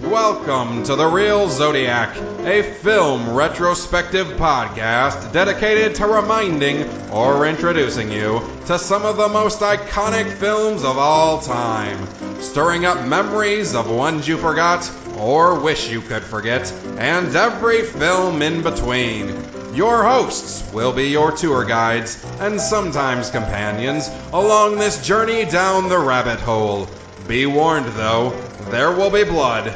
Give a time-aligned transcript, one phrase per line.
[0.00, 8.40] Welcome to The Reel Zodiac, a film retrospective podcast dedicated to reminding or introducing you
[8.66, 12.06] to some of the most iconic films of all time,
[12.40, 18.40] stirring up memories of ones you forgot or wish you could forget, and every film
[18.40, 19.74] in between.
[19.74, 25.98] Your hosts will be your tour guides and sometimes companions along this journey down the
[25.98, 26.88] rabbit hole.
[27.26, 28.30] Be warned though,
[28.70, 29.74] there will be blood,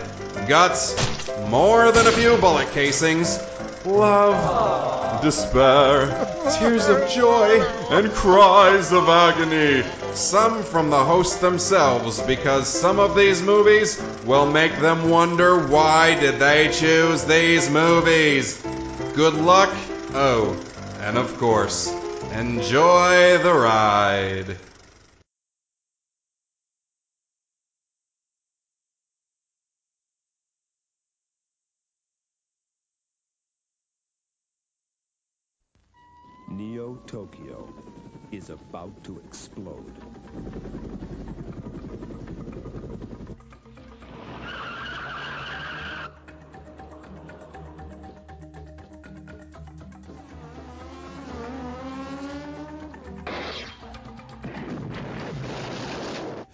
[0.48, 0.94] guts,
[1.48, 3.38] more than a few bullet casings,
[3.84, 6.06] love, despair,
[6.58, 7.60] tears of joy,
[7.90, 9.84] and cries of agony.
[10.14, 16.18] Some from the hosts themselves, because some of these movies will make them wonder why
[16.18, 18.60] did they choose these movies.
[19.14, 19.74] Good luck.
[20.14, 20.58] Oh,
[21.00, 21.92] and of course,
[22.32, 24.56] enjoy the ride.
[36.52, 37.66] Neo Tokyo
[38.30, 39.96] is about to explode.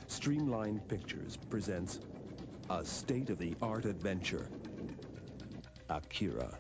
[0.07, 1.99] Streamline Pictures presents
[2.71, 4.47] a state-of-the-art adventure.
[5.91, 6.57] Akira.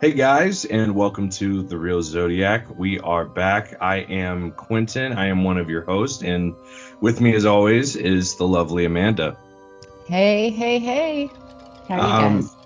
[0.00, 2.64] Hey guys, and welcome to The Reel Zodiac.
[2.78, 3.76] We are back.
[3.82, 5.12] I am Quentin.
[5.12, 6.54] I am one of your hosts, and
[7.02, 9.36] with me, as always, is the lovely Amanda.
[10.06, 11.30] Hey, hey, hey.
[11.86, 12.56] How are you Um, guys?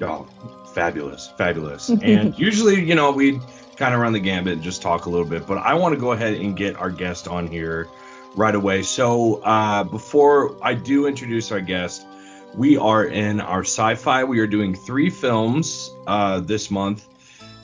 [0.00, 0.26] Oh,
[0.74, 1.90] fabulous, fabulous.
[2.02, 3.40] and usually, you know, we
[3.76, 6.00] kind of run the gambit and just talk a little bit, but I want to
[6.00, 7.88] go ahead and get our guest on here
[8.36, 8.84] right away.
[8.84, 12.06] So, uh, before I do introduce our guest,
[12.54, 14.24] we are in our sci-fi.
[14.24, 17.06] We are doing three films uh, this month,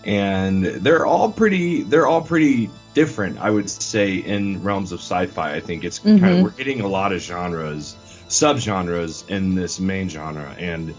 [0.05, 1.83] and they're all pretty.
[1.83, 5.55] They're all pretty different, I would say, in realms of sci-fi.
[5.55, 7.97] I think it's kind of we're hitting a lot of genres,
[8.29, 10.95] subgenres in this main genre, and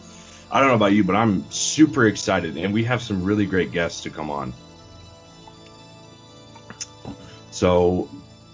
[0.51, 3.71] I don't know about you, but I'm super excited, and we have some really great
[3.71, 4.53] guests to come on.
[7.51, 8.09] So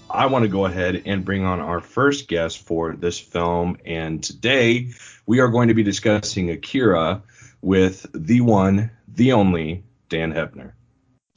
[0.09, 4.23] I want to go ahead and bring on our first guest for this film, and
[4.23, 4.91] today
[5.31, 7.23] we are going to be discussing Akira
[7.61, 10.73] with the one, the only Dan Hoeppner.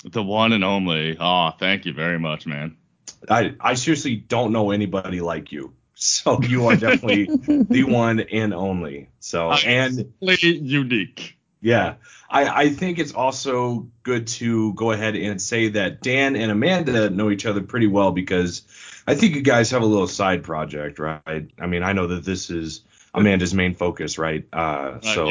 [0.02, 1.16] The one and only.
[1.20, 2.76] Oh, thank you very much, man.
[3.30, 8.52] I I seriously don't know anybody like you, so you are definitely the one and
[8.52, 9.10] only.
[9.20, 11.38] So and unique.
[11.60, 11.94] Yeah,
[12.28, 17.10] I, I think it's also good to go ahead and say that Dan and Amanda
[17.10, 18.62] know each other pretty well because
[19.06, 21.48] I think you guys have a little side project, right?
[21.60, 22.82] I mean, I know that this is
[23.14, 24.44] Amanda's main focus, right?
[24.52, 25.28] Uh, so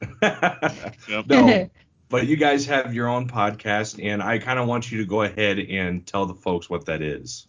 [0.22, 1.26] Yep.
[1.28, 1.70] no,
[2.08, 5.22] but you guys have your own podcast, and I kind of want you to go
[5.22, 7.46] ahead and tell the folks what that is.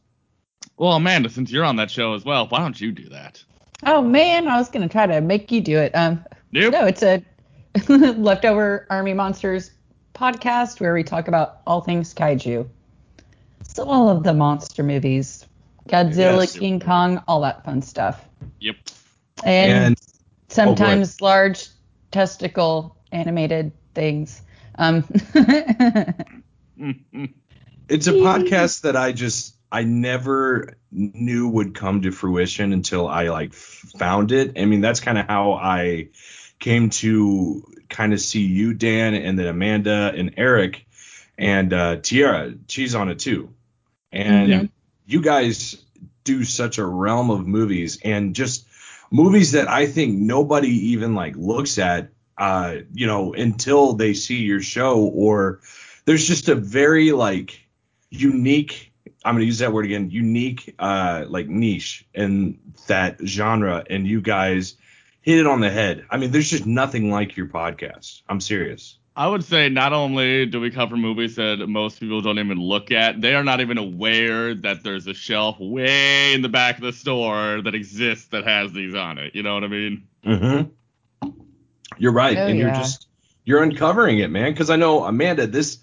[0.78, 3.44] Well, Amanda, since you're on that show as well, why don't you do that?
[3.86, 5.92] Oh man, I was gonna try to make you do it.
[5.94, 6.72] Um, Nope.
[6.72, 7.22] no, it's a
[7.90, 9.72] leftover army monsters
[10.14, 12.68] podcast where we talk about all things kaiju.
[13.68, 15.46] So all of the monster movies,
[15.90, 16.58] Godzilla, Yes.
[16.58, 18.26] King Kong, all that fun stuff,
[18.60, 18.76] Yep.
[19.44, 19.98] And, And
[20.50, 21.68] sometimes large
[22.12, 24.42] testicle animated things.
[24.78, 25.04] Um,
[27.88, 33.30] It's a podcast that I just I never knew would come to fruition until I
[33.30, 34.58] like found it.
[34.60, 36.10] I mean, that's kind of how I
[36.58, 40.88] came to kind of see you, Dan, and then Amanda and Eric
[41.38, 42.56] and uh, Tiara.
[42.68, 43.54] She's on it too,
[44.12, 44.70] and Mhm.
[45.06, 45.78] you guys
[46.24, 48.66] do such a realm of movies and just
[49.12, 54.42] movies that I think nobody even like looks at, uh, you know, until they see
[54.42, 55.62] your show or
[56.06, 57.60] there's just a very like
[58.10, 58.92] unique
[59.24, 64.22] I'm gonna use that word again, unique uh like niche in that genre and you
[64.22, 64.76] guys
[65.22, 66.06] hit it on the head.
[66.12, 68.22] I mean, there's just nothing like your podcast.
[68.30, 69.00] I'm serious.
[69.18, 72.92] I would say not only do we cover movies that most people don't even look
[72.92, 76.84] at, they are not even aware that there's a shelf way in the back of
[76.84, 79.34] the store that exists that has these on it.
[79.34, 80.08] You know what I mean?
[80.26, 81.30] Mm-hmm.
[81.98, 82.80] You're right, Oh, and you're yeah.
[82.80, 83.08] just
[83.46, 84.52] you're uncovering it, man.
[84.52, 85.78] Because I know Amanda, this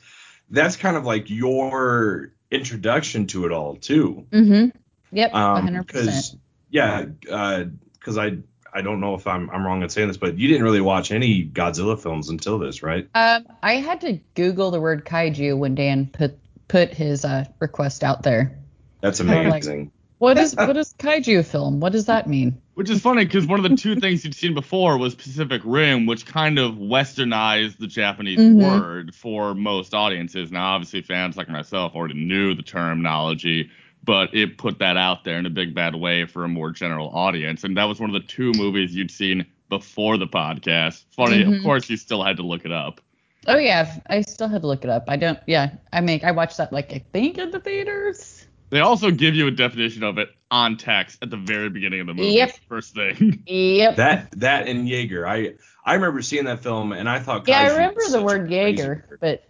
[0.50, 4.26] that's kind of like your introduction to it all too.
[4.30, 4.76] Mm-hmm.
[5.16, 5.34] Yep.
[5.34, 5.86] Um, 100%.
[5.86, 6.36] because
[6.70, 8.38] yeah, because I
[8.74, 11.12] I don't know if I'm I'm wrong in saying this, but you didn't really watch
[11.12, 13.08] any Godzilla films until this, right?
[13.14, 16.38] Um, I had to Google the word kaiju when Dan put
[16.68, 18.58] put his uh, request out there.
[19.00, 19.92] That's Kinda like- amazing.
[20.18, 21.80] What is what is kaiju film?
[21.80, 22.62] What does that mean?
[22.74, 26.06] Which is funny because one of the two things you'd seen before was Pacific Rim,
[26.06, 28.62] which kind of westernized the Japanese Mhm.
[28.62, 30.52] word for most audiences.
[30.52, 33.70] Now, obviously, fans like myself already knew the terminology,
[34.04, 37.08] but it put that out there in a big bad way for a more general
[37.10, 37.64] audience.
[37.64, 41.04] And that was one of the two movies you'd seen before the podcast.
[41.16, 41.62] Funny, of Mhm.
[41.62, 43.00] course, you still had to look it up.
[43.46, 45.04] Oh yeah, I still had to look it up.
[45.08, 45.38] I don't.
[45.46, 48.46] Yeah, I mean, I watched that like I think in the theaters.
[48.70, 52.06] They also give you a definition of it on text at the very beginning of
[52.06, 52.30] the movie.
[52.34, 52.52] Yep.
[52.68, 53.42] First thing.
[53.46, 53.96] Yep.
[53.96, 55.26] That that and Jaeger.
[55.26, 55.54] I
[55.84, 57.46] I remember seeing that film and I thought.
[57.48, 59.44] yeah, I remember the word Jaeger, but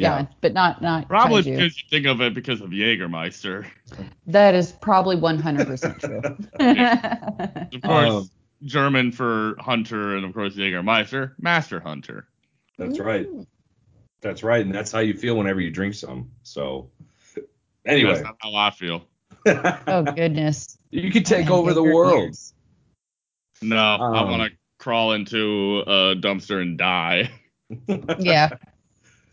[0.00, 0.26] yeah.
[0.40, 1.56] but not not Probably kaiju.
[1.56, 3.66] because you think of it because of Jägermeister.
[4.26, 6.20] That is probably 100% true.
[7.76, 8.30] Of course, Um,
[8.64, 12.26] German for hunter, and of course Jägermeister, master hunter.
[12.78, 13.26] That's right.
[14.22, 16.30] That's right, and that's how you feel whenever you drink some.
[16.42, 16.90] So,
[17.86, 19.04] anyway, That's not how I feel.
[19.46, 20.76] oh goodness.
[20.90, 22.24] you could take over the world.
[22.24, 22.52] ears.
[23.62, 27.30] No, I Um, want to crawl into a dumpster and die.
[28.18, 28.50] Yeah.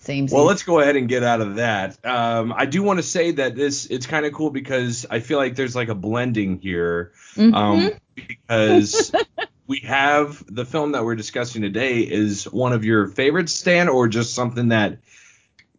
[0.07, 0.25] Same.
[0.31, 1.98] Well, let's go ahead and get out of that.
[2.06, 5.38] Um, I do want to say that this it's kind of cool because I feel
[5.38, 7.12] like there's like a blending here.
[7.36, 7.54] Mhm.
[7.54, 9.12] Um, because
[9.68, 14.07] we have the film that we're discussing today is one of your favorites, Stan, or
[14.07, 15.00] just something that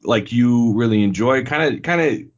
[0.02, 1.44] like you really enjoy.
[1.44, 2.28] Kind of kind of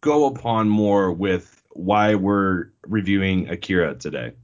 [0.00, 4.34] go upon more with why we're reviewing Akira today.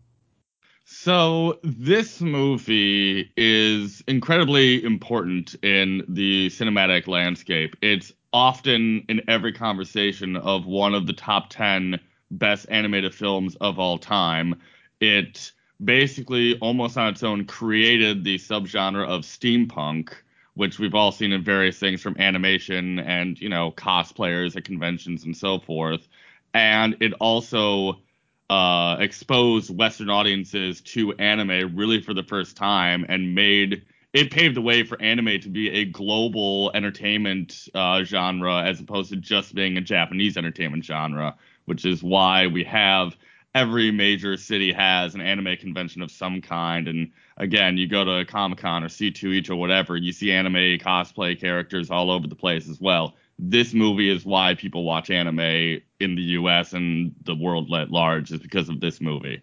[0.90, 7.76] So this movie is incredibly important in the cinematic landscape.
[7.82, 12.00] It's often in every conversation of one of the top 10
[12.30, 14.62] best animated films of all time.
[14.98, 15.52] It
[15.84, 20.14] basically almost on its own created the subgenre of steampunk,
[20.54, 25.24] which we've all seen in various things from animation and, you know, cosplayers at conventions
[25.24, 26.08] and so forth.
[26.54, 28.00] And it also
[28.50, 33.82] uh, exposed Western audiences to anime really for the first time and made
[34.14, 39.10] it paved the way for anime to be a global entertainment uh, genre as opposed
[39.10, 41.36] to just being a Japanese entertainment genre,
[41.66, 43.16] which is why we have
[43.54, 46.88] every major city has an anime convention of some kind.
[46.88, 51.38] And again, you go to Comic Con or C2E2 or whatever, you see anime cosplay
[51.38, 53.14] characters all over the place as well.
[53.38, 58.32] This movie is why people watch anime in the US and the world at large,
[58.32, 59.42] is because of this movie.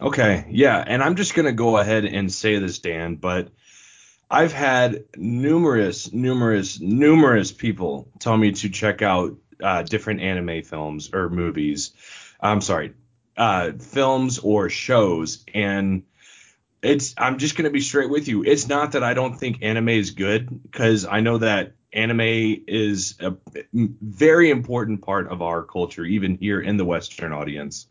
[0.00, 3.48] Okay, yeah, and I'm just gonna go ahead and say this, Dan, but
[4.30, 11.10] I've had numerous, numerous, numerous people tell me to check out uh, different anime films
[11.14, 11.92] or movies.
[12.40, 12.92] I'm sorry,
[13.36, 16.02] uh, films or shows, and
[16.82, 17.14] it's.
[17.16, 18.44] I'm just gonna be straight with you.
[18.44, 23.16] It's not that I don't think anime is good, because I know that anime is
[23.20, 23.34] a
[23.72, 27.86] very important part of our culture, even here in the Western audience.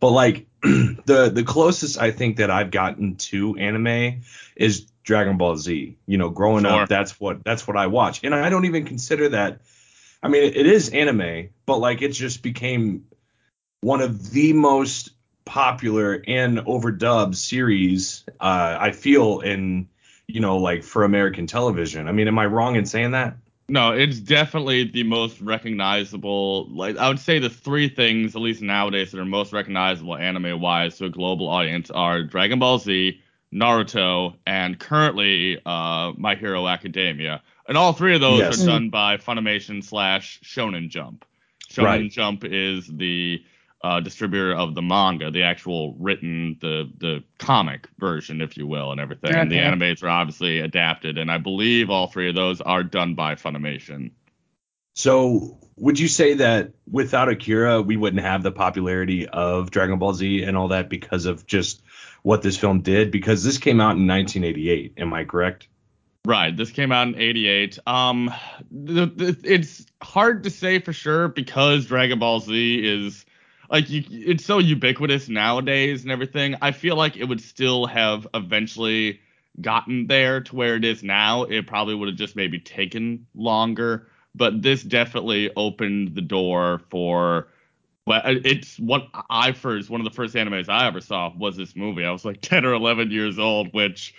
[0.00, 4.22] But like the the closest I think that I've gotten to anime
[4.56, 5.96] is Dragon Ball Z.
[6.06, 6.82] You know, growing Sure.
[6.82, 9.60] up, that's what that's what I watch, and I don't even consider that.
[10.22, 13.04] I mean, it, is anime, but like it just became
[13.82, 15.10] one of the most
[15.44, 18.24] popular and overdubbed series.
[18.40, 19.88] Uh, I feel in
[20.28, 22.06] you know like for American television.
[22.06, 23.36] I mean, am I wrong in saying that?
[23.70, 26.68] No, it's definitely the most recognizable.
[26.70, 30.96] Like I would say, the three things, at least nowadays, that are most recognizable anime-wise
[30.98, 33.20] to a global audience are Dragon Ball Z,
[33.52, 37.42] Naruto, and currently uh, My Hero Academia.
[37.66, 38.62] And all three of those Yes.
[38.62, 41.26] are done by Funimation slash Shonen Jump.
[41.70, 42.10] Shonen Right.
[42.10, 43.42] Jump is the
[43.82, 48.90] uh, distributor of the manga, the actual written, the the comic version, if you will,
[48.92, 49.30] and everything.
[49.32, 49.64] And the Okay.
[49.64, 54.10] animes are obviously adapted, and I believe all three of those are done by Funimation.
[54.94, 60.12] So would you say that without Akira, we wouldn't have the popularity of Dragon Ball
[60.12, 61.82] Z and all that because of just
[62.22, 63.12] what this film did?
[63.12, 64.94] Because this came out in 1988.
[64.96, 65.68] Am I correct?
[66.24, 66.54] Right.
[66.54, 67.78] This came out in 88.
[67.86, 68.34] Um,
[68.72, 73.24] the, the, it's hard to say for sure because Dragon Ball Z is
[73.70, 76.56] like you, it's so ubiquitous nowadays and everything.
[76.62, 79.20] I feel like it would still have eventually
[79.60, 81.42] gotten there to where it is now.
[81.44, 87.48] It probably would have just maybe taken longer, but this definitely opened the door for.
[88.06, 91.56] Well, uh, it's what I first one of the first animes I ever saw was
[91.56, 92.04] this movie.
[92.04, 94.14] I was like 10 or 11 years old, which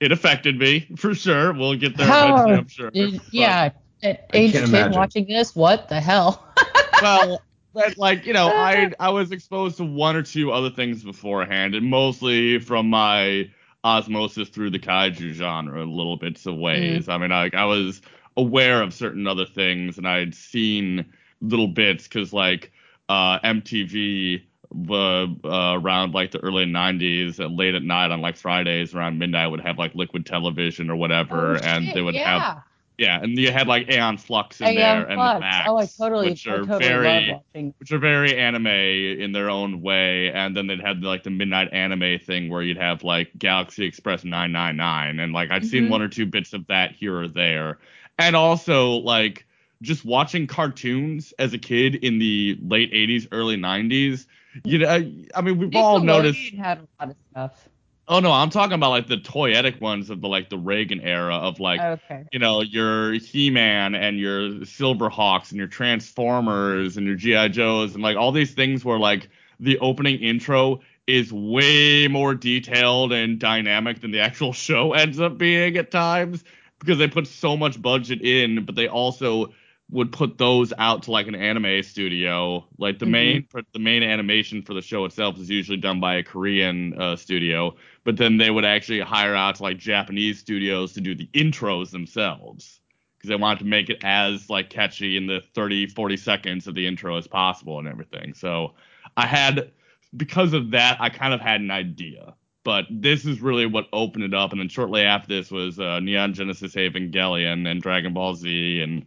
[0.00, 1.52] it affected me for sure.
[1.52, 2.90] We'll get there eventually, I'm sure.
[2.90, 3.70] Did- yeah,
[4.02, 4.92] at age can't 10 imagine.
[4.92, 6.46] watching this, what the hell?
[7.02, 7.42] well,
[7.86, 11.74] but like you know, I I was exposed to one or two other things beforehand,
[11.74, 13.50] and mostly from my
[13.84, 17.08] osmosis through the kaiju genre, in little bits of ways.
[17.08, 18.02] I mean, like I was
[18.36, 21.04] aware of certain other things, and I'd seen
[21.40, 22.72] little bits because like
[23.08, 24.42] uh, MTV.
[24.90, 29.18] Uh, uh, around like the early 90s, uh, late at night on like Fridays around
[29.18, 32.38] midnight, would have like Liquid Television or whatever, Oh, and shit, they would yeah.
[32.38, 32.62] have
[32.98, 35.86] yeah, and you had like Aeon Flux in Aeon there and the Max, oh, I
[35.86, 37.40] totally, which I are totally very
[37.78, 40.32] which are very anime in their own way.
[40.32, 44.24] And then they'd have like the midnight anime thing where you'd have like Galaxy Express
[44.24, 45.20] 999.
[45.20, 45.90] And like I'd seen Mhm.
[45.90, 47.78] one or two bits of that here or there.
[48.18, 49.46] And also like
[49.80, 54.26] just watching cartoons as a kid in the late 80s, early 90s.
[54.64, 56.36] You know, I mean, we've all noticed.
[56.36, 57.68] Nickelodeon had a lot of stuff.
[58.10, 61.34] Oh no, I'm talking about like the toyetic ones of the like the Reagan era
[61.34, 62.24] of like okay.
[62.32, 67.48] you know, your He-Man and your Silverhawks and your Transformers and your G.I.
[67.48, 69.28] Joes and like all these things where like
[69.60, 75.36] the opening intro is way more detailed and dynamic than the actual show ends up
[75.36, 76.44] being at times
[76.78, 79.52] because they put so much budget in, but they also
[79.90, 82.66] would put those out to like an anime studio.
[82.78, 83.10] Like the Mhm.
[83.10, 87.16] main the main animation for the show itself is usually done by a Korean uh,
[87.16, 91.28] studio, but then they would actually hire out to like Japanese studios to do the
[91.34, 92.80] intros themselves
[93.16, 96.74] because they wanted to make it as like catchy in the 30 40 seconds of
[96.74, 98.34] the intro as possible and everything.
[98.34, 98.74] So
[99.16, 99.72] I had
[100.16, 102.34] because of that I kind of had an idea.
[102.64, 106.00] But this is really what opened it up, and then shortly after this was uh,
[106.00, 109.06] Neon Genesis Evangelion and Dragon Ball Z, and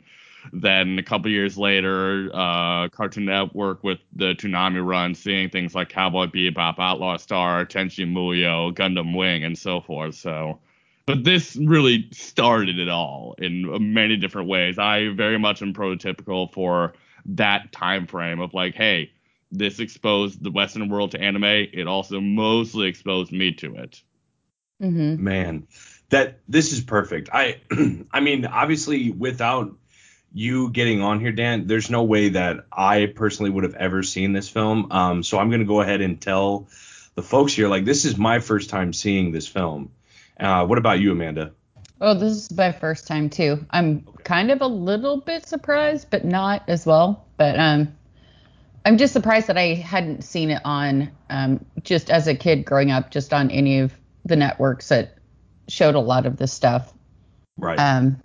[0.54, 5.90] then a couple years later, uh, Cartoon Network with the Toonami run, seeing things like
[5.90, 10.16] Cowboy Bebop, Outlaw Star, Tenchi Muyo, Gundam Wing, and so forth.
[10.16, 10.60] So,
[11.06, 14.80] but this really started it all in many different ways.
[14.80, 16.94] I very much am prototypical for
[17.26, 19.12] that time frame of like, hey,
[19.52, 21.44] this exposed the Western world to anime.
[21.44, 24.02] It also mostly exposed me to it.
[24.82, 25.24] Mm-hmm.
[25.24, 25.68] Man,
[26.10, 27.30] that this is perfect.
[27.32, 27.62] I
[28.12, 29.76] I mean, obviously without
[30.34, 34.34] you getting on here, Dan, there's no way that I personally would have ever seen
[34.34, 34.92] this film.
[34.92, 36.68] Um, so I'm gonna go ahead and tell
[37.16, 39.92] the folks here, like, this is my first time seeing this film.
[40.40, 41.52] Uh, what about you, Amanda?
[42.00, 43.64] Oh, this is my first time too.
[43.70, 47.28] I'm kind of a little bit surprised, but not as well.
[47.38, 47.96] But um,
[48.84, 52.90] I'm just surprised that I hadn't seen it on um, just as a kid growing
[52.90, 53.94] up, just on any of
[54.26, 55.18] the networks that
[55.68, 56.92] showed a lot of this stuff.
[57.58, 57.78] Right.
[57.78, 58.20] Um,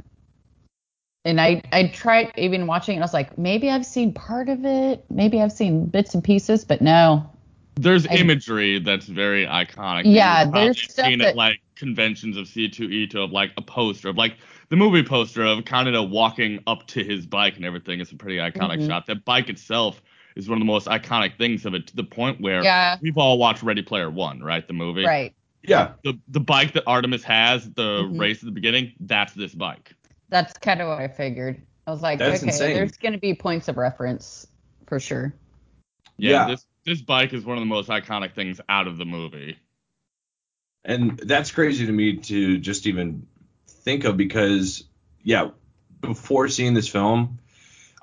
[1.26, 2.96] and I I tried even watching it.
[2.96, 6.22] And I was like, maybe I've seen part of it, maybe I've seen bits and
[6.24, 7.28] pieces, but no.
[7.74, 10.02] There's I- imagery that's very iconic.
[10.06, 13.62] Yeah, You've probably there's stuff seen that- at like conventions of C2E2 of like a
[13.62, 14.36] poster of like
[14.70, 18.00] the movie poster of Kaneda walking up to his bike and everything.
[18.00, 18.86] It's a pretty iconic Mhm.
[18.88, 19.06] shot.
[19.06, 20.00] That bike itself
[20.36, 22.96] is one of the most iconic things of it to the point where Yeah.
[23.02, 24.66] we've all watched Ready Player One, right?
[24.66, 25.04] The movie.
[25.04, 25.34] Right.
[25.68, 25.92] yeah.
[26.04, 28.20] The the bike that Artemis has, the Mhm.
[28.20, 29.94] race at the beginning, that's this bike.
[30.28, 31.62] That's kind of what I figured.
[31.86, 32.74] I was like, That's okay, insane.
[32.74, 34.46] there's going to be points of reference
[34.86, 35.34] for sure.
[36.18, 36.48] Yeah, Yeah.
[36.48, 39.58] This this bike is one of the most iconic things out of the movie.
[40.84, 43.26] And that's crazy to me to just even
[43.68, 44.84] think of because,
[45.24, 45.48] yeah,
[46.00, 47.40] before seeing this film,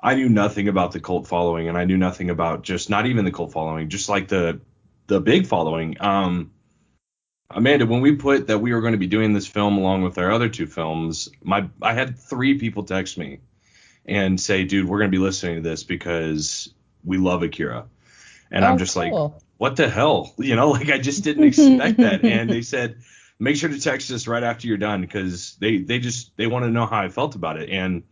[0.02, 3.24] I knew nothing about the cult following, and I knew nothing about just not even
[3.24, 4.60] the cult following, just like the
[5.06, 5.96] the big following.
[6.00, 6.50] Um,
[7.54, 10.18] Amanda, when we put that we were going to be doing this film along with
[10.18, 13.38] our other two films, my I had three people text me
[14.06, 16.72] and say, "Dude, we're going to be listening to this because
[17.04, 17.86] we love Akira,"
[18.50, 19.12] and I'm Oh, just like,
[19.56, 20.34] what the hell?
[20.38, 22.24] You know, like I just didn't expect that.
[22.24, 22.96] And they said,
[23.38, 26.64] make sure to text us right after you're done because they they just they want
[26.64, 27.70] to know how I felt about it.
[27.70, 28.02] And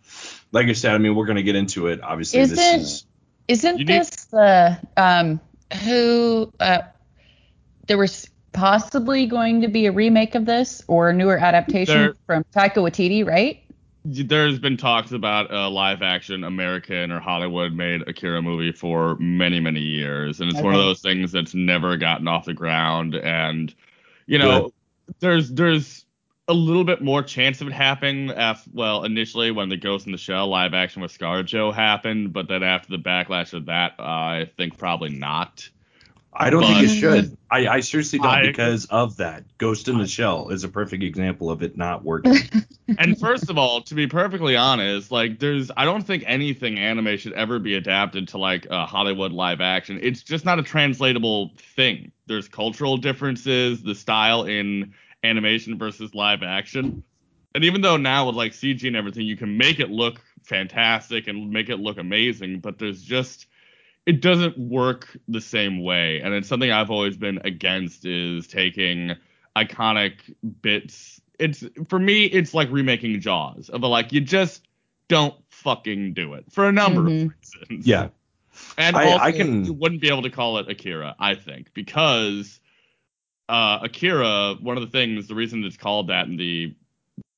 [0.53, 2.01] like I said, I mean, we're gonna get into it.
[2.01, 3.05] Obviously, Is this it- is
[3.49, 5.41] Isn't You need- this the um
[5.85, 6.83] who uh
[7.89, 12.15] there was possibly going to be a remake of this or a newer adaptation There-
[12.27, 13.63] from Taika Waititi, right?
[14.05, 19.61] there's been talks about a live action American or Hollywood made Akira movie for many,
[19.61, 20.41] many years.
[20.41, 23.15] And it's one of those things that's never gotten off the ground.
[23.15, 23.73] And,
[24.27, 24.73] you know,
[25.21, 26.05] there's there's
[26.49, 30.13] a little bit more chance of it happening af well, initially when the Ghost in
[30.13, 34.03] the Shell live action with ScarJo happened, but then after the backlash of that, uh,
[34.03, 35.69] I think probably not.
[36.35, 37.37] I don't think But- it should.
[37.51, 39.45] I, I seriously don't I- because of that.
[39.59, 42.39] Ghost in the Shell is a perfect example of it not working.
[42.99, 47.19] and first of all, to be perfectly honest, like there's I don't think anything anime
[47.19, 49.99] should ever be adapted to like a Hollywood live action.
[50.03, 52.13] It's just not a translatable thing.
[52.27, 57.03] There's cultural differences, the style in animation versus live action.
[57.55, 61.29] And even though now with like CG and everything, you can make it look fantastic
[61.29, 63.47] and make it look amazing, but there's just
[64.07, 66.21] it doesn't work the same way.
[66.21, 69.13] And it's something I've always been against is taking
[69.57, 71.21] iconic bits.
[71.39, 73.69] It's for me, it's like remaking Jaws.
[73.69, 74.67] Of a, like you just
[75.09, 77.27] don't fucking do it for a number Mhm.
[77.27, 77.33] of
[77.69, 77.87] reasons.
[77.87, 78.09] yeah.
[78.77, 81.73] And I- also, I can- you wouldn't be able to call it Akira, I think,
[81.73, 82.61] because
[83.49, 86.75] uh, Akira, one of the things, the reason it's called that in the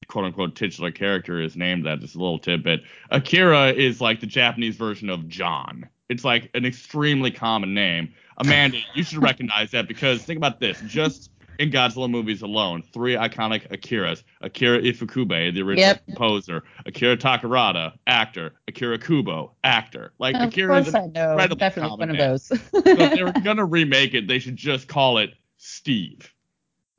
[0.09, 2.83] quote unquote titular character is named that, just a little tidbit.
[3.11, 5.89] Akira is like the Japanese version of John.
[6.09, 8.13] It's like an extremely common name.
[8.37, 10.81] Amanda, you should recognize that because think about this.
[10.81, 14.23] Just in Godzilla movies alone, three iconic Akiras.
[14.41, 16.05] Akira Ifukube, the original Yep.
[16.07, 16.65] composer.
[16.85, 18.55] Akira Takarada, actor.
[18.69, 20.13] Akira Kubo, actor.
[20.19, 21.31] Like Of Akira is course an I know.
[21.31, 22.29] incredibly Definitely one of name.
[22.31, 22.47] those.
[22.49, 22.59] so
[23.05, 26.31] if they were gonna remake it, they should just call it Steve.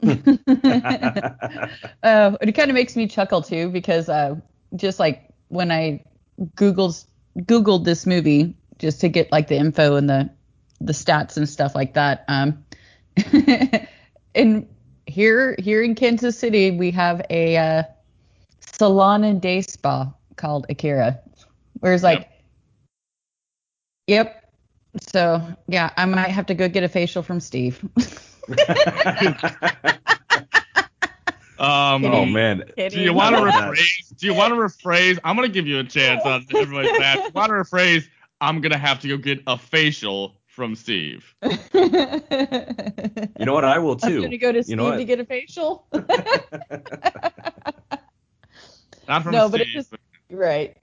[0.03, 0.17] uh,
[2.03, 4.35] it kind of makes me chuckle too because uh,
[4.75, 6.03] just like when I
[6.55, 7.05] googled
[7.39, 10.29] googled this movie just to get like the info and the
[10.81, 12.25] the stats and stuff like that.
[12.27, 12.63] Um,
[14.33, 14.67] in
[15.07, 17.83] here here in Kansas City we have a uh,
[18.59, 21.19] salon and day spa called Akira,
[21.79, 22.29] where it's like,
[24.07, 24.41] yep.
[25.09, 27.83] So yeah, I might have to go get a facial from Steve.
[31.57, 32.63] Um, oh man.
[32.75, 33.71] Do you want to I love that.
[33.71, 34.17] rephrase?
[34.17, 35.19] Do you want to rephrase?
[35.23, 37.17] I'm gonna give you a chance on everybody's match.
[37.17, 38.07] You want to rephrase?
[38.41, 41.33] I'm gonna have to go get a facial from Steve.
[43.37, 43.65] You know what?
[43.65, 44.21] I will I'm too.
[44.21, 44.97] gonna go to You Steve know what?
[44.97, 45.85] to get a facial.
[49.07, 49.73] Not from No, but it Steve.
[49.75, 49.93] just-
[50.31, 50.75] right.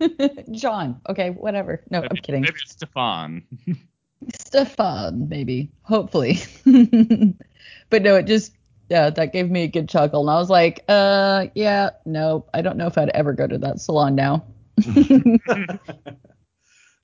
[0.52, 1.00] John.
[1.08, 1.82] Okay, whatever.
[1.90, 2.42] No, I'm kidding.
[2.42, 3.42] Maybe it's Stefan.
[4.38, 5.70] Stefan, maybe.
[5.82, 6.38] Hopefully.
[7.90, 8.52] but no, it just
[8.90, 10.20] yeah, that gave me a good chuckle.
[10.20, 13.58] And I was like, uh yeah, no, I don't know if I'd ever go to
[13.58, 14.44] that salon now.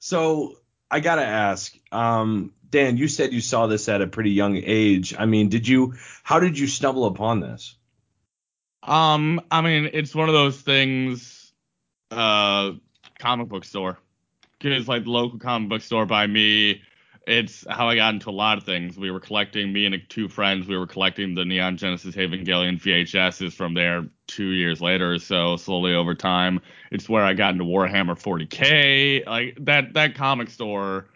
[0.00, 0.56] So
[0.90, 5.14] I gotta ask, um, Dan, you said you saw this at a pretty young age.
[5.16, 5.94] I mean, did you?
[6.24, 7.76] How did you stumble upon this?
[8.82, 11.52] Um, I mean, it's one of those things.
[12.10, 12.72] Uh,
[13.20, 13.98] comic book store,
[14.58, 16.82] because like the local comic book store by me.
[17.26, 18.98] It's how I got into a lot of things.
[18.98, 23.52] We were collecting, me and two friends, we were collecting the Neon Genesis Evangelion VHSs
[23.52, 26.60] from there two years later or so, slowly over time.
[26.90, 29.26] It's where I got into Warhammer 40K.
[29.26, 31.06] Like that that comic store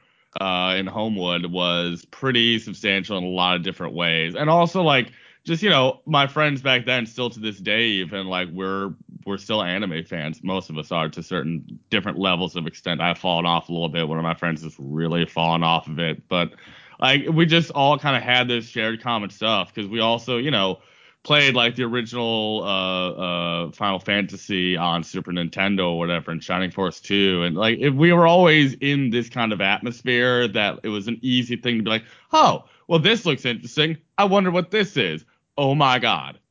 [0.41, 4.35] uh, in Homewood was pretty substantial in a lot of different ways.
[4.35, 5.13] And also like
[5.45, 8.95] just you know my friends back then still to this day even like we're
[9.27, 13.19] we're still anime fans most of us are to certain different levels of extent i've
[13.19, 16.27] fallen off a little bit one of my friends has really fallen off of it
[16.29, 16.53] but
[16.99, 20.51] like we just all kind of had this shared common stuff because we also you
[20.51, 20.79] know
[21.25, 26.71] played like the original uh uh final fantasy on super nintendo or whatever and shining
[26.71, 30.89] force 2 and like if we were always in this kind of atmosphere that it
[30.89, 34.71] was an easy thing to be like oh well this looks interesting i wonder what
[34.71, 35.25] this is
[35.59, 36.39] oh my god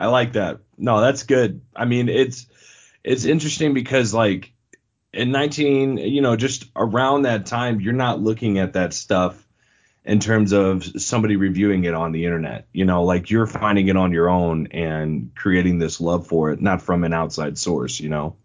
[0.00, 0.60] I like that.
[0.78, 1.60] No, that's good.
[1.76, 2.46] I mean, it's
[3.04, 4.52] it's interesting because like
[5.12, 9.46] in 19, you know, just around that time, you're not looking at that stuff
[10.04, 12.66] in terms of somebody reviewing it on the internet.
[12.72, 16.60] You know, like you're finding it on your own and creating this love for it,
[16.60, 18.00] not from an outside source.
[18.00, 18.36] You know,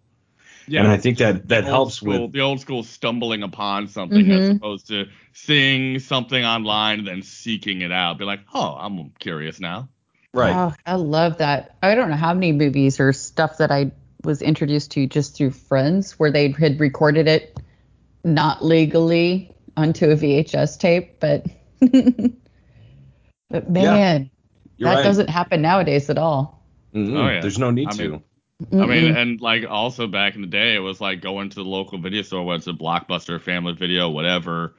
[0.68, 4.32] yeah and I think that that helps school, with the old school stumbling upon something
[4.32, 4.58] as Mhm.
[4.58, 9.60] opposed to seeing something online and then seeking it out be like oh i'm curious
[9.60, 9.90] now
[10.34, 10.54] right.
[10.54, 11.78] Oh, I love that.
[11.82, 13.92] I don't know how many movies or stuff that I
[14.24, 17.58] was introduced to just through friends where they had recorded it
[18.24, 21.46] not legally onto a VHS tape, but
[23.50, 24.30] but man,
[24.78, 25.04] You're that right.
[25.04, 26.64] doesn't happen nowadays at all.
[26.94, 27.18] Mm-mm.
[27.18, 27.42] Oh, yeah.
[27.42, 28.10] There's no need I to.
[28.10, 28.24] mean-
[28.72, 31.66] I mean, and like also back in the day, it was like going to the
[31.66, 34.76] local video store, whether it's a Blockbuster, Family Video, whatever,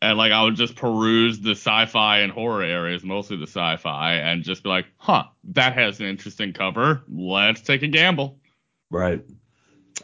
[0.00, 4.44] and like I would just peruse the sci-fi and horror areas, mostly the sci-fi, and
[4.44, 7.02] just be like, huh, that has an interesting cover.
[7.08, 8.38] Let's take a gamble.
[8.88, 9.24] Right.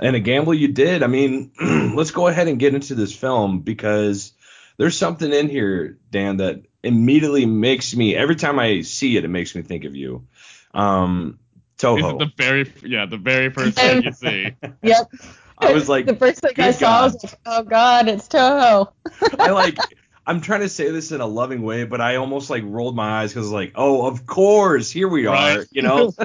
[0.00, 1.02] And a gamble you did.
[1.02, 1.52] I mean,
[1.94, 4.32] let's go ahead and get into this film because
[4.76, 9.28] there's something in here, Dan, that immediately makes me every time I see it, it
[9.28, 10.26] makes me think of you.
[10.72, 11.38] Um,
[11.78, 12.18] Toho.
[12.18, 14.50] The very yeah the very first thing you see?
[14.82, 15.12] Yep.
[15.60, 18.92] I was like, the first thing I saw, I was like, oh god, it's Toho.
[19.38, 19.78] I like.
[20.28, 23.22] I'm trying to say this in a loving way, but I almost like rolled my
[23.22, 25.66] eyes because like, oh, of course, here we are, Right.
[25.72, 26.14] you know.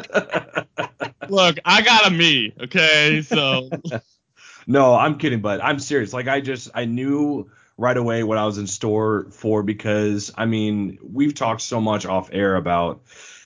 [1.28, 3.22] Look, I got a me, okay?
[3.22, 3.70] So
[4.68, 6.14] No, I'm kidding, but I'm serious.
[6.14, 10.46] Like I just I knew right away what I was in store for because I
[10.46, 13.02] mean we've talked so much off air about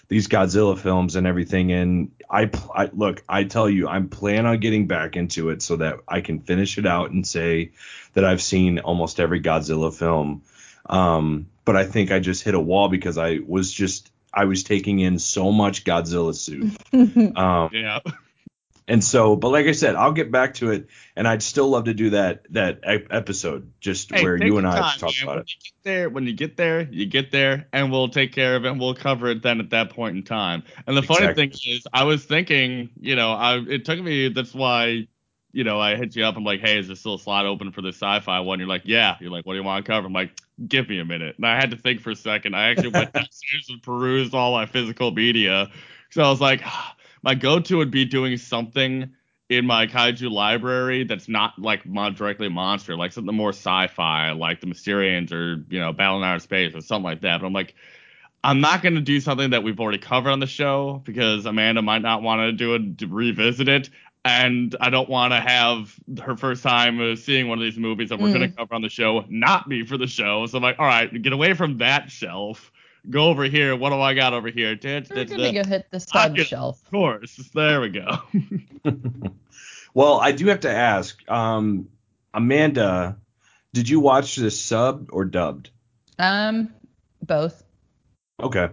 [0.09, 4.59] these Godzilla films and everything, and I, I look I tell you I'm planning on
[4.59, 7.71] getting back into it so that I can finish it out and say
[8.13, 10.43] that I've seen almost every Godzilla film.
[10.85, 14.63] Um, but I think I just hit a wall because I was just I was
[14.63, 16.73] taking in so much Godzilla suit.
[17.37, 17.99] Um, yeah,
[18.87, 21.85] and so, but like I said, I'll get back to it, and I'd still love
[21.85, 25.23] to do that that episode just Hey, where you and I time, talk man.
[25.23, 25.49] about when it.
[25.49, 28.65] You get there, when you get there, you get there, and we'll take care of
[28.65, 28.69] it.
[28.69, 30.63] and We'll cover it then at that point in time.
[30.85, 34.29] And the funny thing is, I was thinking, you know, I it took me.
[34.29, 35.07] That's why,
[35.51, 36.37] you know, I hit you up.
[36.37, 38.59] I'm like, hey, is there still a slot open for the sci-fi one?
[38.59, 39.17] You're like, yeah.
[39.19, 40.07] You're like, what do you want to cover?
[40.07, 40.31] I'm like,
[40.67, 41.35] give me a minute.
[41.37, 42.55] And I had to think for a second.
[42.55, 45.69] I actually went downstairs and perused all my physical media.
[46.11, 46.95] So I was like, ah,
[47.27, 49.13] my go-to would be doing something
[49.49, 54.61] in my kaiju library that's not like mon- directly monster, like something more sci-fi, like
[54.61, 57.41] the Mysterians or you know Battle in Outer Space or something like that.
[57.41, 57.75] But I'm like,
[58.45, 62.01] I'm not gonna do something that we've already covered on the show because Amanda might
[62.01, 63.89] not want to do it, to revisit it,
[64.23, 68.19] and I don't want to have her first time seeing one of these movies that
[68.19, 68.55] we're gonna mm.
[68.55, 70.45] cover on the show not be for the show.
[70.45, 72.71] So I'm like, all right, get away from that shelf.
[73.09, 73.75] Go over here.
[73.75, 74.77] What do I got over here?
[74.83, 76.47] We're Of gonna go hit the sub Pocket.
[76.47, 76.81] shelf.
[76.83, 77.35] Of course.
[77.53, 78.19] There we go.
[79.93, 81.89] Well, I do have to ask, um,
[82.31, 83.17] Amanda,
[83.73, 85.71] did you watch this subbed or dubbed?
[86.19, 86.69] Um,
[87.19, 87.63] both.
[88.39, 88.69] Okay.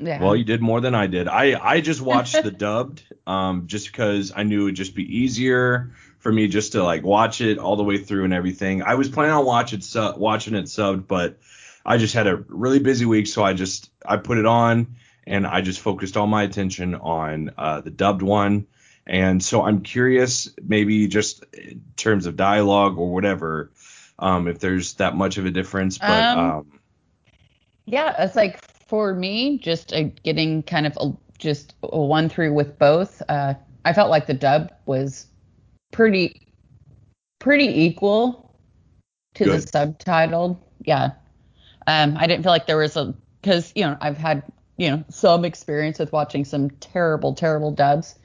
[0.00, 0.20] Yeah.
[0.20, 1.28] Well, you did more than I did.
[1.28, 5.18] I I just watched the dubbed, um, just because I knew it would just be
[5.18, 8.82] easier for me just to like watch it all the way through and everything.
[8.82, 11.38] I was planning on watch it su- watching it subbed, but
[11.86, 14.96] I just had a really busy week, so I just I put it on
[15.26, 18.66] and I just focused all my attention on uh, the dubbed one.
[19.06, 23.70] And so I'm curious, maybe just in terms of dialogue or whatever,
[24.18, 25.98] um, if there's that much of a difference.
[25.98, 26.80] But Um, um,
[27.84, 32.52] Yeah, it's like for me, just uh, getting kind of a, just a one through
[32.52, 33.22] with both.
[33.28, 35.26] Uh, I felt like the dub was
[35.92, 36.48] pretty
[37.38, 38.58] pretty equal
[39.34, 40.58] to the subtitled.
[40.80, 41.12] Yeah,
[41.86, 44.42] um, I didn't feel like there was a because you know I've had
[44.76, 48.18] you know some experience with watching some terrible terrible dubs,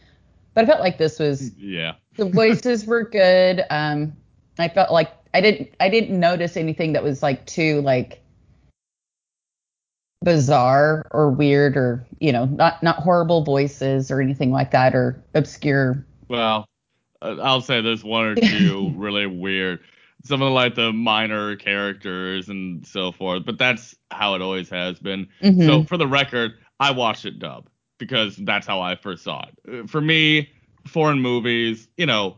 [0.54, 1.94] but I felt like this was yeah.
[2.18, 3.64] the voices were good.
[3.70, 4.14] Um,
[4.58, 8.22] I felt like I didn't I didn't notice anything that was like too like
[10.24, 15.24] bizarre or weird or you know not not horrible voices or anything like that or
[15.34, 16.06] obscure.
[16.28, 16.66] Well,
[17.22, 19.80] uh, I'll say there's one or two really weird.
[20.24, 24.70] Some of the like the minor characters and so forth, but that's how it always
[24.70, 25.28] has been.
[25.42, 25.66] Mhm.
[25.66, 29.84] So for the record, I watched it dub because that's how I first saw it.
[29.84, 30.50] Uh, For me,
[30.86, 32.38] foreign movies, you know,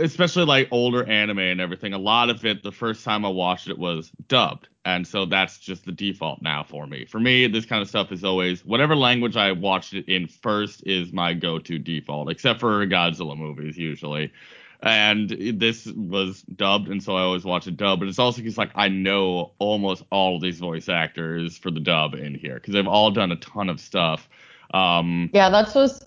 [0.00, 3.68] especially like older anime and everything, a lot of it the first time I watched
[3.68, 4.68] it was dubbed.
[4.84, 7.04] And so that's just the default now for me.
[7.04, 10.82] For me, this kind of stuff is always whatever language I watched it in first
[10.86, 14.32] is my go-to default, except for Godzilla movies usually.
[14.82, 18.00] And this was dubbed, and so I always watch it dubbed.
[18.00, 21.80] But it's also because like I know almost all of these voice actors for the
[21.80, 24.28] dub in here because they've all done a ton of stuff.
[24.72, 26.00] Um, Yeah, that's was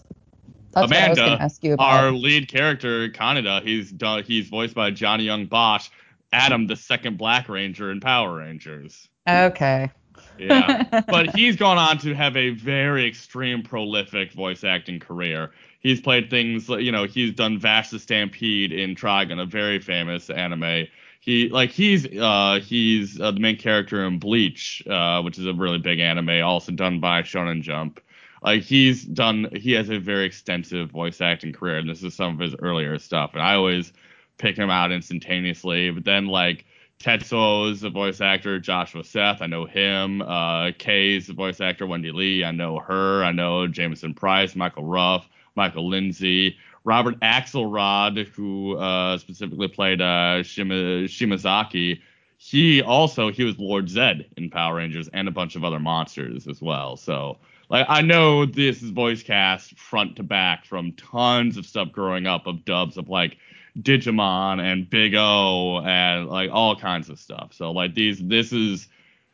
[0.74, 1.84] that's what I was Amanda, ask you about.
[1.84, 5.90] our lead character, Kaneda, he's done, he's voiced by Johnny Yong Bosch,
[6.32, 9.08] Adam, the second Black Ranger in Power Rangers.
[9.30, 9.92] okay.
[10.40, 15.52] Yeah, but he's gone on to have a very extreme, prolific voice acting career.
[15.84, 20.30] He's played things, you know, he's done Vash the Stampede in Trigun, a very famous
[20.30, 20.88] anime.
[21.20, 25.54] He like he's uh he's uh, the main character in Bleach, uh, which is a
[25.54, 28.02] really big anime, also done by Shonen Jump.
[28.42, 32.34] Like he's done, he has a very extensive voice acting career, and this is some
[32.34, 33.32] of his earlier stuff.
[33.34, 33.94] And I always
[34.38, 35.92] pick him out instantaneously.
[35.92, 36.66] But then like
[37.00, 40.22] Tetsuo is the voice actor, Joshua Seth, I know him.
[40.22, 43.24] Uh, Kay is the voice actor, Wendee Lee, I know her.
[43.24, 50.44] I know Jamieson Price, Michael Ruff, Michael Lindsay, Robert Axelrod, who uh, specifically played uh,
[50.44, 52.02] Shima, Shimazaki.
[52.38, 56.48] he also he was Lord Zedd in Power Rangers and a bunch of other monsters
[56.48, 56.98] as well.
[56.98, 57.38] So
[57.70, 62.28] like I know this is voice cast front to back from tons of stuff growing
[62.28, 63.38] up of dubs of like
[63.80, 67.54] Digimon and Big O and like all kinds of stuff.
[67.54, 68.88] So like these this is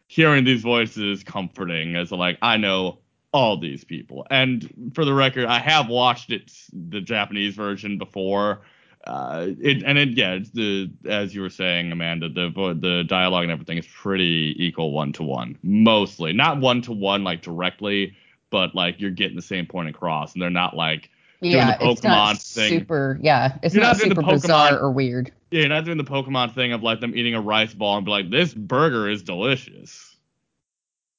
[0.07, 2.99] hearing these voices comforting as like I know
[3.31, 4.25] all these people.
[4.29, 8.61] And for the record, I have watched it the Japanese version before.
[9.05, 13.43] Uh, it and it yeah, it's the as you were saying, Amanda, the the dialogue
[13.43, 18.13] and everything is pretty equal one to one, mostly not one to one like directly,
[18.49, 21.09] but like you're getting the same point across, and they're not like
[21.41, 22.79] yeah, doing the it's not Pokemon thing.
[22.79, 23.19] super.
[23.21, 25.31] Yeah, it's not, not super bizarre Pokemon- or weird.
[25.51, 28.05] Yeah, you're not doing the Pokemon thing of like them eating a rice ball and
[28.05, 30.15] be like, this burger is delicious.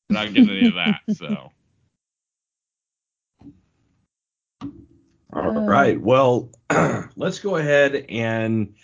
[0.09, 1.51] You're not getting any of that, so.
[5.33, 6.01] All Uh, right.
[6.01, 6.51] Well,
[7.17, 8.75] let's go ahead and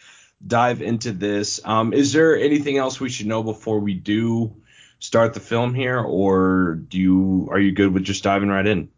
[0.46, 1.60] dive into this.
[1.64, 4.56] Um, is there anything else we should know before we do
[4.98, 8.88] start the film here, or do you are you good with just diving right in?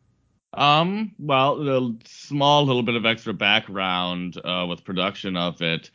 [0.53, 5.91] Um, well, a small little bit of extra background uh, with production of it.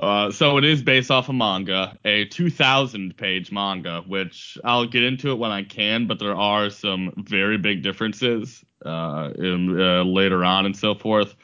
[0.00, 5.02] Uh, so it is based off a manga, a 2,000 page manga, which I'll get
[5.02, 10.04] into it when I can, but there are some very big differences uh, in, uh,
[10.04, 11.34] later on and so forth.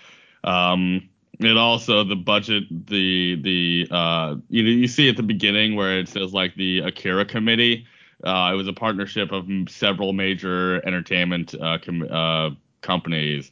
[0.45, 1.09] Um,
[1.41, 6.09] it also the budget, the the uh, you you see at the beginning where it
[6.09, 7.87] says like the Akira Committee.
[8.23, 13.51] Uh, it was a partnership of several major entertainment com- companies.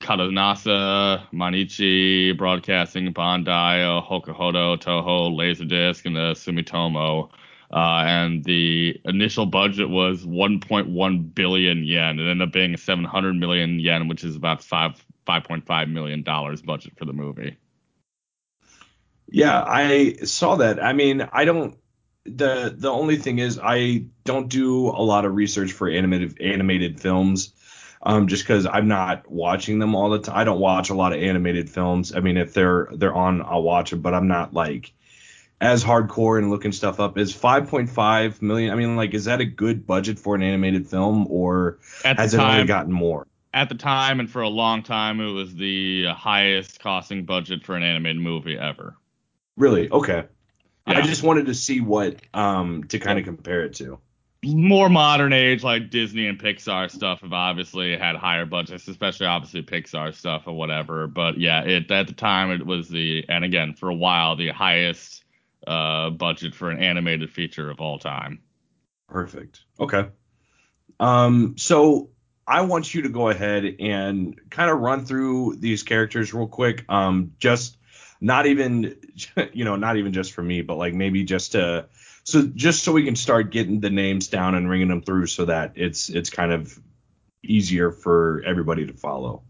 [0.00, 7.30] Kadanasa, Mainichi, Broadcasting, Bandai, Hakuhodo, Toho, Laserdisc, and the Sumitomo.
[7.70, 12.18] Uh, and the initial budget was 1.1 billion yen.
[12.18, 16.94] It ended up being 700 million yen, which is about five 5.5 million dollars budget
[16.96, 17.58] for the movie.
[19.30, 20.82] Yeah, I saw that.
[20.82, 21.76] I mean, I don't.
[22.24, 26.98] the The only thing is, I don't do a lot of research for animated animated
[26.98, 27.52] films,
[28.02, 30.36] um, just because I'm not watching them all the time.
[30.36, 32.14] I don't watch a lot of animated films.
[32.14, 34.92] I mean, if they're they're on, I'll watch them, but I'm not like
[35.60, 37.18] as hardcore and looking stuff up.
[37.18, 38.72] Is 5.5 million?
[38.72, 42.40] I mean, like, is that a good budget for an animated film, or has it
[42.40, 43.26] only gotten more?
[43.54, 47.76] at the time, and for a long time, it was the highest costing budget for
[47.76, 48.96] an animated movie ever.
[49.56, 49.90] Really?
[49.90, 50.24] Okay.
[50.86, 50.98] Yeah.
[50.98, 53.98] I just wanted to see what um to kind of compare it to.
[54.44, 59.62] More modern age like Disney and Pixar stuff have obviously had higher budgets, especially obviously
[59.62, 61.06] Pixar stuff or whatever.
[61.06, 64.48] But yeah, it at the time it was the and again for a while the
[64.48, 65.24] highest
[65.66, 68.40] uh budget for an animated feature of all time.
[69.08, 69.60] Perfect.
[69.80, 70.08] Okay.
[71.00, 72.10] Um, so
[72.46, 76.84] I want you to go ahead and kind of run through these characters real quick.
[76.88, 77.76] Um, just
[78.20, 78.96] not even,
[79.52, 81.88] you know, not even just for me, but like maybe just to,
[82.28, 85.46] so just so we can start getting the names down and ringing them through, so
[85.46, 86.78] that it's it's kind of
[87.42, 89.44] easier for everybody to follow.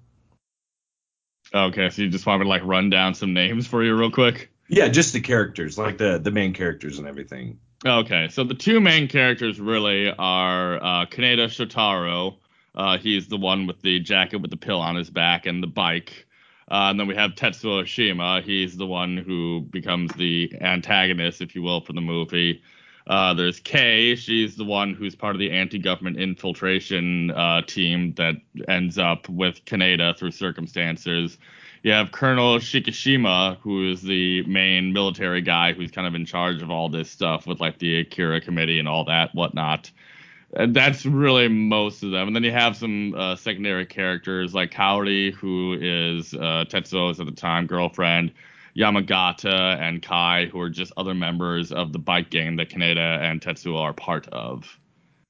[1.52, 4.12] Okay, so you just want me to like run down some names for you real
[4.12, 4.52] quick?
[4.68, 7.58] Yeah, just the characters, like the the main characters and everything.
[7.84, 12.36] Okay, so the two main characters really are uh, Kaneda Shotaro.
[12.76, 15.66] Uh, he's the one with the jacket with the pill on his back and the
[15.66, 16.27] bike.
[16.70, 18.42] Uh, and then we have Tetsuo Oshima.
[18.42, 22.62] He's the one who becomes the antagonist, if you will, for the movie.
[23.06, 24.14] Uh, there's Kay.
[24.16, 28.34] She's the one who's part of the anti-government infiltration uh, team that
[28.68, 31.38] ends up with Kaneda through circumstances.
[31.82, 36.60] You have Colonel Shikishima, who is the main military guy who's kind of in charge
[36.60, 39.90] of all this stuff with like the Akira committee and all that whatnot.
[40.54, 42.28] And that's really most of them.
[42.28, 47.26] And then you have some uh, secondary characters like Kaori, who is uh, Tetsuo's at
[47.26, 48.32] the time girlfriend,
[48.76, 53.40] Yamagata and Kai, who are just other members of the bike gang that Kaneda and
[53.40, 54.78] Tetsuo are part of.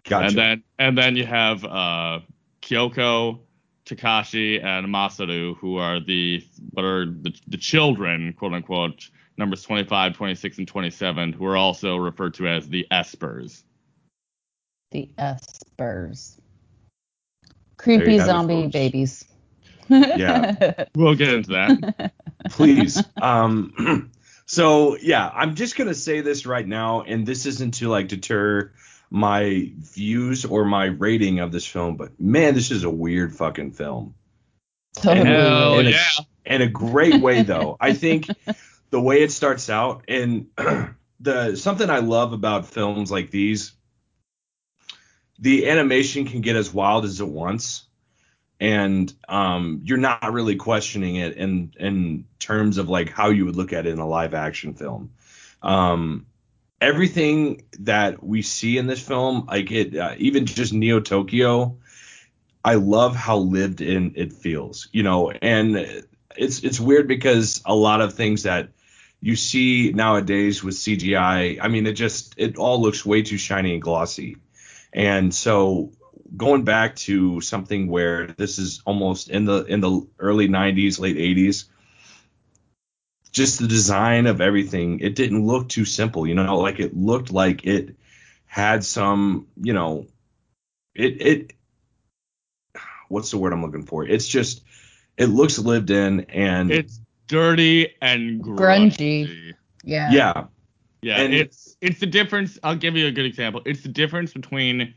[0.04, 0.26] Gotcha.
[0.26, 2.20] And then and then you have uh,
[2.62, 3.40] Kyoko,
[3.86, 10.14] Takashi, and Masaru, who are the what are the, the children, quote unquote, numbers 25,
[10.14, 13.64] 26, and 27, who are also referred to as the Espers.
[14.90, 16.36] The Espers.
[17.42, 19.24] There Creepy you have it, zombie babies.
[19.88, 20.84] Yeah.
[20.94, 22.12] We'll get into that.
[22.50, 23.02] please.
[23.20, 24.10] Um,
[24.46, 28.72] so yeah, I'm just gonna say this right now, and this isn't to like deter
[29.10, 33.72] my views or my rating of this film, but man, this is a weird fucking
[33.72, 34.14] film.
[34.94, 35.26] totally.
[35.26, 35.98] Hell in a, yeah.
[36.44, 37.76] in a great way though.
[37.80, 38.26] I think
[38.90, 40.46] the way it starts out and
[41.20, 43.72] the something I love about films like these,
[45.38, 47.84] the animation can get as wild as it wants.
[48.60, 53.56] and um, you're not really questioning it in in terms of like how you would
[53.56, 55.12] look at it in a live action film.
[55.62, 56.26] Um,
[56.80, 61.78] everything that we see in this film, like it, uh, even just Neo Tokyo,
[62.64, 65.76] I love how lived in it feels, you know, and
[66.36, 68.70] it's it's weird because a lot of things that
[69.20, 73.72] you see nowadays with CGI, I mean, it just it all looks way too shiny
[73.74, 74.36] and glossy,
[74.92, 75.92] and so
[76.36, 81.16] going back to something where this is almost in the in the early 90s, late
[81.16, 81.64] 80s
[83.32, 87.32] just the design of everything, it didn't look too simple, you know, like it looked
[87.32, 87.96] like it
[88.46, 90.06] had some, you know,
[90.94, 91.52] it it
[93.08, 94.04] what's the word I'm looking for?
[94.04, 94.62] It's just
[95.16, 98.96] it looks lived in and it's dirty and grungy.
[98.96, 99.54] Grungy.
[99.84, 100.10] Yeah.
[100.10, 100.46] yeah,
[101.02, 102.58] Yeah, And- it's it's the difference.
[102.62, 103.62] I'll give you a good example.
[103.64, 104.94] It's the difference between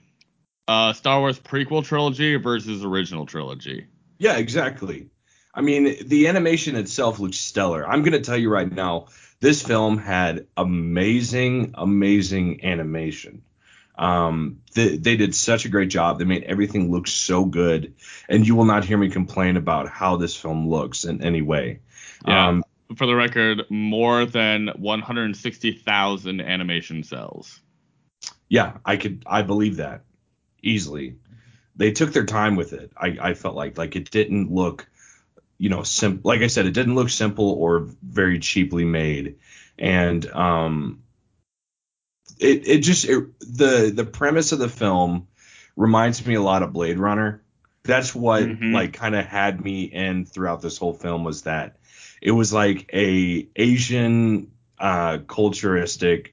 [0.67, 3.85] uh, Star Wars prequel trilogy versus original trilogy.
[4.19, 5.07] yeah, exactly.
[5.53, 7.85] I mean, the animation itself looks stellar.
[7.85, 9.07] I'm going to tell you right now,
[9.41, 13.41] this film had amazing, amazing animation.
[13.97, 16.19] Um, they, they did such a great job.
[16.19, 17.95] They made everything look so good,
[18.29, 21.79] and you will not hear me complain about how this film looks in any way.
[22.25, 22.47] Yeah.
[22.47, 22.63] Um,
[22.97, 27.59] For the record, more than 160,000 animation cells.
[28.49, 30.03] yeah, I could, I believe that
[30.61, 31.15] easily.
[31.75, 32.91] They took their time with it.
[32.97, 34.87] I, I felt like, like it didn't look,
[35.57, 36.19] you know, sim.
[36.23, 39.37] Like I said, it didn't look simple or very cheaply made,
[39.79, 41.03] and um,
[42.39, 45.27] it it just it, the the premise of the film
[45.75, 47.41] reminds me a lot of Blade Runner.
[47.83, 48.73] That's what Mhm.
[48.73, 51.77] like kind of had me in throughout this whole film was that
[52.21, 56.29] it was like a Asian uh culturistic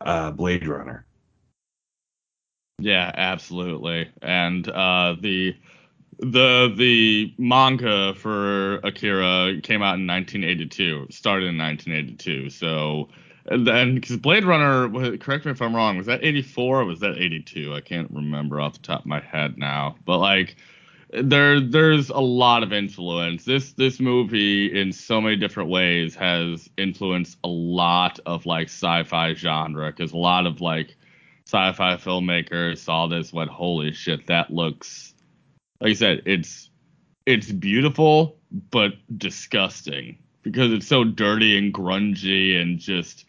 [0.00, 1.04] uh Blade Runner.
[2.78, 4.08] Yeah, absolutely.
[4.22, 5.56] And uh, the
[6.20, 11.08] the the manga for Akira came out in 1982.
[11.10, 12.50] Started in 1982.
[12.50, 13.08] So
[13.46, 17.00] and then because Blade Runner, correct me if I'm wrong, was that 84 or was
[17.00, 17.74] that 82?
[17.74, 19.96] I can't remember off the top of my head now.
[20.04, 20.56] But like
[21.10, 23.44] there there's a lot of influence.
[23.44, 29.34] This this movie in so many different ways has influenced a lot of like sci-fi
[29.34, 30.96] genre because a lot of like
[31.46, 35.14] sci-fi filmmakers saw this went holy shit that looks
[35.80, 36.68] like I said it's
[37.24, 38.36] it's beautiful
[38.70, 43.24] but disgusting because it's so dirty and grungy and just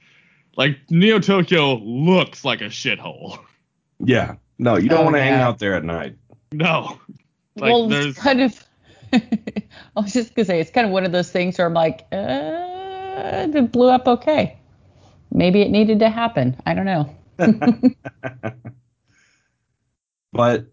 [0.57, 3.39] like Neo Tokyo looks like a shithole.
[4.01, 4.35] Yeah.
[4.57, 6.15] No, you don't Oh, want to hang out there at night.
[6.53, 6.99] No.
[7.61, 8.63] Like, well, there's- it's kind of.
[9.13, 12.01] I was just gonna say it's kind of one of those things where I'm like,
[12.11, 14.57] uh, it blew up okay.
[15.31, 16.55] Maybe it needed to happen.
[16.65, 17.15] I don't know.
[20.31, 20.67] But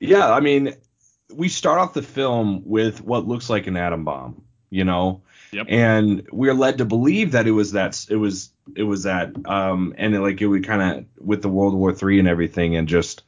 [0.00, 0.74] yeah, I mean,
[1.34, 5.66] we start off the film with what looks like an atom bomb, you know, Yep.
[5.68, 9.94] and we're led to believe that it was that it was it was that, um,
[9.98, 12.88] and it, like it would kind of with the World War Three and everything, and
[12.88, 13.22] just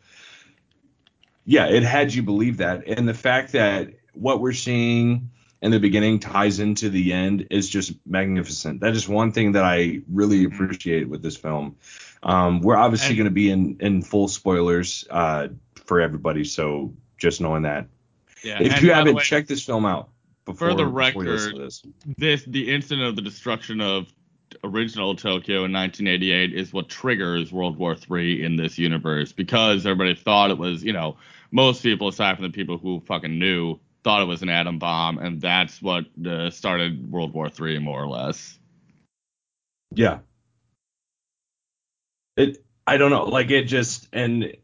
[1.50, 5.80] yeah, it had you believe that, and the fact that what we're seeing in the
[5.80, 8.80] beginning ties into the end is just magnificent.
[8.82, 11.74] That is one thing that I really appreciate with this film.
[12.22, 17.40] Um, we're obviously going to be in in full spoilers uh, for everybody, so just
[17.40, 17.88] knowing that.
[18.44, 18.62] Yeah.
[18.62, 20.08] If you haven't way, checked this film out
[20.44, 21.82] before, the before you record, this,
[22.16, 24.06] this the incident of the destruction of
[24.62, 30.14] original Tokyo in 1988 is what triggers World War III in this universe because everybody
[30.14, 31.16] thought it was, you know,
[31.50, 35.18] most people aside from the people who fucking knew thought it was an atom bomb
[35.18, 38.58] and that's what uh, started World War Three, more or less.
[39.94, 40.18] yeah,
[42.36, 44.56] it I don't know, like it just and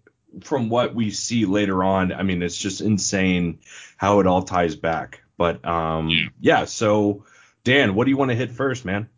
[0.42, 3.60] from what we see later on, I mean, it's just insane
[3.96, 5.22] how it all ties back.
[5.38, 6.28] But um, Yeah.
[6.40, 7.24] yeah, so
[7.64, 9.08] Dan, what do you want to hit first, man?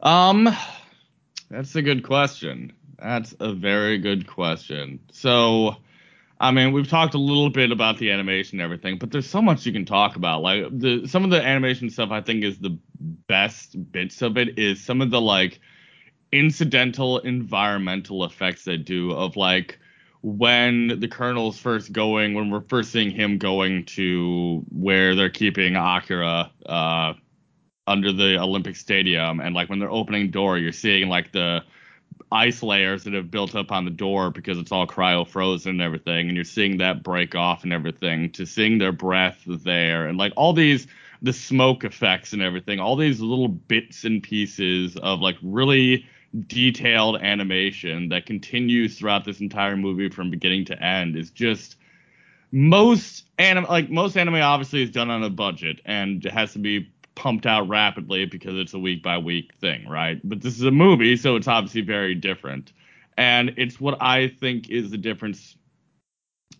[0.00, 0.48] Um
[1.50, 2.72] that's a good question.
[2.98, 5.00] That's a very good question.
[5.12, 5.76] So
[6.40, 9.42] I mean, we've talked a little bit about the animation and everything, but there's so
[9.42, 10.40] much you can talk about.
[10.40, 12.78] Like the some of the animation stuff I think is the
[13.28, 15.60] best bits of it is some of the like
[16.32, 19.78] incidental environmental effects they do of like
[20.22, 25.76] when the colonel's first going when we're first seeing him going to where they're keeping
[25.76, 27.14] Akira uh
[27.86, 31.62] under the Olympic Stadium and like when they're opening door you're seeing like the
[32.32, 35.82] ice layers that have built up on the door because it's all cryo frozen and
[35.82, 40.18] everything and you're seeing that break off and everything to seeing their breath there and
[40.18, 40.86] like all these
[41.22, 46.06] the smoke effects and everything all these little bits and pieces of like really
[46.46, 51.76] detailed animation that continues throughout this entire movie from beginning to end is just
[52.52, 56.58] most anime, like most anime, obviously is done on a budget and it has to
[56.58, 56.90] be
[57.20, 60.18] pumped out rapidly because it's a week by week thing, right?
[60.24, 62.72] But this is a movie, so it's obviously very different.
[63.18, 65.54] And it's what I think is the difference.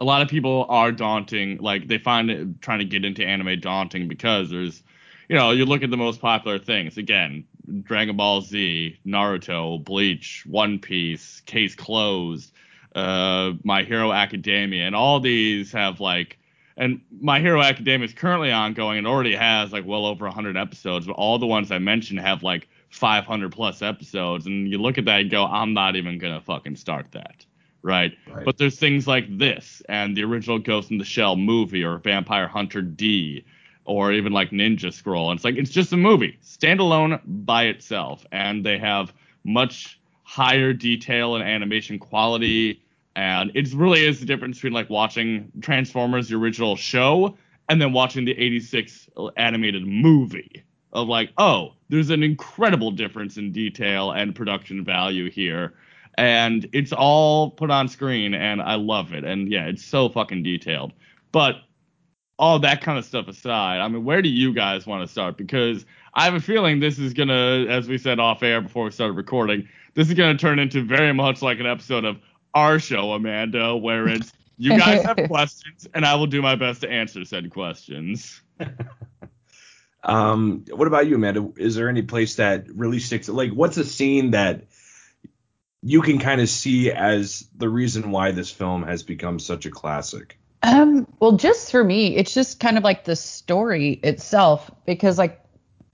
[0.02, 3.58] A lot of people are daunting, like they find it, trying to get into anime
[3.58, 4.82] daunting because there's,
[5.30, 6.98] you know, you look at the most popular things.
[6.98, 7.46] Again,
[7.82, 12.52] Dragon Ball Z, Naruto, Bleach, One Piece, Case Closed,
[12.94, 16.38] uh, My Hero Academia, and all these have like
[16.80, 21.06] and My Hero Academia is currently ongoing and already has like well over 100 episodes,
[21.06, 24.46] but all the ones I mentioned have like 500 plus episodes.
[24.46, 27.44] And you look at that and go, I'm not even going to fucking start that.
[27.82, 28.16] Right?
[28.26, 28.46] Right.
[28.46, 32.48] But there's things like this and the original Ghost in the Shell movie or Vampire
[32.48, 33.44] Hunter D
[33.84, 35.30] or even like Ninja Scroll.
[35.30, 38.24] And it's like, it's just a movie, standalone by itself.
[38.32, 39.12] And they have
[39.44, 42.82] much higher detail and animation quality
[43.16, 47.36] and it really is the difference between like watching Transformers the original show
[47.68, 53.52] and then watching the 86 animated movie of like oh there's an incredible difference in
[53.52, 55.74] detail and production value here.
[56.18, 59.24] And it's all put on screen and I love it.
[59.24, 60.92] And yeah it's so fucking detailed.
[61.32, 61.56] But
[62.38, 65.36] all that kind of stuff aside I mean where do you guys want to start?
[65.36, 65.84] Because
[66.14, 69.14] I have a feeling this is gonna as we said off air before we started
[69.14, 72.18] recording this is gonna turn into very much like an episode of
[72.54, 76.82] our show, Amanda, where it's you guys have questions and I will do my best
[76.82, 78.40] to answer said questions.
[80.02, 81.52] Um, what about you, Amanda?
[81.56, 83.28] Is there any place that really sticks?
[83.28, 84.64] Like, what's a scene that
[85.82, 89.70] you can kind of see as the reason why this film has become such a
[89.70, 90.38] classic?
[90.62, 95.40] Um, well, just for me, it's just kind of like the story itself because like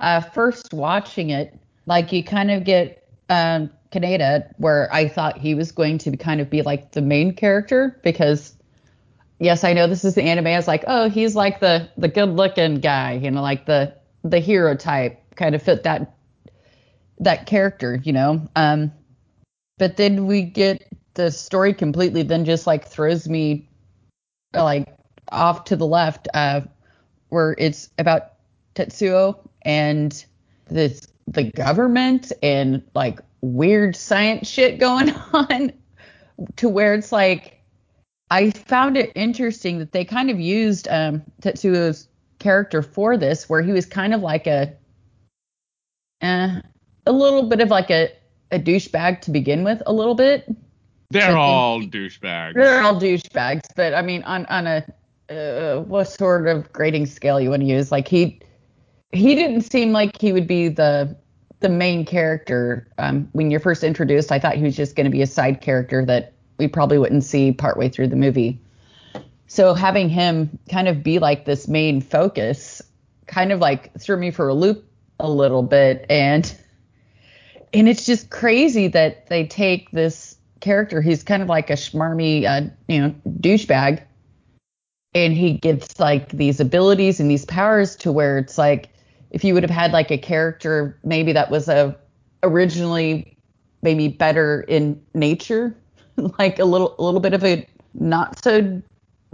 [0.01, 5.55] uh first watching it, like you kind of get um Kaneda where I thought he
[5.55, 8.57] was going to kind of be like the main character because
[9.39, 10.47] yes, I know this is the anime.
[10.49, 13.95] I was like, oh, he's like the the good looking guy, you know, like the
[14.25, 16.17] the hero type, kind of fit that
[17.19, 18.47] that character, you know.
[18.57, 18.93] Um,
[19.79, 20.83] but then we get
[21.15, 23.69] the story completely then just like throws me
[24.55, 24.87] like
[25.31, 26.61] off to the left, uh,
[27.29, 28.33] where it's about
[28.75, 30.25] Tetsuo and
[30.69, 35.73] this the government and like weird science shit going on
[36.57, 37.61] to where it's like
[38.31, 42.09] I found it interesting that they kind of used um Tetsuo's
[42.39, 44.73] character for this where he was kind of like a
[46.23, 46.61] uh,
[47.07, 48.11] a little bit of like a
[48.53, 50.47] a douchebag to begin with a little bit.
[51.11, 52.55] They're think- all douchebags.
[52.55, 54.85] They're all douchebags, but I mean on on a
[55.29, 57.91] uh, what sort of grading scale you want to use?
[57.91, 58.41] Like he
[59.13, 61.17] he didn't seem like he would be the
[61.61, 64.31] the main character um, when you're first introduced.
[64.31, 67.25] I thought he was just going to be a side character that we probably wouldn't
[67.25, 68.61] see partway through the movie.
[69.47, 72.83] So having him kind of be like this main focus
[73.27, 74.85] kind of like threw me for a loop
[75.19, 76.55] a little bit and
[77.73, 82.45] and it's just crazy that they take this character he's kind of like a schmarmy
[82.45, 84.03] uh, you know douchebag
[85.15, 88.91] and he gets like these abilities and these powers to where it's like
[89.31, 91.97] if you would have had like a character maybe that was a
[92.43, 93.37] originally
[93.83, 95.77] maybe better in nature
[96.39, 98.83] like a little a little bit of a not so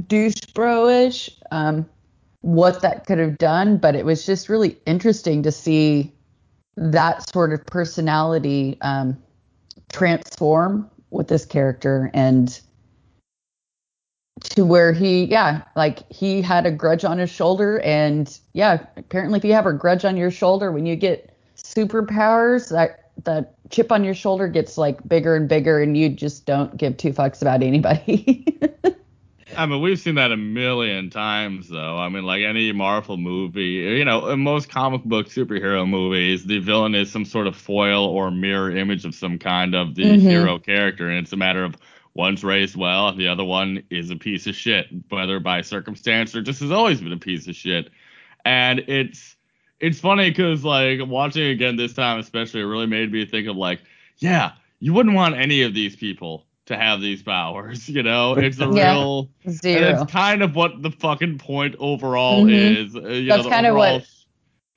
[0.08, 1.88] douche bro-ish um
[2.40, 6.12] what that could have done but it was just really interesting to see
[6.76, 9.16] that sort of personality um
[9.92, 12.60] transform with this character and
[14.40, 19.36] to where he yeah like he had a grudge on his shoulder and yeah apparently
[19.38, 23.92] if you have a grudge on your shoulder when you get superpowers that that chip
[23.92, 27.42] on your shoulder gets like bigger and bigger and you just don't give two fucks
[27.42, 28.46] about anybody
[29.54, 31.98] I mean, we've seen that a million times, though.
[31.98, 36.58] I mean, like any Marvel movie, you know, in most comic book superhero movies, the
[36.58, 40.20] villain is some sort of foil or mirror image of some kind of the Mhm.
[40.22, 41.76] hero character, and it's a matter of
[42.14, 46.34] one's raised well, and the other one is a piece of shit, whether by circumstance
[46.36, 47.90] or just has always been a piece of shit.
[48.44, 49.36] And it's
[49.80, 53.56] it's funny because like watching again this time, especially, it really made me think of
[53.56, 53.80] like,
[54.18, 58.34] yeah, you wouldn't want any of these people to have these powers, you know?
[58.34, 58.92] It's a Yeah.
[58.94, 62.86] real and zero it's kind of what the fucking point overall Mhm.
[62.86, 62.94] is.
[62.96, 64.06] Uh, you That's know, the kinda what-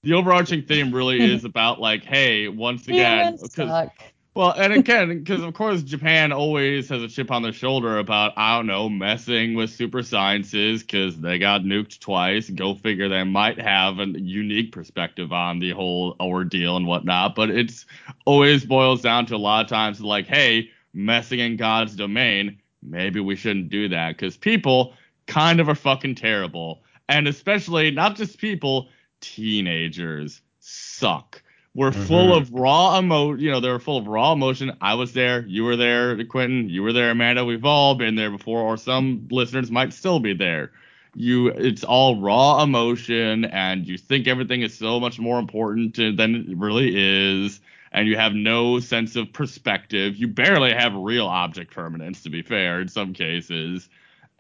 [0.04, 3.92] the overarching theme really is about like, hey, once again, Humans 'cause- suck.
[4.36, 8.34] Well, and again, because of course Japan always has a chip on their shoulder about
[8.36, 12.50] I don't know messing with super sciences because they got nuked twice.
[12.50, 17.34] Go figure, they might have a unique perspective on the whole ordeal and whatnot.
[17.34, 17.86] But it's
[18.26, 23.22] always boils down to a lot of times like, hey, messing in God's domain, maybe
[23.22, 24.96] we shouldn't do that because people
[25.28, 26.84] kind of are fucking terrible.
[27.08, 28.90] And especially not just people,
[29.22, 31.42] teenagers suck.
[31.76, 32.38] We're full Mhm.
[32.38, 34.72] of raw emo, you know, they're full of raw emotion.
[34.80, 37.44] I was there, you were there, Quentin, you were there, Amanda.
[37.44, 40.72] We've all been there before, or some listeners might still be there.
[41.16, 46.14] You, it's all raw emotion, and you think everything is so much more important to-
[46.14, 47.60] than it really is,
[47.92, 50.16] and you have no sense of perspective.
[50.16, 53.90] You barely have real object permanence, to be fair, in some cases.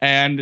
[0.01, 0.39] And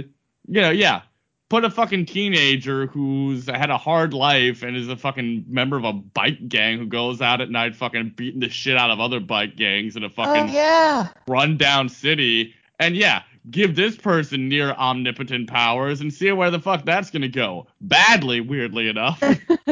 [0.47, 1.01] you know, yeah,
[1.49, 5.83] put a fucking teenager who's had a hard life and is a fucking member of
[5.83, 9.19] a bike gang who goes out at night fucking beating the shit out of other
[9.19, 11.09] bike gangs in a oh, fucking Oh yeah.
[11.27, 12.55] rundown city.
[12.79, 13.21] And yeah,
[13.51, 17.67] give this person near omnipotent powers and see where the fuck that's gonna go.
[17.81, 19.21] Badly, weirdly enough.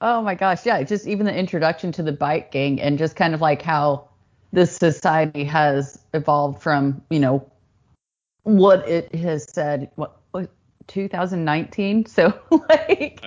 [0.00, 3.34] oh my gosh, yeah, just even the introduction to the bike gang and just kind
[3.34, 4.08] of like how
[4.52, 7.50] this society has evolved from, you know,
[8.56, 10.50] what it has said what, what
[10.86, 12.06] 2019.
[12.06, 12.38] So
[12.68, 13.22] like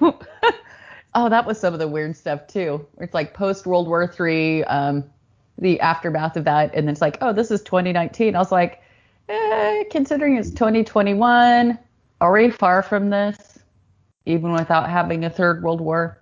[1.16, 2.84] Oh, that was some of the weird stuff too.
[2.98, 5.04] It's like post World War Three, um,
[5.58, 8.34] the aftermath of that, and then it's like, oh, this is 2019.
[8.34, 8.82] I was like,
[9.28, 11.78] eh, considering it's 2021,
[12.20, 13.60] are we far from this?
[14.26, 16.20] Even without having a third world war.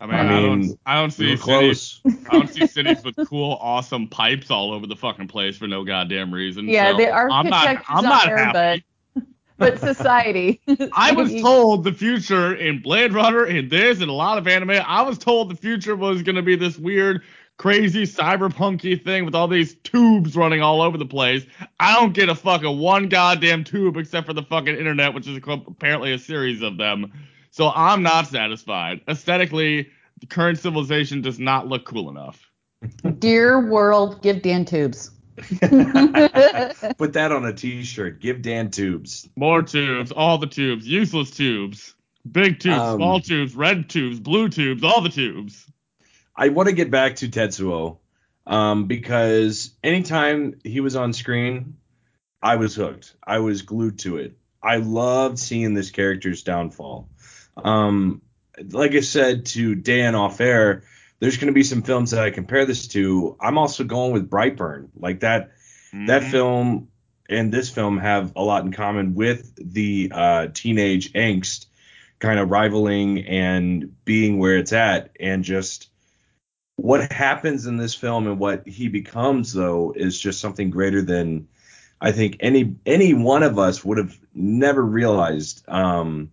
[0.00, 2.00] I mean, I I, don't, I don't see were cities.
[2.06, 5.84] I don't see cities with cool, awesome pipes all over the fucking place for no
[5.84, 6.68] goddamn reason.
[6.68, 8.84] Yeah, so the I'm not, architecture's I'm not not there, happy.
[9.56, 10.60] But society.
[10.92, 14.70] I was told the future in Blade Runner, in this, and a lot of anime,
[14.70, 17.24] I was told the future was going to be this weird,
[17.56, 21.44] crazy, cyberpunky thing with all these tubes running all over the place.
[21.80, 25.36] I don't get a fucking one goddamn tube except for the fucking internet, which is
[25.44, 27.12] apparently a series of them.
[27.58, 29.00] So I'm not satisfied.
[29.08, 29.90] Aesthetically,
[30.20, 32.52] the current civilization does not look cool enough.
[33.18, 35.10] Dear world, give Dan tubes.
[35.36, 35.58] Put
[37.14, 38.20] that on a t-shirt.
[38.20, 39.28] Give Dan tubes.
[39.34, 41.96] More tubes, all the tubes, useless tubes,
[42.30, 45.66] big tubes, Um, small tubes, red tubes, blue tubes, all the tubes.
[46.36, 47.98] I want to get back to Tetsuo
[48.46, 51.76] um, because anytime he was on screen,
[52.40, 53.16] I was hooked.
[53.26, 54.38] I was glued to it.
[54.62, 57.08] I loved seeing this character's downfall.
[57.64, 58.22] Um,
[58.70, 60.82] like I said to Dan off air,
[61.20, 63.36] there's going to be some films that I compare this to.
[63.40, 64.88] I'm also going with Brightburn.
[64.96, 65.52] Like that
[65.92, 66.30] that Mhm.
[66.30, 66.88] film
[67.28, 71.66] and this film have a lot in common with the uh, teenage angst
[72.18, 75.88] kind of rivaling and being where it's at and just
[76.76, 81.48] what happens in this film and what he becomes though is just something greater than
[82.00, 85.64] I think any any one of us would have never realized.
[85.68, 86.30] Um,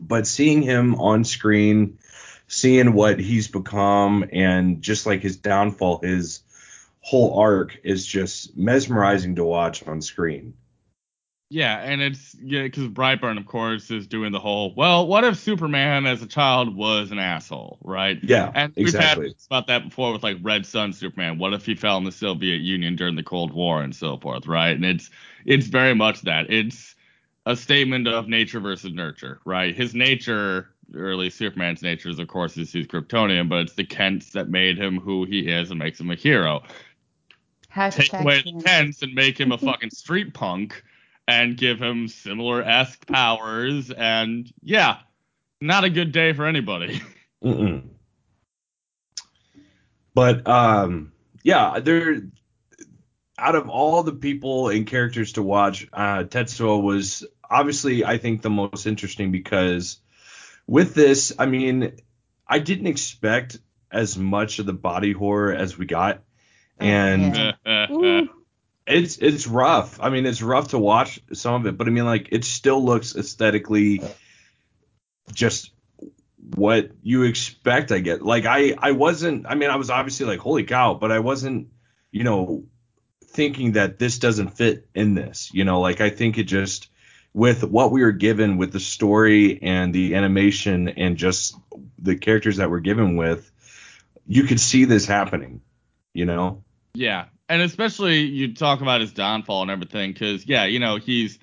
[0.00, 1.98] but seeing him on screen,
[2.46, 6.40] seeing what he's become, and just like his downfall, his
[7.00, 10.54] whole arc is just mesmerizing to watch on screen.
[11.50, 14.74] Yeah, and it's yeah, because Brightburn, of course, is doing the whole.
[14.74, 18.18] Well, what if Superman as a child was an asshole, right?
[18.22, 19.28] Yeah, And we've exactly.
[19.28, 21.38] had about that before with like Red Sun Superman.
[21.38, 24.46] What if he fell in the Soviet Union during the Cold War and so forth,
[24.46, 24.76] right?
[24.76, 25.08] And it's
[25.46, 26.50] it's very much that.
[26.50, 26.94] It's
[27.46, 29.74] a statement of nature versus nurture, right?
[29.74, 33.74] His nature, or at least Superman's nature, is of course is he's Kryptonian, but it's
[33.74, 36.62] the Kents that made him who he is and makes him a hero.
[37.90, 40.82] Take away the Kents and make him a fucking street punk
[41.26, 44.98] and give him similar esque powers, and yeah,
[45.60, 47.00] not a good day for anybody.
[47.44, 47.82] Mm-mm.
[50.14, 51.12] But um,
[51.44, 52.22] yeah, there.
[53.38, 58.42] Out of all the people and characters to watch, uh, Tetsuo was obviously, I think,
[58.42, 59.98] the most interesting because
[60.66, 61.92] with this, I mean,
[62.46, 63.58] I didn't expect
[63.90, 66.22] as much of the body horror as we got,
[66.78, 68.22] and yeah.
[68.88, 70.00] It's it's rough.
[70.00, 72.82] I mean, it's rough to watch some of it, but I mean, like, it still
[72.82, 74.00] looks aesthetically
[75.32, 75.72] just
[76.54, 77.92] what you expect.
[77.92, 79.46] I get like I I wasn't.
[79.46, 81.68] I mean, I was obviously like, holy cow, but I wasn't,
[82.10, 82.64] you know,
[83.38, 85.50] thinking that this doesn't fit in this.
[85.54, 86.90] You know, like I think it just
[87.32, 91.54] with what we were given with the story and the animation and just
[92.00, 93.48] the characters that we're given with,
[94.26, 95.60] you could see this happening.
[96.12, 96.64] You know.
[96.94, 101.38] Yeah, and especially you talk about his downfall and everything, because yeah, you know he's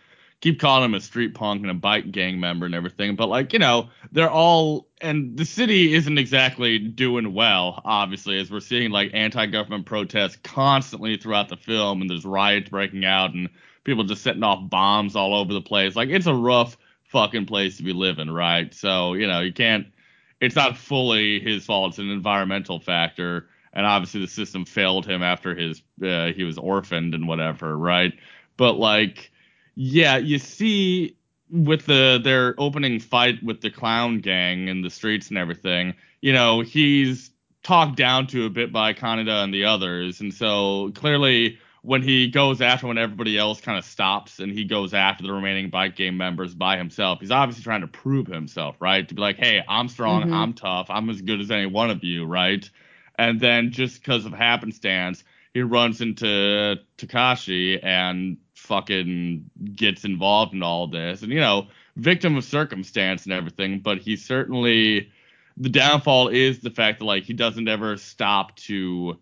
[0.46, 3.52] keep calling him a street punk and a bike gang member and everything, but like
[3.52, 8.92] you know they're all and the city isn't exactly doing well, obviously, as we're seeing
[8.92, 13.50] like anti-government protests constantly throughout the film, and there's riots breaking out and
[13.86, 15.96] people just setting off bombs all over the place.
[15.96, 18.72] Like it's a rough fucking place to be living, right?
[18.72, 19.88] So you know you can't.
[20.42, 21.94] It's not fully his fault.
[21.94, 26.60] It's an environmental factor and obviously the system failed him after his uh, he was
[26.60, 28.14] orphaned and whatever, right?
[28.58, 29.32] But like
[29.76, 31.18] yeah, you see
[31.52, 36.34] with the their opening fight with the clown gang in the streets and everything, you
[36.34, 37.32] know, he's
[37.64, 42.28] talked down to a bit by Kaneda and the others, and so clearly when he
[42.28, 45.96] goes after when everybody else kind of stops and he goes after the remaining bike
[45.96, 49.08] game members by himself, he's obviously trying to prove himself, right?
[49.08, 50.34] To be like, hey, I'm strong, Mhm.
[50.34, 52.68] I'm tough, I'm as good as any one of you, right?
[53.20, 55.24] And then just because of happenstance,
[55.54, 61.22] he runs into Takashi and fucking gets involved in all this.
[61.22, 65.10] And, you know, victim of circumstance and everything, but he certainly
[65.58, 69.18] the downfall is the fact that like he doesn't ever stop to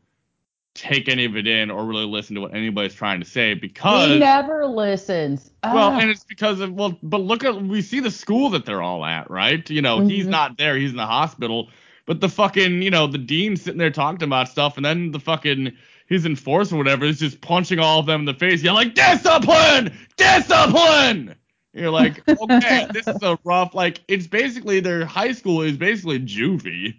[0.73, 4.09] take any of it in or really listen to what anybody's trying to say because
[4.09, 5.51] he never listens.
[5.63, 5.99] well, Ah.
[5.99, 9.05] and it's because of well, but look at we see the school that they're all
[9.05, 9.69] at, right?
[9.69, 10.29] You know, he's Mhm.
[10.31, 11.69] not there, he's in the hospital,
[12.07, 15.19] but the fucking, you know, the dean's sitting there talking about stuff, and then the
[15.19, 15.73] fucking
[16.07, 18.95] his enforcer or whatever is just punching all of them in the face, yelling like
[18.95, 21.35] discipline, discipline.
[21.73, 26.19] You're like, okay, this is a rough, like it's basically their high school is basically
[26.19, 26.95] juvie,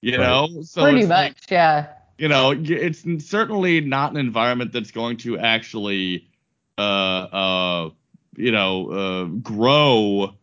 [0.00, 0.18] you Right.
[0.18, 0.48] know?
[0.62, 1.86] So pretty it's much, like, yeah.
[2.18, 6.28] you know, it's certainly not an environment that's going to actually,
[6.78, 7.90] uh, uh,
[8.36, 10.34] you know, uh, grow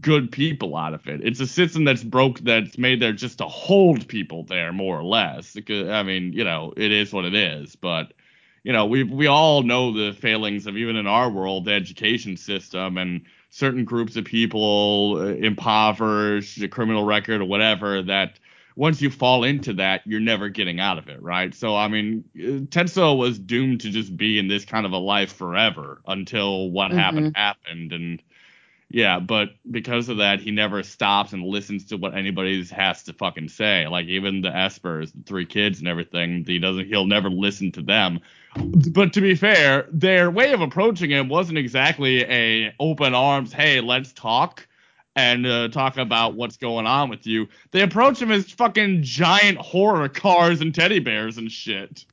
[0.00, 1.20] good people out of it.
[1.22, 5.04] It's a system that's broke, that's made there just to hold people there, more or
[5.04, 5.52] less.
[5.52, 7.76] Because, I mean, you know, it is what it is.
[7.76, 8.12] But,
[8.64, 12.36] you know, we we all know the failings of even in our world, the education
[12.36, 18.38] system and certain groups of people, uh, impoverished, a criminal record or whatever, that
[18.76, 21.54] once you fall into that, you're never getting out of it, right?
[21.54, 24.98] So I mean, uh, Tetsuo was doomed to just be in this kind of a
[24.98, 26.96] life forever until what Mhm.
[26.98, 28.22] happened happened, and
[28.92, 33.14] yeah, but because of that, he never stops and listens to what anybody has to
[33.14, 33.86] fucking say.
[33.88, 36.86] Like even the Espers, the three kids and everything, he doesn't.
[36.86, 38.20] He'll never listen to them.
[38.54, 43.50] But to be fair, their way of approaching him wasn't exactly a open arms.
[43.50, 44.68] Hey, let's talk
[45.16, 47.48] and uh, talk about what's going on with you.
[47.70, 52.04] They approach him as fucking giant horror cars and teddy bears and shit,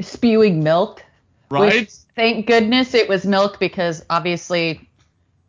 [0.00, 1.04] Spewing milk.
[1.50, 1.82] right?
[1.82, 4.88] Which, thank goodness it was milk because obviously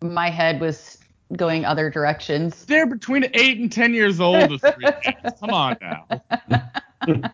[0.01, 0.97] my head was
[1.35, 2.65] going other directions.
[2.65, 4.49] They're between eight and ten years old.
[4.49, 5.39] The three kids.
[5.39, 7.23] Come on now.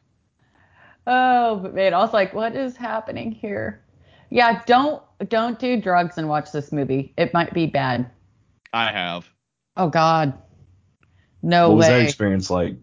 [1.05, 3.83] Oh, but man, I was like, what is happening here?
[4.29, 7.13] Yeah, don't don't do drugs and watch this movie.
[7.17, 8.09] It might be bad.
[8.71, 9.29] I have.
[9.75, 10.33] Oh God,
[11.41, 12.03] no what was that way.
[12.05, 12.75] experience like?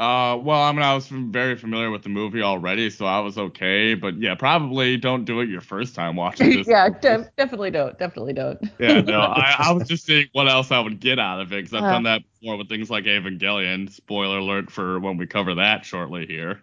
[0.00, 3.36] Uh, well, I mean, I was very familiar with the movie already, so I was
[3.36, 3.92] okay.
[3.92, 6.66] But yeah, probably don't do it your first time watching this.
[6.66, 7.98] yeah, def- definitely don't.
[7.98, 8.58] Definitely don't.
[8.78, 11.56] Yeah, no, I, I was just seeing what else I would get out of it
[11.56, 11.90] because I've Uh.
[11.92, 13.92] done that before with things like Evangelion.
[13.92, 16.62] Spoiler alert for when we cover that shortly here.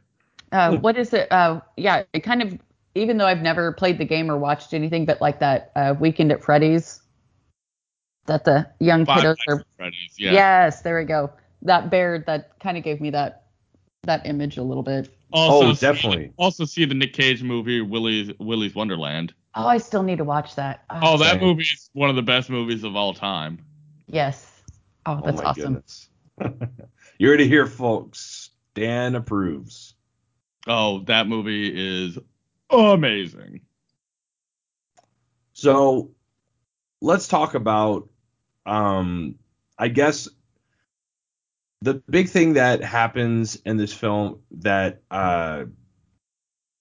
[0.52, 1.32] Uh, what is it?
[1.32, 2.58] Uh, yeah, it kind of.
[2.96, 6.32] Even though I've never played the game or watched anything, but like that uh, Weekend
[6.32, 7.02] at Freddy's,
[8.26, 9.64] that the young Five kiddos are.
[9.78, 10.32] Freddy's, yeah.
[10.32, 11.30] Yes, there we go.
[11.64, 13.44] That bear that kind of gave me that
[14.04, 15.10] that image a little bit.
[15.32, 16.32] Also, oh, see- definitely.
[16.38, 19.34] also see the Nick Cage movie Willy's Willy's Wonderland.
[19.56, 20.84] Oh, I still need to watch that.
[20.90, 23.60] Oh, that movie is one of the best movies of all time.
[24.08, 24.54] yes.
[25.06, 25.64] Oh, that's oh my awesome.
[25.74, 26.10] goodness.
[27.18, 28.50] you heard it here, folks.
[28.76, 29.96] Dan approves.
[30.68, 32.20] Oh, that movie is
[32.70, 33.62] amazing.
[35.54, 36.12] So
[37.02, 38.10] let's talk about
[38.66, 39.36] um
[39.80, 40.28] I guess
[41.82, 45.66] the big thing that happens in this film that uh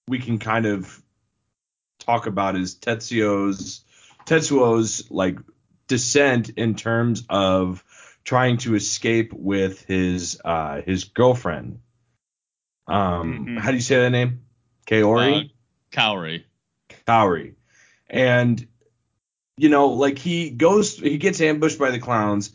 [0.07, 1.01] we can kind of
[1.99, 3.83] talk about is Tetsuo's
[4.25, 5.39] Tetsuo's like
[5.87, 7.83] descent in terms of
[8.23, 11.79] trying to escape with his uh his girlfriend.
[12.87, 13.59] Um Mhm.
[13.59, 14.41] how do you say that name?
[14.87, 15.45] Kaori?
[15.45, 15.47] Uh,
[15.91, 16.45] Cowrie.
[17.07, 17.55] Kaori.
[18.09, 18.65] And
[19.57, 22.53] you know, like he goes he gets ambushed by the clowns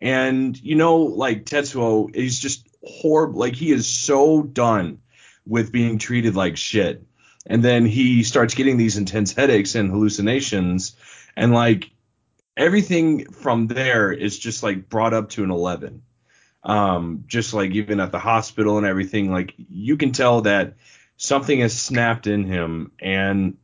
[0.00, 4.98] and you know, like Tetsuo is just horrible like he is so done
[5.46, 7.04] with being treated like shit.
[7.46, 10.96] And then he starts getting these intense headaches and hallucinations.
[11.36, 11.90] And like
[12.56, 16.02] everything from there is just like brought up to an 11
[16.62, 20.76] um just like even at the hospital and everything like you can tell that
[21.18, 22.92] something has snapped in him.
[23.00, 23.58] And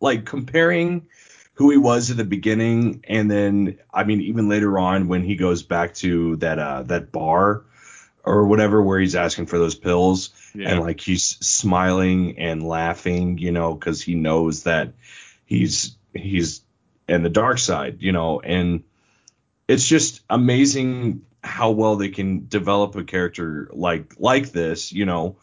[0.00, 1.08] like comparing
[1.56, 5.36] who he was at the beginning and then I mean even later on when he
[5.36, 7.64] goes back to that uh that bar
[8.24, 10.70] or whatever where he's asking for those pills Yeah.
[10.70, 14.94] and like he's smiling and laughing, you know, cuz he knows that
[15.44, 16.62] he's he's
[17.08, 18.82] in the dark side, you know, and
[19.68, 25.36] it's just amazing how well they can develop a character like like this, you know.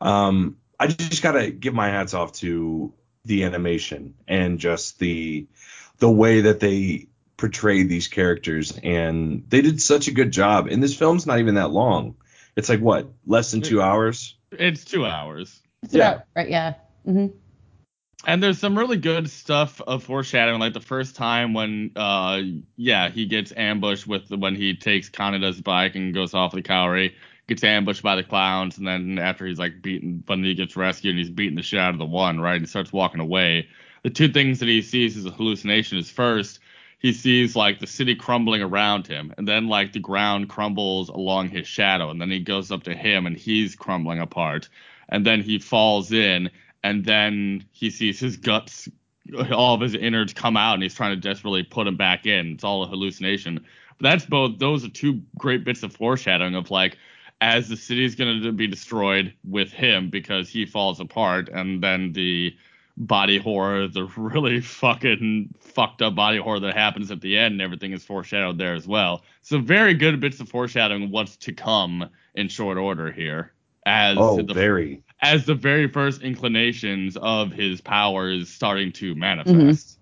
[0.00, 2.94] Um I just got to give my hats off to
[3.24, 5.46] the animation and just the
[5.98, 7.06] the way that they
[7.36, 10.66] portrayed these characters, and they did such a good job.
[10.68, 12.16] And this film's not even that long.
[12.56, 14.36] It's like what, less than two hours?
[14.50, 15.60] It's two hours.
[15.82, 16.10] It's Yeah.
[16.12, 16.50] about- right.
[16.50, 16.74] Yeah.
[17.04, 17.26] hmm
[18.26, 22.42] And there's some really good stuff of foreshadowing, like the first time when, uh,
[22.76, 26.60] yeah, he gets ambushed with the, when he takes Kaneda's bike and goes off the
[26.62, 27.12] Kaori,
[27.50, 31.18] gets ambushed by the clowns, and then after he's like beaten, he gets rescued and
[31.18, 33.66] he's beating the shit out of the one, right, and starts walking away.
[34.04, 36.60] The two things that he sees as a hallucination is first,
[37.00, 41.48] he sees like the city crumbling around him, and then like the ground crumbles along
[41.48, 44.68] his shadow, and then he goes up to him and he's crumbling apart,
[45.08, 46.48] and then he falls in,
[46.84, 48.88] and then he sees his guts,
[49.52, 52.52] all of his innards come out, and he's trying to desperately put them back in.
[52.52, 53.66] It's all a hallucination.
[53.98, 56.96] But that's both; those are two great bits of foreshadowing of like
[57.40, 61.82] as the city is going to be destroyed with him because he falls apart, and
[61.82, 62.54] then the
[62.96, 67.62] body horror, the really fucking fucked up body horror that happens at the end, and
[67.62, 69.22] everything is foreshadowed there as well.
[69.42, 73.52] So very good bits of foreshadowing what's to come in short order here.
[73.86, 75.02] As Oh, the very.
[75.22, 79.98] as the very first inclinations of his powers starting to manifest.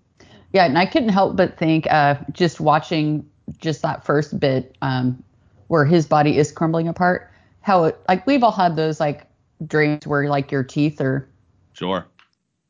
[0.51, 3.25] Yeah, and I couldn't help but think, uh, just watching
[3.59, 5.23] just that first bit, um,
[5.69, 9.27] where his body is crumbling apart, how it like we've all had those like
[9.67, 11.27] dreams where like your teeth are
[11.73, 12.05] Sure.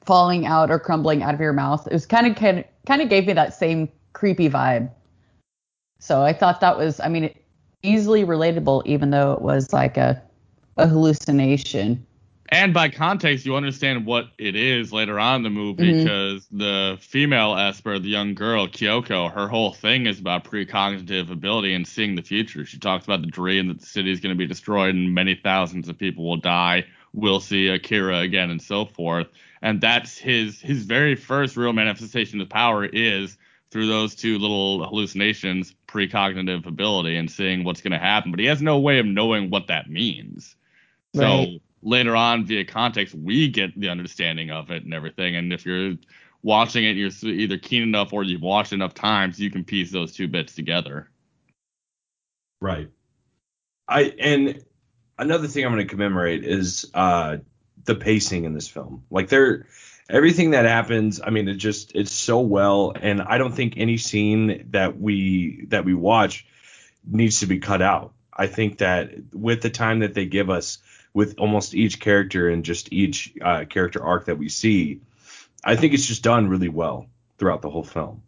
[0.06, 1.88] falling out or crumbling out of your mouth.
[1.88, 4.92] It was kind of kind of kind of gave me that same creepy vibe.
[6.00, 7.34] So I thought that was, I mean,
[7.84, 10.22] easily relatable, even though it was like a
[10.78, 12.06] a hallucination.
[12.52, 16.04] And by context, you understand what it is later on in the movie Mhm.
[16.04, 21.76] because the female Esper, the young girl, Kyoko, her whole thing is about precognitive ability
[21.76, 22.66] and seeing the future.
[22.66, 25.36] She talks about the dream that the city is going to be destroyed and many
[25.36, 26.86] thousands of people will die.
[27.14, 29.28] We'll see Akira again and so forth.
[29.62, 33.38] And that's his his very first real manifestation of power is
[33.70, 38.32] through those two little hallucinations, precognitive ability and seeing what's going to happen.
[38.32, 40.56] But he has no way of knowing what that means.
[41.14, 41.62] So Right.
[41.82, 45.36] Later on, via context, we get the understanding of it and everything.
[45.36, 45.96] And if you're
[46.42, 50.14] watching it, you're either keen enough or you've watched enough times, you can piece those
[50.14, 51.10] two bits together.
[52.62, 52.90] Right.
[53.88, 54.64] I and
[55.18, 57.38] another thing I'm going to commemorate is uh
[57.86, 59.04] the pacing in this film.
[59.10, 59.68] Like there
[60.10, 63.98] everything that happens, I mean it just it's so well and I don't think any
[63.98, 66.46] scene that we that we watch
[67.06, 68.14] needs to be cut out.
[68.34, 70.80] I think that with the time that they give us
[71.14, 75.02] with almost each character and just each uh, character arc that we see,
[75.64, 77.08] I think it's just done really well
[77.38, 78.22] throughout the whole film.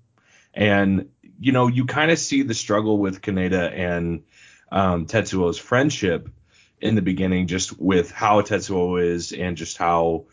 [0.54, 1.10] And
[1.40, 4.24] you know, you kind of see the struggle with Kaneda and
[4.72, 6.30] um, Tetsuo's friendship
[6.80, 10.26] in the beginning, just with how Tetsuo is and just how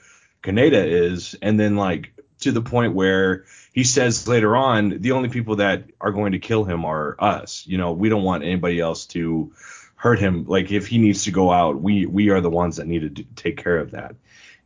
[0.43, 5.29] Kaneda is, and then like to the point where he says later on, the only
[5.29, 7.65] people that are going to kill him are us.
[7.67, 9.53] You know, we don't want anybody else to
[9.99, 10.45] hurt him.
[10.47, 13.25] Like if he needs to go out, we we are the ones that need to
[13.35, 14.15] take care of that.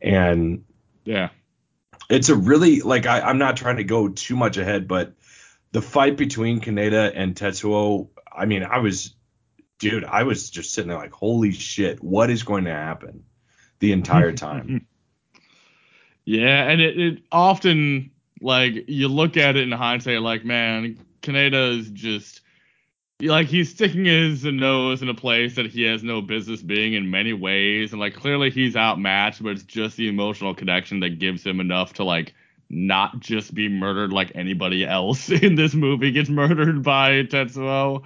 [0.01, 0.63] And
[1.03, 1.29] Yeah.
[2.09, 5.13] it's a really like I, I'm not trying to go too much ahead, but
[5.71, 9.15] the fight between Kaneda and Tetsuo, I mean, I was,
[9.79, 13.23] dude, I was just sitting there like, holy shit, what is going to happen
[13.79, 14.85] the entire time?
[16.25, 21.79] Yeah, and it, it often like you look at it in hindsight, like man, Kaneda
[21.79, 22.41] is just
[23.21, 27.09] like he's sticking his nose in a place that he has no business being in
[27.09, 31.43] many ways, and like clearly he's outmatched, but it's just the emotional connection that gives
[31.45, 32.33] him enough to like
[32.69, 38.03] not just be murdered like anybody else in this movie gets murdered by Tetsuo,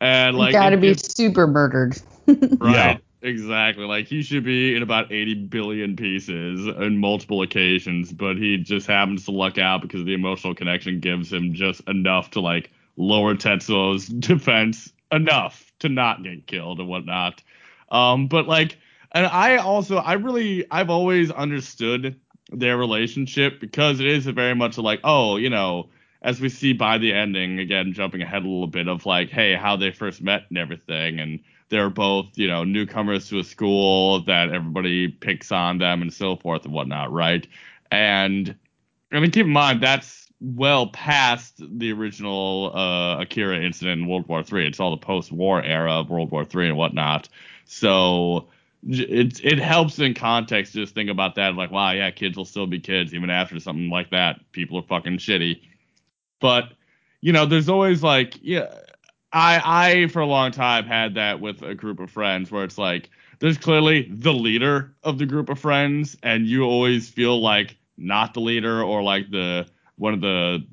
[0.00, 1.96] and like Got to be gives- super murdered.
[2.60, 3.00] Right.
[3.20, 3.84] Exactly.
[3.84, 8.86] Like he should be in about 80 billion pieces on multiple occasions, but he just
[8.86, 13.34] happens to luck out because the emotional connection gives him just enough to like lower
[13.34, 17.42] Tetsuo's defense enough to not get killed and whatnot.
[17.90, 18.76] Um, but like,
[19.12, 22.20] and I also, I really, I've always understood
[22.50, 25.88] their relationship because it is very much like, oh, you know,
[26.22, 29.54] as we see by the ending, again, jumping ahead a little bit of like, hey,
[29.54, 31.20] how they first met and everything.
[31.20, 36.12] And they're both, you know, newcomers to a school that everybody picks on them and
[36.12, 37.46] so forth and whatnot, right?
[37.90, 38.54] And
[39.12, 44.28] I mean, keep in mind that's well past the original uh, Akira incident in World
[44.28, 44.66] War Three.
[44.66, 47.28] It's all the post-war era of World War Three and whatnot.
[47.64, 48.48] So
[48.86, 51.54] it it helps in context just think about that.
[51.54, 54.40] Like, wow, yeah, kids will still be kids even after something like that.
[54.52, 55.60] People are fucking shitty.
[56.40, 56.72] But
[57.20, 58.72] you know, there's always like, yeah,
[59.32, 62.78] I I for a long time had that with a group of friends where it's
[62.78, 63.10] like
[63.40, 68.34] there's clearly the leader of the group of friends, and you always feel like not
[68.34, 69.66] the leader or like the
[69.98, 70.66] one of the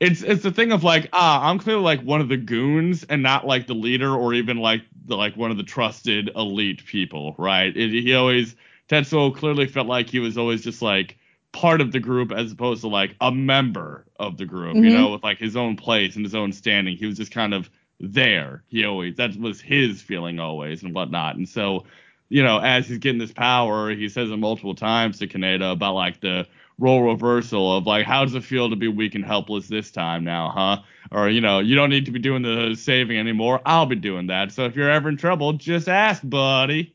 [0.00, 3.22] it's it's the thing of like ah I'm clearly like one of the goons and
[3.22, 7.34] not like the leader or even like the like one of the trusted elite people,
[7.38, 7.76] right?
[7.76, 8.56] It, he always
[8.88, 11.18] Tetsuo clearly felt like he was always just like
[11.52, 14.84] part of the group as opposed to like a member of the group, Mhm.
[14.84, 16.96] you know, with like his own place and his own standing.
[16.96, 18.64] He was just kind of there.
[18.68, 21.36] He always that was his feeling always and whatnot.
[21.36, 21.84] And so,
[22.28, 25.94] you know, as he's getting this power, he says it multiple times to Kaneda about
[25.94, 26.46] like the
[26.78, 30.24] role reversal of like how does it feel to be weak and helpless this time
[30.24, 30.82] now, huh?
[31.10, 33.60] Or you know, you don't need to be doing the saving anymore.
[33.64, 34.52] I'll be doing that.
[34.52, 36.94] So if you're ever in trouble, just ask, buddy.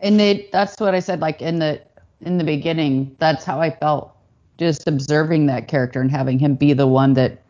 [0.00, 1.80] And they, that's what I said, like in the
[2.20, 4.14] in the beginning, that's how I felt
[4.58, 7.42] just observing that character and having him be the one that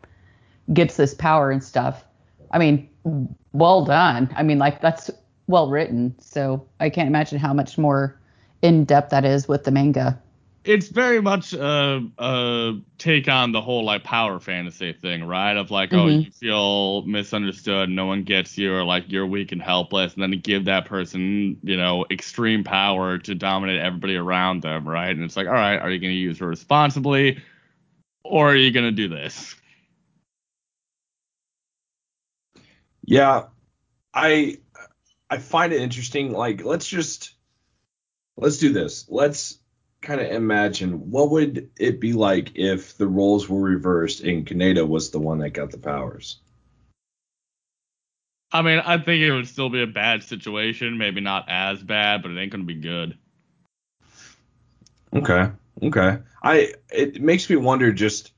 [0.72, 2.04] gets this power and stuff.
[2.50, 2.88] I mean,
[3.52, 4.32] well done.
[4.36, 5.10] I mean, like that's
[5.46, 6.14] well written.
[6.18, 8.18] So I can't imagine how much more
[8.62, 10.20] in depth that is with the manga.
[10.64, 15.56] It's very much a, a take on the whole like power fantasy thing, right?
[15.56, 16.24] Of like, oh, Mhm.
[16.24, 20.30] you feel misunderstood, no one gets you, or like you're weak and helpless, and then
[20.30, 25.10] to give that person, you know, extreme power to dominate everybody around them, right?
[25.10, 27.42] And it's like, all right, are you going to use her responsibly,
[28.24, 29.54] or are you going to do this?
[33.04, 33.48] Yeah,
[34.14, 34.58] I
[35.30, 36.32] I find it interesting.
[36.32, 37.34] Like, let's just
[38.36, 39.06] let's do this.
[39.08, 39.58] Let's
[40.04, 44.86] kind of imagine what would it be like if the roles were reversed and Kaneda
[44.86, 46.38] was the one that got the powers.
[48.52, 52.22] I mean, I think it would still be a bad situation, maybe not as bad,
[52.22, 53.18] but it ain't going to be good.
[55.12, 55.50] Okay.
[55.82, 56.18] Okay.
[56.42, 58.32] I it makes me wonder just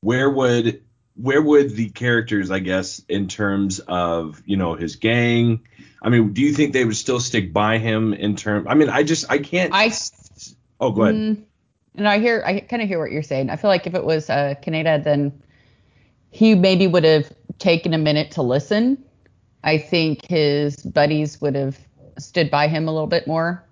[0.00, 0.82] where would
[1.14, 5.60] where would the characters, I guess, in terms of, you know, his gang,
[6.02, 8.66] I mean, do you think they would still stick by him in terms?
[8.68, 9.90] I mean, I just I can't I
[10.80, 11.16] Oh, go ahead.
[11.16, 11.42] Mm,
[11.96, 13.50] and I hear, I kind of hear what you're saying.
[13.50, 15.42] I feel like if it was uh, Kaneda, then
[16.30, 19.02] he maybe would have taken a minute to listen.
[19.62, 21.78] I think his buddies would have
[22.18, 23.64] stood by him a little bit more,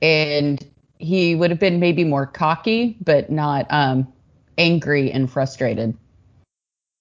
[0.00, 0.64] and
[0.98, 4.10] he would have been maybe more cocky, but not um,
[4.56, 5.96] angry and frustrated.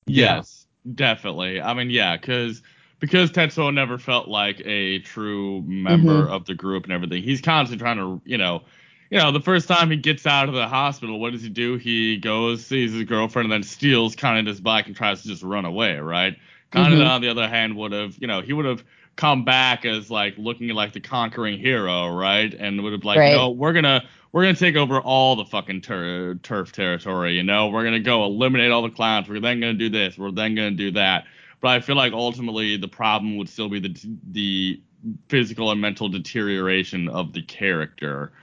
[0.08, 0.66] Yes,
[0.96, 1.62] definitely.
[1.62, 2.62] I mean, yeah, because
[3.00, 7.22] because Tetsuo never felt like a true member of the group and everything.
[7.22, 8.64] He's constantly trying to, you know,
[9.10, 11.76] you know, the first time he gets out of the hospital, what does he do?
[11.78, 15.66] He goes, sees his girlfriend, and then steals Kaneda's bike and tries to just run
[15.66, 16.36] away, right?
[16.72, 17.10] Kaneda, Mhm.
[17.10, 18.84] on the other hand, would have, you know, he would have
[19.16, 22.54] come back as like looking like the conquering hero, right?
[22.54, 23.34] And would have like, Right.
[23.34, 24.04] no, we're gonna
[24.34, 27.70] we're gonna take over all the fucking tur- turf territory, you know?
[27.70, 29.30] We're gonna go eliminate all the clowns.
[29.30, 30.18] We're then gonna do this.
[30.18, 31.24] We're then gonna do that.
[31.62, 33.96] But I feel like ultimately the problem would still be the
[34.34, 34.82] the
[35.30, 38.34] physical and mental deterioration of the character.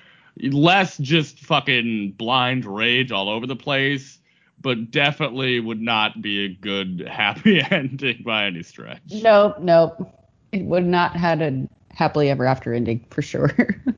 [0.41, 4.18] Less just fucking blind rage all over the place,
[4.61, 9.03] but definitely would not be a good happy ending by any stretch.
[9.11, 10.09] Nope, nope.
[10.53, 13.55] It would not had a happily ever after ending for sure.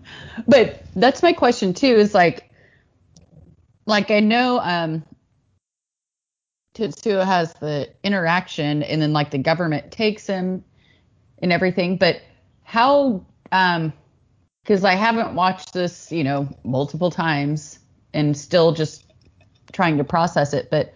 [0.48, 1.94] but that's my question too.
[1.94, 2.50] Is like,
[3.86, 5.04] like I know um,
[6.74, 10.64] Tetsuo has the interaction, and then like the government takes him
[11.38, 11.96] and everything.
[11.96, 12.20] But
[12.64, 13.24] how?
[13.52, 13.92] Um,
[14.64, 17.78] because I haven't watched this, you know, multiple times
[18.14, 19.04] and still just
[19.72, 20.70] trying to process it.
[20.70, 20.94] But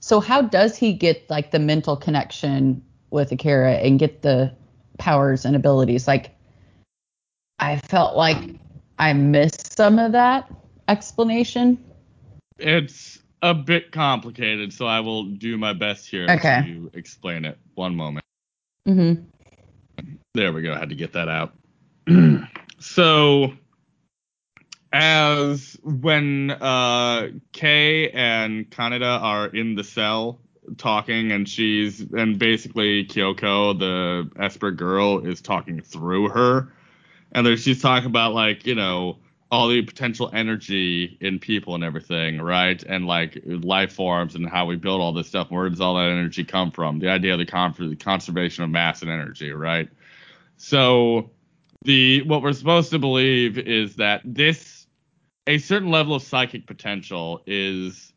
[0.00, 4.50] so how does he get like the mental connection with Akira and get the
[4.98, 6.08] powers and abilities?
[6.08, 6.30] Like
[7.58, 8.38] I felt like
[8.98, 10.50] I missed some of that
[10.88, 11.84] explanation.
[12.58, 16.62] It's a bit complicated, so I will do my best here Okay.
[16.64, 17.58] to explain it.
[17.74, 18.24] One moment.
[18.88, 19.22] Mm-hmm.
[20.34, 20.72] There we go.
[20.72, 21.52] I had to get that out.
[22.82, 23.52] so,
[24.92, 30.40] as when uh, Kay and Kaneda are in the cell
[30.76, 36.72] talking, and she's and basically Kyoko, the Esper girl, is talking through her,
[37.30, 39.18] and there she's talking about like you know
[39.52, 42.82] all the potential energy in people and everything, right?
[42.82, 45.50] And like life forms and how we build all this stuff.
[45.50, 46.98] Where does all that energy come from?
[46.98, 49.88] The idea of the con- conservation of mass and energy, right?
[50.56, 51.30] So
[51.84, 54.86] the what we're supposed to believe is that this
[55.46, 58.12] a certain level of psychic potential is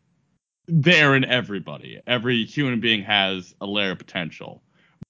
[0.67, 1.99] there in everybody.
[2.07, 4.61] Every human being has a layer of potential.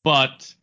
[0.03, 0.53] But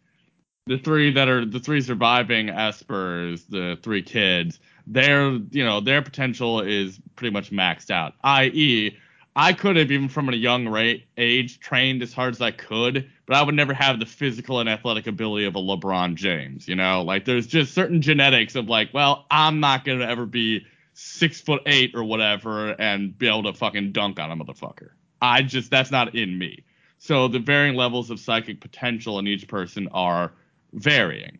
[0.67, 6.03] the three that are the three surviving Espers, the three kids, their you know, their
[6.03, 8.15] potential is pretty much maxed out.
[8.23, 8.97] I.e.,
[9.35, 13.11] I could have even from a young rate age trained as hard as I could,
[13.33, 16.69] but I would never have the physical and athletic ability of a LeBron James.
[16.69, 20.67] You know, like there's just certain genetics of like, well, I'm not gonna ever be
[20.93, 24.91] six foot eight or whatever and be able to fucking dunk on a motherfucker.
[25.23, 26.63] I just that's not in me.
[26.99, 30.33] So the varying levels of psychic potential in each person are
[30.75, 31.39] varying.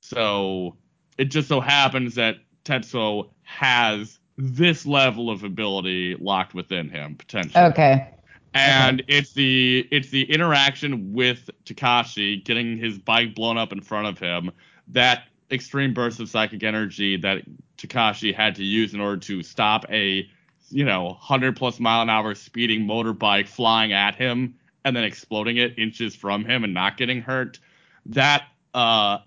[0.00, 0.76] So
[1.18, 7.64] it just so happens that Tetsuo has this level of ability locked within him potentially.
[7.64, 8.13] Okay.
[8.54, 9.18] And okay.
[9.18, 14.18] it's the it's the interaction with Takashi getting his bike blown up in front of
[14.18, 14.52] him
[14.88, 17.42] that extreme burst of psychic energy that
[17.78, 20.28] Takashi had to use in order to stop a
[20.70, 25.56] you know 100 plus mile an hour speeding motorbike flying at him and then exploding
[25.56, 27.58] it inches from him and not getting hurt.
[28.06, 28.44] That
[28.74, 29.18] uh,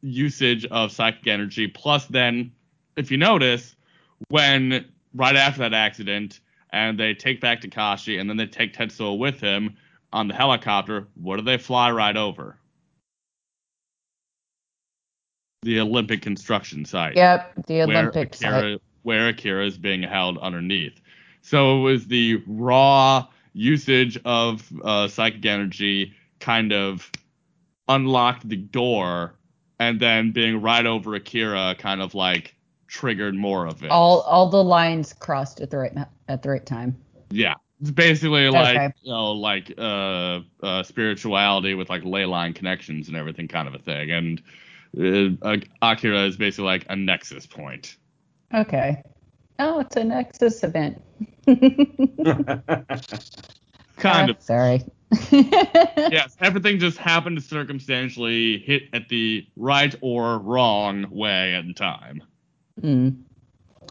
[0.00, 2.52] usage of psychic energy plus then
[2.96, 3.76] if you notice
[4.28, 6.40] when right after that accident
[6.72, 9.76] and they take back Takashi and then they take Tetsuo with him
[10.12, 12.56] on the helicopter, what do they fly right over?
[15.62, 17.16] The Olympic construction site.
[17.16, 18.82] Yep, the Olympic where Akira, site.
[19.02, 21.00] Where Akira is being held underneath.
[21.42, 27.10] So it was the raw usage of uh, psychic energy kind of
[27.88, 29.34] unlocked the door,
[29.78, 32.54] and then being right over Akira kind of like
[32.92, 33.90] triggered more of it.
[33.90, 35.96] All all the lines crossed at the right
[36.28, 36.96] at the right time.
[37.30, 37.54] Yeah.
[37.80, 38.92] It's basically like okay.
[39.02, 43.74] you know like uh, uh, spirituality with like ley line connections and everything kind of
[43.74, 44.10] a thing.
[44.12, 44.42] And
[45.42, 47.96] uh, Akira is basically like a nexus point.
[48.54, 49.02] Okay.
[49.58, 51.02] Oh, it's a nexus event.
[53.96, 54.36] kind of.
[54.42, 54.82] Sorry.
[55.30, 61.74] yes, everything just happened to circumstantially hit at the right or wrong way at the
[61.74, 62.22] time.
[62.80, 63.22] Mm.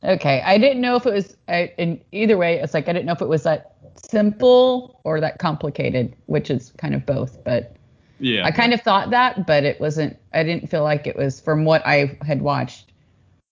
[0.04, 1.38] Okay, I didn't know if it was.
[1.48, 5.20] I, in either way, it's like I didn't know if it was that simple or
[5.20, 7.44] that complicated, which is kind of both.
[7.44, 7.76] But
[8.20, 10.18] yeah, I kind of thought that, but it wasn't.
[10.34, 12.92] I didn't feel like it was from what I had watched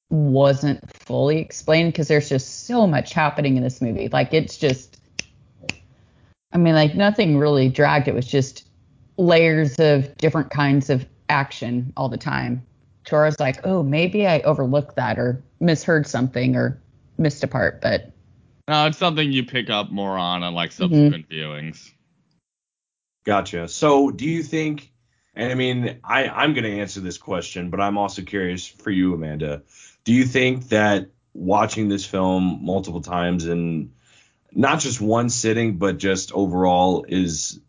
[0.10, 4.10] wasn't fully explained because there's just so much happening in this movie.
[4.10, 4.98] Like it's just,
[6.52, 8.08] I mean, like nothing really dragged.
[8.08, 8.68] It was just
[9.18, 12.66] layers of different kinds of action all the time.
[13.10, 16.80] Tora's like, oh, maybe I overlooked that or misheard something or
[17.18, 18.12] missed a part, but
[18.68, 21.34] no, it's something you pick up more on on like subsequent mm-hmm.
[21.34, 21.92] viewings.
[23.26, 23.68] Gotcha.
[23.68, 24.92] So, do you think?
[25.34, 28.92] And I mean, I I'm going to answer this question, but I'm also curious for
[28.92, 29.64] you, Amanda.
[30.04, 33.92] Do you think that watching this film multiple times and
[34.52, 37.60] not just one sitting, but just overall is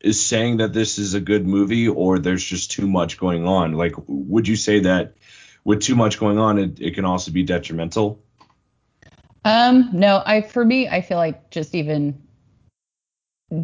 [0.00, 3.72] is saying that this is a good movie or there's just too much going on?
[3.72, 5.14] Like, would you say that
[5.64, 8.22] with too much going on, it, it can also be detrimental?
[9.44, 12.20] Um, no, I for me, I feel like just even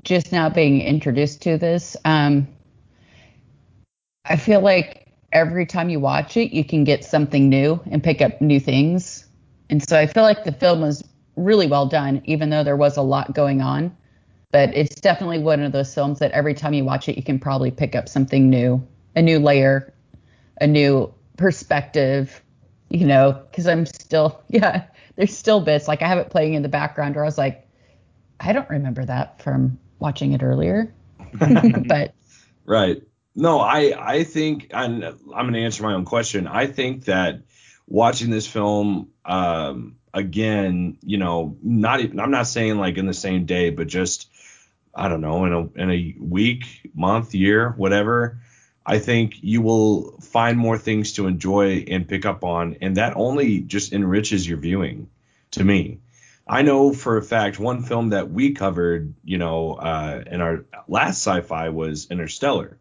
[0.04, 2.46] just now being introduced to this, um,
[4.24, 8.22] I feel like every time you watch it, you can get something new and pick
[8.22, 9.26] up new things.
[9.70, 11.02] And so I feel like the film was
[11.34, 13.96] really well done, even though there was a lot going on
[14.52, 17.38] but it's definitely one of those films that every time you watch it, you can
[17.38, 18.86] probably pick up something new,
[19.16, 19.92] a new layer,
[20.60, 22.42] a new perspective,
[22.90, 24.84] you know, because I'm still, yeah,
[25.16, 27.66] there's still bits like I have it playing in the background where I was like,
[28.38, 30.92] I don't remember that from watching it earlier.
[31.88, 32.14] but
[32.66, 33.02] right.
[33.34, 36.46] No, I I think and I'm going to answer my own question.
[36.46, 37.42] I think that
[37.86, 43.14] watching this film um again, you know, not even, I'm not saying like in the
[43.14, 44.28] same day, but just
[44.94, 48.38] I don't know, in a in a week, month, year, whatever,
[48.84, 53.16] I think you will find more things to enjoy and pick up on, and that
[53.16, 55.08] only just enriches your viewing.
[55.52, 55.98] To me,
[56.46, 60.64] I know for a fact one film that we covered, you know, uh, in our
[60.88, 62.78] last sci-fi was Interstellar.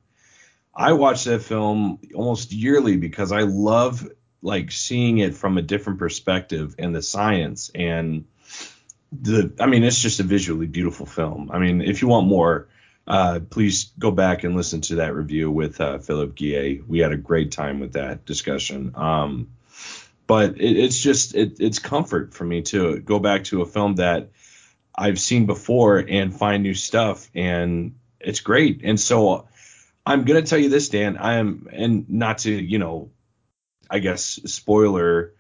[0.74, 4.08] I watch that film almost yearly because I love
[4.42, 8.26] like seeing it from a different perspective and the science and
[9.12, 11.52] the I mean, it's just a visually beautiful film.
[11.52, 12.68] I mean, if you want more,
[13.08, 16.88] uh, please go back and listen to that review with uh, Philip Guillet.
[16.88, 18.94] We had a great time with that discussion.
[18.96, 19.50] Um,
[20.28, 23.96] but it, it's just it, it's comfort for me to go back to a film
[23.96, 24.30] that
[24.96, 28.82] I've seen before and find new stuff, and it's great.
[28.84, 29.48] And so
[30.06, 31.18] I'm gonna tell you this, Dan.
[31.18, 33.12] I am, and not to you know,
[33.90, 35.34] I guess spoiler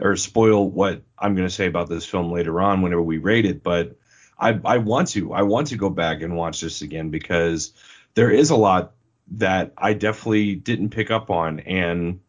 [0.00, 3.46] or spoil what I'm going to say about this film later on whenever we rate
[3.46, 3.96] it, but
[4.38, 5.32] I, I want to.
[5.32, 7.72] I want to go back and watch this again because
[8.14, 8.92] there is a lot
[9.32, 11.60] that I definitely didn't pick up on.
[11.60, 12.20] And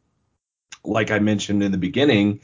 [0.84, 2.42] like I mentioned in the beginning,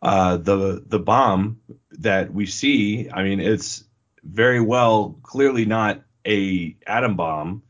[0.00, 1.60] uh, the the bomb
[1.98, 3.84] that we see, I mean, it's
[4.22, 7.62] very well clearly not a atom bomb.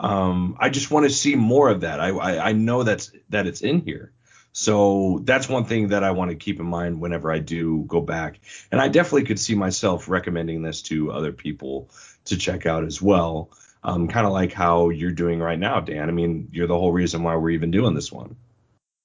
[0.00, 2.00] Um, I just want to see more of that.
[2.00, 4.12] I, I, I know that's that it's in here.
[4.58, 8.00] So that's one thing that I want to keep in mind whenever I do go
[8.00, 8.40] back.
[8.72, 11.90] And I definitely could see myself recommending this to other people
[12.24, 13.52] to check out as well.
[13.84, 16.08] Um, kind of like how you're doing right now, Dan.
[16.08, 18.34] I mean, you're the whole reason why we're even doing this one.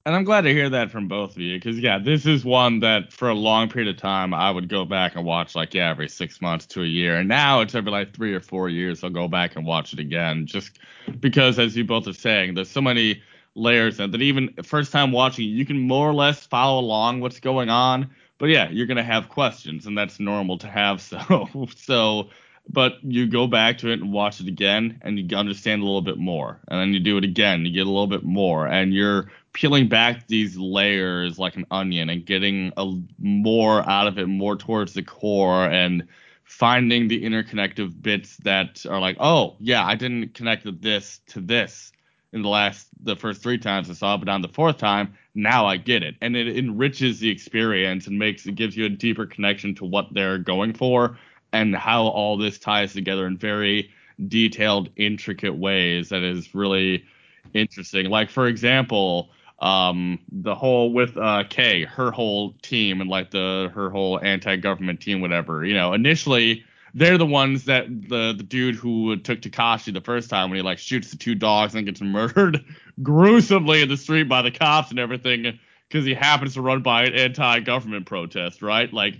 [0.08, 2.80] And I'm glad to hear that from both of you, because yeah, this is one
[2.80, 5.92] that for a long period of time I would go back and watch like yeah
[5.92, 9.04] every six months to a year, and now it's every like three or four years
[9.04, 10.80] I'll go back and watch it again, just
[11.20, 13.22] because as you both are saying, there's so many
[13.56, 17.40] layers and that even first time watching you can more or less follow along what's
[17.40, 21.02] going on, but yeah, you're gonna have questions, and that's normal to have.
[21.12, 22.30] So so
[22.70, 26.02] but you go back to it and watch it again and you understand a little
[26.02, 28.94] bit more and then you do it again you get a little bit more and
[28.94, 34.28] you're peeling back these layers like an onion and getting a more out of it
[34.28, 36.08] more towards the core and
[36.46, 41.92] finding the interconnective bits that are like oh yeah i didn't connect this to this
[42.34, 45.14] in the last the first three times i saw it but on the fourth time
[45.36, 48.90] now i get it and it enriches the experience and makes it gives you a
[48.90, 51.18] deeper connection to what they're going for
[51.54, 53.90] and how all this ties together in very
[54.28, 57.06] detailed, intricate ways that is really
[57.54, 58.10] interesting.
[58.10, 59.30] Like for example,
[59.60, 65.00] um, the whole with uh, Kei, her whole team and like the her whole anti-government
[65.00, 65.64] team, whatever.
[65.64, 66.64] You know, initially
[66.94, 70.62] they're the ones that the the dude who took Takashi the first time when he
[70.64, 72.64] like shoots the two dogs and gets murdered
[73.04, 77.06] gruesomely in the street by the cops and everything because he happens to run by
[77.06, 78.92] an anti-government protest, right?
[78.94, 79.16] Like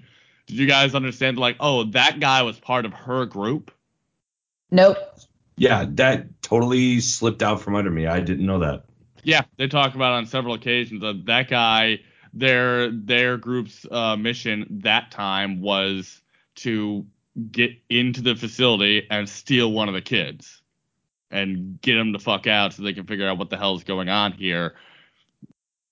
[0.48, 3.72] did you guys understand like oh that guy was part of her group
[4.72, 4.98] Nope.
[5.56, 8.08] Yeah, that totally slipped out from under me.
[8.08, 8.86] I didn't know that.
[9.24, 12.00] yeah they talk about it on several occasions that that guy
[12.34, 16.22] their their group's uh, mission that time was
[16.56, 17.06] to
[17.52, 20.62] get into the facility and steal one of the kids
[21.32, 23.84] and get him the fuck out so they can figure out what the hell is
[23.84, 24.76] going on here.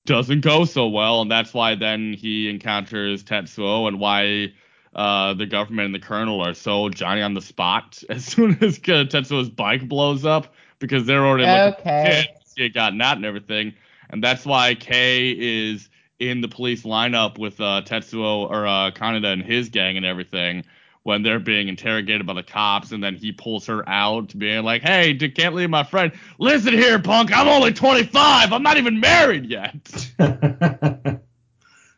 [0.06, 4.54] Doesn't go so well, and that's why then he encounters Tetsuo and why
[4.96, 8.80] uh, the government and the colonel are so Johnny on the spot as soon as
[8.80, 11.82] Tetsuo's bike blows up because they're already looking Okay.
[12.02, 13.74] for kids, get gotten out and everything,
[14.10, 15.90] and that's why Kei is
[16.20, 20.64] in the police lineup with uh, Tetsuo or uh, Kaneda and his gang and everything
[21.04, 24.82] when they're being interrogated by the cops, and then he pulls her out, being like,
[24.82, 26.12] "Hey, d- can't leave my friend.
[26.40, 27.36] Listen here, punk.
[27.36, 28.54] I'm only 25.
[28.54, 30.12] I'm not even married yet."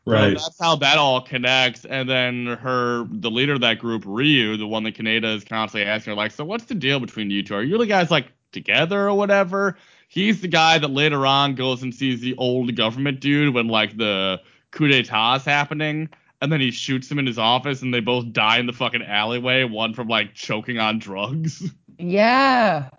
[0.06, 0.38] So right.
[0.38, 1.86] that's how that all connects.
[1.86, 5.89] And then her, the leader of that group, Ryu, the one that Kaneda is constantly
[5.89, 7.56] asking her, like, so what's the deal between you two?
[7.56, 9.78] Are you the guys like together or whatever?
[10.10, 13.95] He's the guy that later on goes and sees the old government dude when like
[13.95, 14.41] the
[14.72, 16.10] coup d'etat is happening.
[16.44, 19.02] And then he shoots him in his office, and they both die in the fucking
[19.02, 19.64] alleyway.
[19.64, 21.64] One from like choking on drugs.
[21.98, 22.89] Yeah.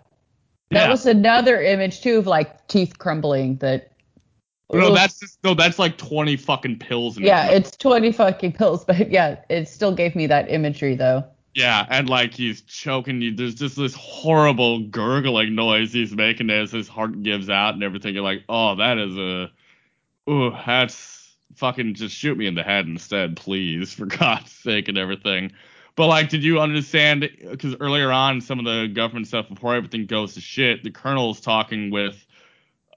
[0.71, 0.89] That Yeah.
[0.89, 3.91] was another image too of like teeth crumbling that
[4.73, 7.17] No, that's just, no, that's like 20 fucking pills.
[7.17, 7.53] In yeah, mouth.
[7.53, 11.23] it's 20 fucking pills, but yeah, it still gave me that imagery though.
[11.53, 13.35] Yeah, and like he's choking you.
[13.35, 18.15] There's just this horrible gurgling noise he's making as his heart gives out and everything.
[18.15, 19.51] You're like, oh, that is a,
[20.29, 21.14] ooh, that's
[21.55, 25.51] fucking just shoot me in the head instead, please, for God's sake and everything.
[25.95, 27.29] But like, did you understand?
[27.49, 31.39] Because earlier on, some of the government stuff before everything goes to shit, the colonel's
[31.39, 32.25] talking with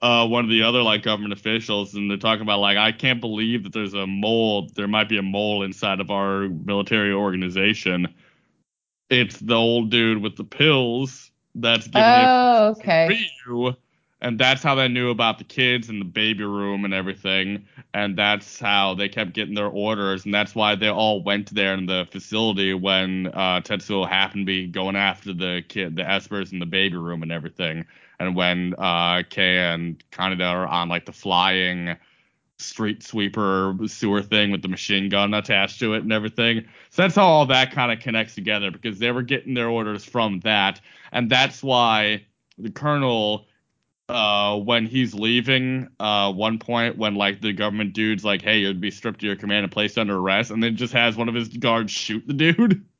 [0.01, 3.21] uh, one of the other like government officials, and they're talking about like, I can't
[3.21, 4.69] believe that there's a mole.
[4.75, 8.13] There might be a mole inside of our military organization
[9.09, 13.29] it's the old dude with the pills that's giving Oh, it okay.
[13.47, 13.73] Ryu,
[14.21, 18.17] and that's how they knew about the kids and the baby room and everything, and
[18.17, 21.85] that's how they kept getting their orders, and that's why they all went there in
[21.85, 26.59] the facility when uh, Tetsuo happened to be going after the kid, the espers in
[26.59, 27.85] the baby room and everything,
[28.19, 31.95] and when uh, Kei and Kaneda are on like the flying
[32.59, 36.65] street sweeper sewer thing with the machine gun attached to it and everything.
[36.89, 40.03] So that's how all that kind of connects together because they were getting their orders
[40.03, 40.81] from that.
[41.13, 42.25] And that's why
[42.57, 43.47] the colonel,
[44.09, 48.81] uh, when he's leaving, uh, one point when like the government dude's like, hey, you'd
[48.81, 51.35] be stripped of your command and placed under arrest, and then just has one of
[51.35, 52.83] his guards shoot the dude.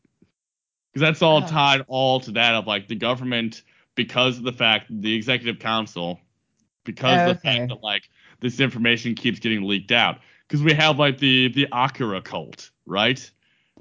[0.91, 1.47] Because that's all Oh.
[1.47, 3.61] tied all to that of like the government,
[3.93, 6.19] because of the fact the executive council,
[6.83, 8.09] because of the fact that like
[8.39, 10.17] this information keeps getting leaked out.
[10.47, 13.29] Because we have like the the Akira cult, right?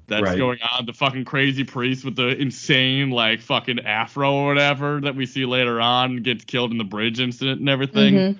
[0.09, 0.39] That's Right.
[0.39, 0.87] going on.
[0.87, 5.45] The fucking crazy priest with the insane like fucking afro or whatever that we see
[5.45, 8.15] later on gets killed in the bridge incident and everything.
[8.15, 8.39] Mhm.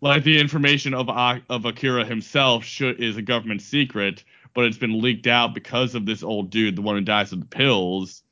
[0.00, 4.22] Like the information of of Akira himself should is a government secret,
[4.54, 7.40] but it's been leaked out because of this old dude, the one who dies of
[7.40, 8.22] the pills,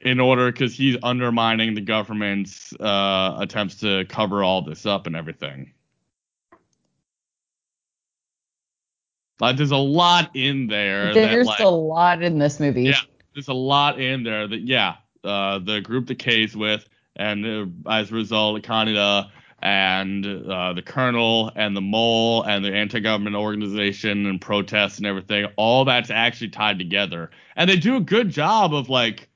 [0.00, 5.14] in order because he's undermining the government's uh, attempts to cover all this up and
[5.14, 5.72] everything.
[9.40, 11.14] Like there's a lot in there.
[11.14, 12.84] There's that, like, a lot in this movie.
[12.84, 13.00] Yeah,
[13.34, 17.46] there's a lot in there that yeah, uh, the group that Kei's with, and
[17.86, 23.34] uh, as a result, Kaneda and uh, the Colonel and the Mole and the anti-government
[23.34, 28.30] organization and protests and everything, all that's actually tied together, and they do a good
[28.30, 29.28] job of like.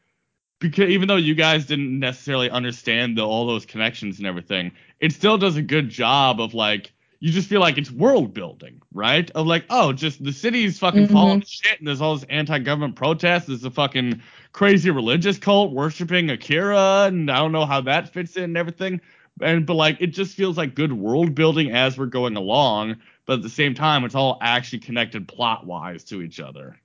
[0.58, 4.70] Because even though you guys didn't necessarily understand the, all those connections and everything,
[5.00, 6.92] it still does a good job of like
[7.22, 9.30] you just feel like it's world building, right?
[9.36, 11.12] Of like, oh, just the city's fucking Mhm.
[11.12, 13.46] falling to shit, and there's all this anti-government protest.
[13.46, 14.20] There's a fucking
[14.50, 19.00] crazy religious cult worshiping Akira, and I don't know how that fits in and everything.
[19.40, 23.34] And but like, it just feels like good world building as we're going along, but
[23.34, 26.76] at the same time, it's all actually connected plot wise to each other.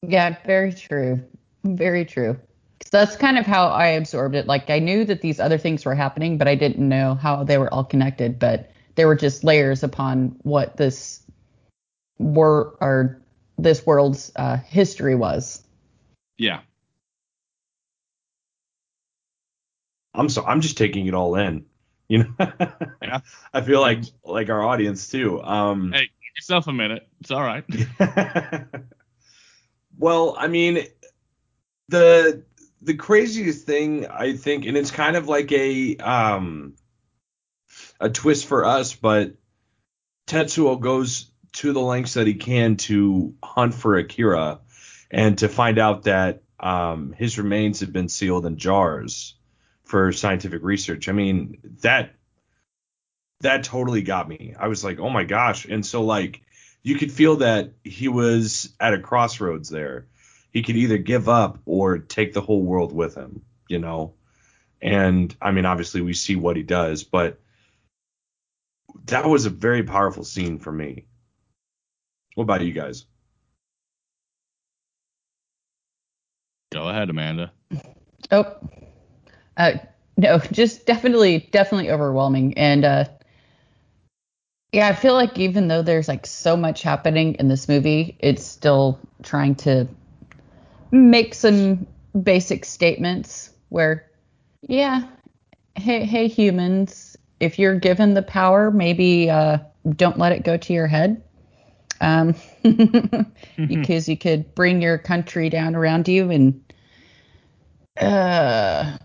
[0.00, 1.22] Yeah, very true.
[1.64, 2.38] Very true.
[2.80, 4.46] 'Cause that's kind of how I absorbed it.
[4.46, 7.58] Like I knew that these other things were happening, but I didn't know how they
[7.58, 8.38] were all connected.
[8.38, 11.22] But they were just layers upon what this
[12.18, 13.20] were or
[13.58, 15.62] this world's uh, history was.
[16.38, 16.60] Yeah.
[20.14, 21.64] I'm so I'm just taking it all in.
[22.08, 22.34] You know,
[23.02, 23.20] Yeah.
[23.52, 25.42] I feel like like our audience too.
[25.42, 27.08] Um, Hey, give yourself a minute.
[27.20, 27.64] It's all right.
[29.98, 30.86] well, I mean,
[31.88, 32.44] the
[32.82, 36.74] the craziest thing I think, and it's kind of like a um
[38.00, 39.34] a twist for us, but
[40.26, 44.60] Tetsuo goes to the lengths that he can to hunt for Akira
[45.10, 49.34] and to find out that um, his remains have been sealed in jars
[49.84, 51.08] for scientific research.
[51.08, 52.14] I mean, that
[53.40, 54.54] that totally got me.
[54.58, 56.42] I was like, "Oh my gosh." And so like
[56.82, 60.06] you could feel that he was at a crossroads there.
[60.52, 64.14] He could either give up or take the whole world with him, you know.
[64.80, 67.40] And I mean, obviously we see what he does, but
[69.06, 71.06] that was a very powerful scene for me.
[72.34, 73.06] What about you guys?
[76.72, 77.52] Go ahead, Amanda.
[78.30, 78.56] Oh,
[79.56, 79.72] uh,
[80.16, 82.56] no, just definitely, definitely overwhelming.
[82.58, 83.04] And uh,
[84.72, 88.44] yeah, I feel like even though there's like so much happening in this movie, it's
[88.44, 89.86] still trying to
[90.90, 91.86] make some
[92.20, 94.10] basic statements where,
[94.62, 95.06] yeah,
[95.76, 97.03] hey, hey, humans,
[97.44, 99.58] if you're given the power, maybe uh,
[99.96, 101.22] don't let it go to your head.
[102.00, 102.34] Um,
[103.56, 106.60] because you could bring your country down around you and
[108.00, 108.98] uh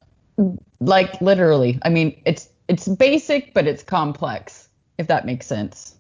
[0.80, 4.68] like literally i mean it's it's basic but it's complex
[4.98, 5.96] if that makes sense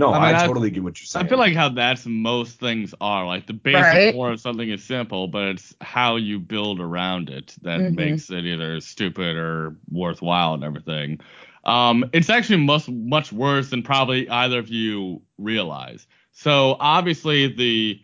[0.00, 1.26] No, I I, mean, I- totally get what you're saying.
[1.26, 3.26] I feel like how that's most things are.
[3.26, 4.12] Like the basic Right.
[4.14, 7.94] core of something is simple, but it's how you build around it that Mhm.
[7.96, 11.20] makes it either stupid or worthwhile and everything.
[11.64, 16.06] Um, it's actually much much worse than probably either of you realize.
[16.32, 18.00] So obviously the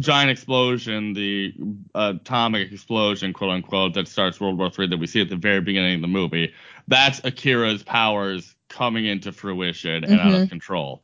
[0.00, 1.54] giant explosion, the
[1.94, 5.60] atomic explosion, quote unquote, that starts World War III that we see at the very
[5.60, 6.52] beginning of the movie,
[6.88, 10.46] that's Akira's powers coming into fruition and out of mm-hmm.
[10.46, 11.02] control.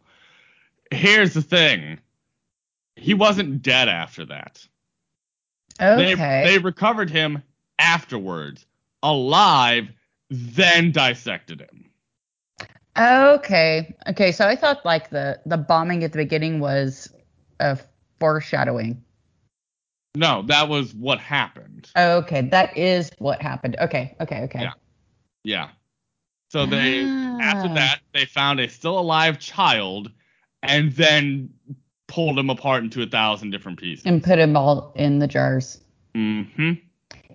[0.90, 1.98] Here's the thing.
[2.96, 4.66] He wasn't dead after that.
[5.80, 6.14] okay
[6.44, 7.42] They, they recovered him
[7.78, 8.66] afterwards,
[9.02, 9.88] alive,
[10.30, 11.84] then dissected him.
[12.98, 17.08] okay okay so i thought like the the bombing at the beginning was
[17.60, 17.78] a
[18.18, 19.00] foreshadowing
[20.16, 21.90] No, that was what happened.
[21.96, 24.72] okay that is what happened okay okay okay Yeah.
[25.44, 25.68] Yeah.
[26.48, 27.02] So they
[27.40, 27.74] after Ah.
[27.74, 30.10] that they found a still alive child
[30.62, 31.50] and then
[32.06, 34.06] pulled him apart into a thousand different pieces.
[34.06, 35.80] and put him all in the jars
[36.14, 36.72] Mm-hmm.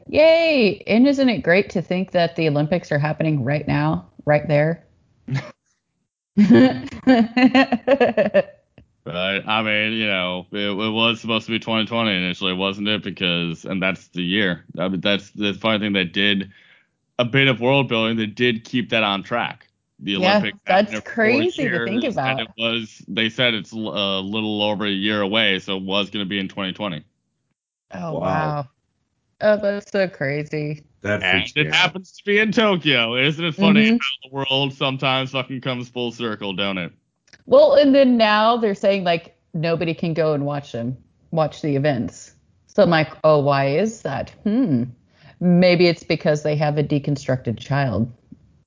[0.07, 0.84] Yay!
[0.88, 4.84] And isn't it great to think that the Olympics are happening right now, right there?
[9.06, 9.44] Right.
[9.45, 13.03] I mean, you know, it, it was supposed to be 2020 initially, wasn't it?
[13.03, 14.64] Because, and that's the year.
[14.80, 15.91] I mean, that's the funny thing.
[15.91, 16.52] They did
[17.19, 18.18] a bit of world building.
[18.18, 19.68] that did keep that on track.
[19.99, 20.57] The Yeah, Olympics.
[20.65, 22.31] that's happened in four crazy to think years, about.
[22.31, 23.03] And it was.
[23.07, 26.40] They said it's a little over a year away, so it was going to be
[26.40, 27.03] in 2020.
[27.94, 28.19] oh Wow.
[28.19, 28.68] wow.
[29.41, 30.84] Oh, that's so crazy.
[31.02, 31.73] that And it out.
[31.73, 33.15] happens to be in Tokyo.
[33.18, 33.99] Isn't it funny Mhm.
[34.02, 36.94] how the world sometimes fucking comes full circle, don't it?
[37.45, 40.98] Well, and then now they're saying like nobody can go and watch them,
[41.31, 42.35] watch the events.
[42.68, 44.30] So I'm like, oh, why is that?
[44.44, 44.84] Hmm.
[45.44, 48.10] Maybe it's because they have a deconstructed child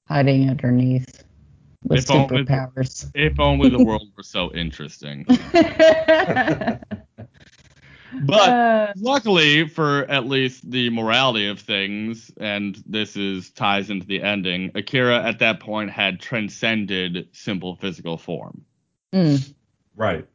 [0.09, 1.25] hiding underneath
[1.85, 3.11] with If only- superpowers.
[3.15, 5.25] If only the world were so interesting.
[8.23, 14.07] But Uh, luckily for at least the morality of things, and this is ties into
[14.07, 18.65] the ending, Akira at that point had transcended simple physical form.
[19.13, 19.53] Mm.
[19.97, 20.27] Right.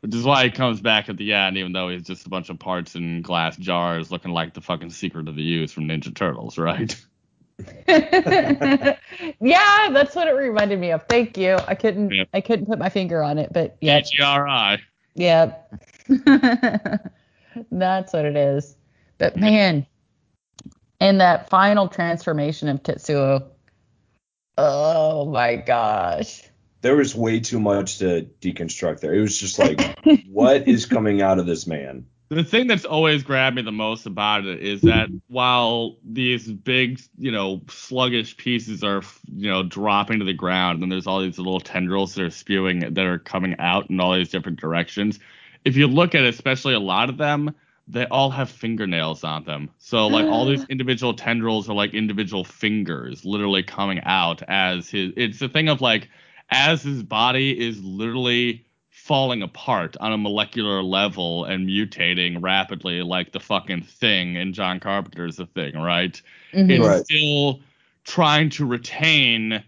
[0.00, 2.48] Which is why he comes back at the end, even though he's just a bunch
[2.48, 6.14] of parts in glass jars looking like the fucking secret of the Ooze from Ninja
[6.14, 6.96] Turtles, right?
[7.88, 8.96] yeah,
[9.92, 11.02] that's what it reminded me of.
[11.08, 11.58] Thank you.
[11.68, 12.28] I couldn't Yep.
[12.32, 14.80] I couldn't put my finger on it, but yeah, AGRI.
[15.14, 15.74] Yep.
[17.70, 18.76] That's what it is.
[19.18, 19.86] But man,
[21.00, 23.44] and that final transformation of Tetsuo.
[24.56, 26.49] Oh my gosh.
[26.82, 29.14] There was way too much to deconstruct there.
[29.14, 29.80] It was just like,
[30.26, 32.06] what is coming out of this man?
[32.30, 37.00] The thing that's always grabbed me the most about it is that while these big,
[37.18, 41.38] you know, sluggish pieces are, you know, dropping to the ground, and there's all these
[41.38, 45.18] little tendrils that are spewing, that are coming out in all these different directions.
[45.64, 47.52] If you look at especially a lot of them,
[47.88, 49.70] they all have fingernails on them.
[49.78, 55.12] So like all these individual tendrils are like individual fingers literally coming out as his.
[55.16, 56.08] It's a thing of like
[56.50, 63.32] as his body is literally falling apart on a molecular level and mutating rapidly like
[63.32, 66.20] the fucking thing in John Carpenter's The Thing, right?
[66.52, 66.70] Mhm.
[66.70, 67.04] It's Right.
[67.04, 67.60] still
[68.04, 69.62] trying to retain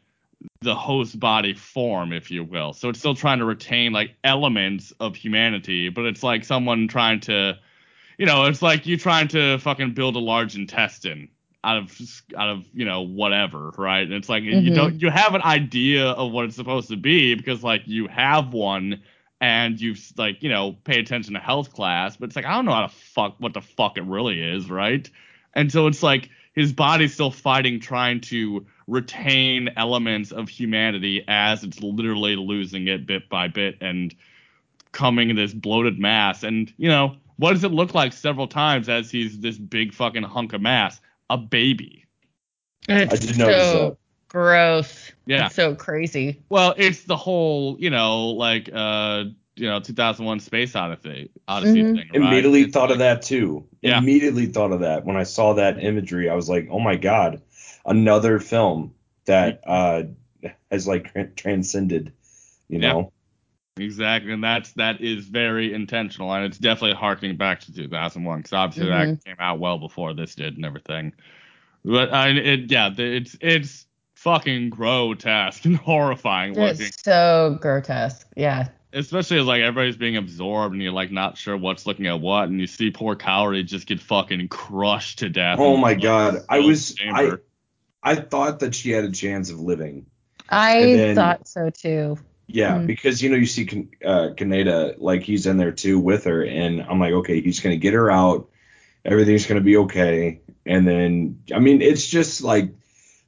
[0.61, 2.73] the host body form, if you will.
[2.73, 7.21] So it's still trying to retain like elements of humanity, but it's like someone trying
[7.21, 7.59] to,
[8.19, 11.29] you know, it's like you trying to fucking build a large intestine
[11.65, 12.01] out of
[12.37, 14.03] out of you know whatever, right?
[14.03, 14.75] And it's like you Mhm.
[14.75, 18.53] don't you have an idea of what it's supposed to be because like you have
[18.53, 19.03] one
[19.41, 22.65] and you've like you know pay attention to health class, but it's like I don't
[22.65, 25.09] know how to fuck what the fuck it really is, right?
[25.55, 31.65] And so it's like his body's still fighting, trying to retain elements of humanity as
[31.65, 34.15] it's literally losing it bit by bit and
[34.93, 36.43] coming in this bloated mass.
[36.43, 40.23] And, you know, what does it look like several times as he's this big fucking
[40.25, 41.01] hunk of mass?
[41.31, 42.05] A baby.
[42.89, 43.97] It's I did notice so that.
[44.29, 45.13] gross.
[45.27, 45.47] Yeah.
[45.47, 46.43] It's so crazy.
[46.49, 49.25] Well, it's the whole, you know, like, uh,
[49.57, 51.97] you know, 2001 Space Odyssey, Odyssey Mhm.
[51.97, 52.09] thing.
[52.09, 52.15] Right?
[52.15, 53.67] Immediately It's thought like- of that too.
[53.83, 53.99] Yeah.
[53.99, 56.29] Immediately thought of that when I saw that imagery.
[56.29, 57.41] I was like, oh my god,
[57.87, 58.95] another film
[59.27, 60.05] that uh
[60.71, 62.13] has like transcended.
[62.69, 62.93] You Yeah.
[62.93, 63.13] know.
[63.79, 68.53] Exactly, and that's that is very intentional, and it's definitely harkening back to 2001 because
[68.53, 69.17] obviously Mhm.
[69.17, 71.13] that came out well before this did and everything.
[71.85, 78.29] But I, it, yeah, it's it's fucking grotesque and horrifying looking, It's so grotesque.
[78.37, 78.69] Yeah.
[78.93, 82.51] especially as like everybody's being absorbed and you're like not sure what's looking at what,
[82.51, 85.59] and you see poor Kaori just get fucking crushed to death.
[85.59, 87.43] Oh my like, god, I was I chamber.
[88.03, 90.05] I thought that she had a chance of living.
[90.51, 92.19] I then- thought so too.
[92.47, 92.87] Yeah, Mm.
[92.87, 96.83] because you know you see uh, Kaneda like he's in there too with her, and
[96.83, 98.49] I'm like, okay, he's gonna get her out,
[99.05, 102.75] everything's gonna be okay, and then I mean it's just like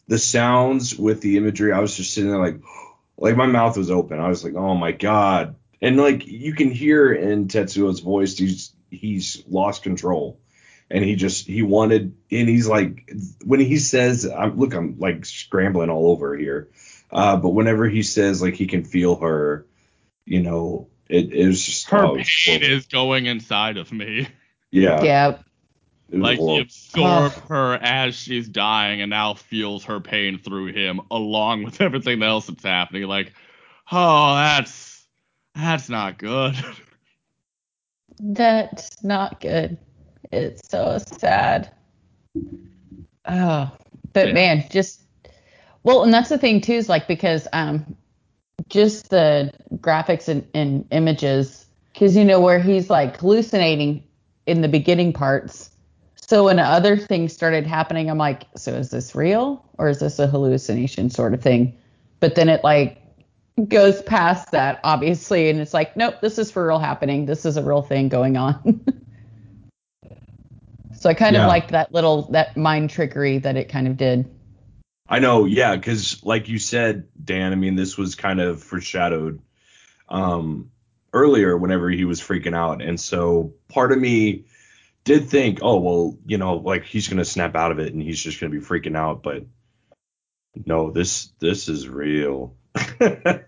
[0.09, 1.73] the sounds with the imagery.
[1.73, 2.61] I was just sitting there like,
[3.17, 4.21] like my mouth was open.
[4.21, 8.73] I was like, oh my god, and like you can hear in Tetsuo's voice, he's
[8.91, 10.39] he's lost control,
[10.91, 13.11] and he just he wanted, and he's like
[13.45, 16.69] when he says, I'm look, I'm like scrambling all over here.
[17.15, 19.67] Uh, but whenever he says like he can feel her,
[20.27, 22.67] you know, it, it just her oh, pain horrible.
[22.67, 24.29] is going inside of me.
[24.73, 25.39] yeah, yeah.
[26.11, 26.61] like he horrible.
[26.63, 32.23] absorbed her as she's dying and now feels her pain through him along with everything
[32.23, 33.33] else that's happening like
[33.93, 35.07] oh that's
[35.55, 36.57] that's not good
[38.21, 39.79] That's not good.
[40.31, 41.73] It's so sad.
[43.27, 43.71] Oh,
[44.13, 44.35] but Yeah.
[44.35, 45.03] man, just
[45.85, 47.97] well, and that's the thing too, is like because um,
[48.69, 54.03] just the graphics and, and images, because you know where he's like hallucinating
[54.47, 55.71] in the beginning parts.
[56.17, 60.19] So when other things started happening, I'm like, so is this real or is this
[60.19, 61.77] a hallucination sort of thing?
[62.21, 62.99] But then it like
[63.69, 67.27] goes past that, obviously, and it's like, nope, this is for real happening.
[67.27, 68.81] This is a real thing going on.
[70.99, 71.43] so I kind Yeah.
[71.43, 74.29] of liked that little that mind trickery that it kind of did.
[75.09, 79.41] I know, yeah, because like you said, Dan, I mean, this was kind of foreshadowed
[80.09, 80.71] um,
[81.13, 84.47] earlier whenever he was freaking out, and so part of me
[85.05, 88.23] did think, oh well, you know, like he's gonna snap out of it and he's
[88.23, 89.45] just gonna be freaking out, but
[90.65, 92.57] no, this this is real.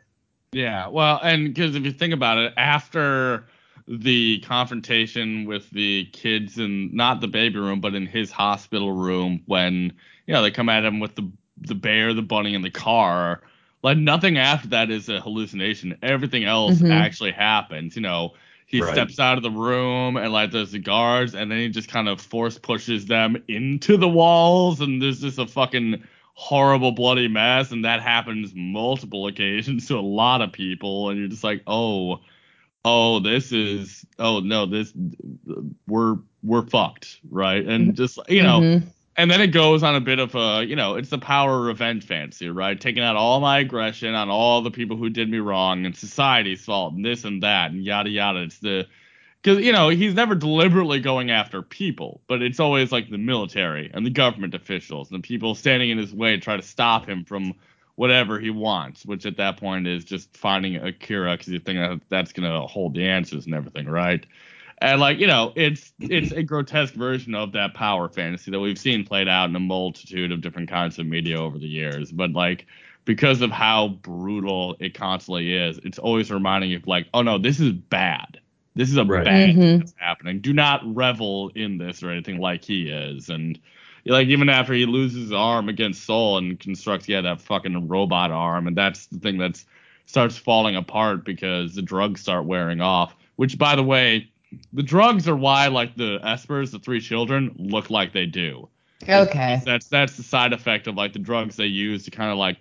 [0.53, 3.47] yeah well and because if you think about it after
[3.89, 9.43] the confrontation with the kids in not the baby room but in his hospital room
[9.47, 9.93] when
[10.27, 11.31] you know they come at him with the
[11.61, 13.41] the bear the bunny and the car
[13.83, 16.91] like nothing after that is a hallucination everything else Mhm.
[16.91, 18.35] actually happens you know
[18.67, 18.93] he Right.
[18.93, 22.09] steps out of the room and like there's the guards and then he just kind
[22.09, 26.03] of force pushes them into the walls and there's just a fucking
[26.35, 31.29] horrible bloody mess and that happens multiple occasions to a lot of people and you're
[31.29, 32.21] just like oh
[32.85, 34.93] oh this is oh no this
[35.87, 38.83] we're we're fucked right and just you know Mhm.
[39.17, 42.05] And then it goes on a bit of a you know it's the power revenge
[42.05, 42.81] fantasy right?
[42.81, 46.65] Taking out all my aggression on all the people who did me wrong and society's
[46.65, 48.43] fault and this and that and yada yada.
[48.43, 48.87] It's the
[49.43, 53.91] because you know he's never deliberately going after people but it's always like the military
[53.95, 57.09] and the government officials and the people standing in his way to try to stop
[57.09, 57.55] him from
[57.95, 62.01] whatever he wants which at that point is just finding akira because you think that
[62.09, 64.27] that's going to hold the answers and everything right
[64.79, 68.79] and like you know it's it's a grotesque version of that power fantasy that we've
[68.79, 72.33] seen played out in a multitude of different kinds of media over the years but
[72.33, 72.67] like
[73.05, 77.39] because of how brutal it constantly is it's always reminding you of like oh no
[77.39, 78.41] this is bad
[78.75, 79.25] this is a Right.
[79.25, 79.79] bad thing Mhm.
[79.79, 83.59] that's happening do not revel in this or anything like he is and
[84.05, 88.31] like even after he loses his arm against SOL and constructs yeah that fucking robot
[88.31, 89.65] arm and that's the thing that's
[90.07, 94.31] starts falling apart because the drugs start wearing off which by the way
[94.73, 98.69] the drugs are why like the espers the three children look like they do.
[99.09, 99.61] Okay.
[99.65, 102.57] that's that's the side effect of like the drugs they use to kind of like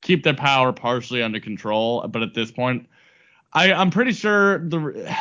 [0.00, 2.06] keep their power partially under control.
[2.08, 2.86] But at this point
[3.52, 5.16] i i'm pretty sure the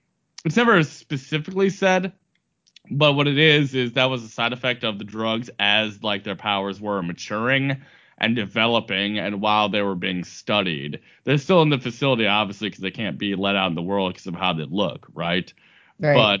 [0.44, 2.12] it's never specifically said
[2.90, 6.24] but what it is is that was a side effect of the drugs as like
[6.24, 7.82] their powers were maturing
[8.18, 12.82] and developing and while they were being studied they're still in the facility obviously because
[12.82, 15.52] they can't be let out in the world because of how they look right
[16.00, 16.26] Right.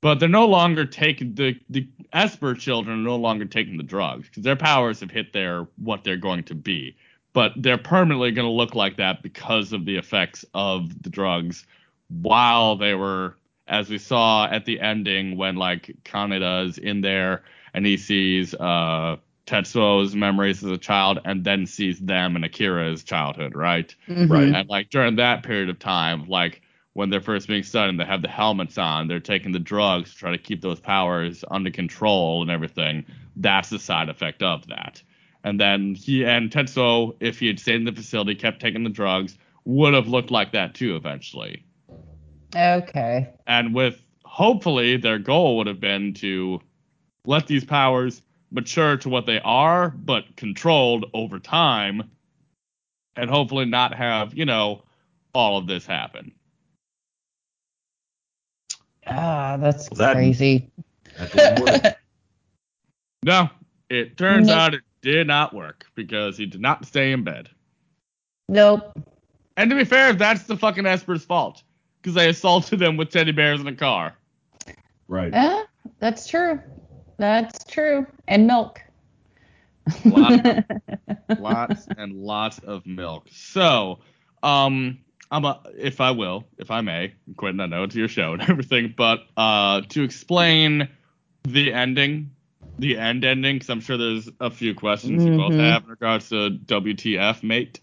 [0.00, 4.28] but they're no longer taking the the Esper children are no longer taking the drugs
[4.28, 6.96] because their powers have hit their what they're going to be.
[7.32, 11.66] But they're permanently going to look like that because of the effects of the drugs
[12.08, 13.36] while they were,
[13.68, 17.42] as we saw at the ending when like Kaneda is in there
[17.74, 19.16] and he sees uh
[19.46, 23.94] Tetsuo's memories as a child and then sees them and Akira's childhood, right?
[24.08, 24.28] Mhm.
[24.28, 24.54] Right.
[24.54, 26.62] And like during that period of time, like
[26.94, 30.12] when they're first being studied, and they have the helmets on, they're taking the drugs
[30.12, 33.04] to try to keep those powers under control and everything.
[33.36, 35.02] That's the side effect of that.
[35.44, 38.90] And then he and Tetsuo, if he had stayed in the facility, kept taking the
[38.90, 41.62] drugs, would have looked like that too eventually.
[42.54, 43.28] Okay.
[43.46, 46.60] And with hopefully their goal would have been to
[47.26, 48.22] let these powers
[48.56, 52.10] mature to what they are, but controlled over time,
[53.14, 54.82] and hopefully not have, you know,
[55.32, 56.32] all of this happen.
[59.06, 60.68] Ah, that's That- crazy.
[61.34, 61.98] That.
[63.22, 63.50] No,
[63.90, 64.56] it turns Nope.
[64.56, 67.48] out it did not work because he did not stay in bed.
[68.48, 68.96] Nope.
[69.56, 71.64] And to be fair, that's the fucking Esper's fault
[72.00, 74.14] because they assaulted him with teddy bears in a car.
[75.08, 75.32] right.
[75.32, 75.64] Yeah,
[75.98, 76.60] that's true.
[77.18, 78.06] That's true.
[78.28, 78.82] And milk.
[80.04, 80.64] Lot
[81.38, 83.28] lots and lots of milk.
[83.30, 84.00] So,
[84.42, 84.98] um,
[85.30, 88.42] I'm a, if I will, if I may, Quentin, I know it's your show and
[88.48, 90.88] everything, but uh, to explain
[91.44, 92.30] the ending,
[92.78, 95.60] the end ending, because I'm sure there's a few questions you both Mhm.
[95.60, 97.80] have in regards to WTF, mate.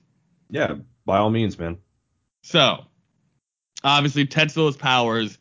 [0.50, 1.78] Yeah, by all means, man.
[2.44, 2.86] So,
[3.84, 5.38] obviously, Tetsuo's powers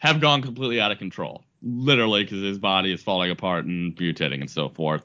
[0.00, 4.40] have gone completely out of control, literally, because his body is falling apart and mutating
[4.40, 5.02] and so forth.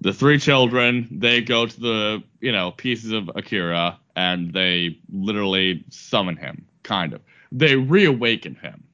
[0.00, 5.84] The three children, they go to the, you know, pieces of Akira and they literally
[5.90, 7.20] summon him, kind of.
[7.50, 8.84] They reawaken him.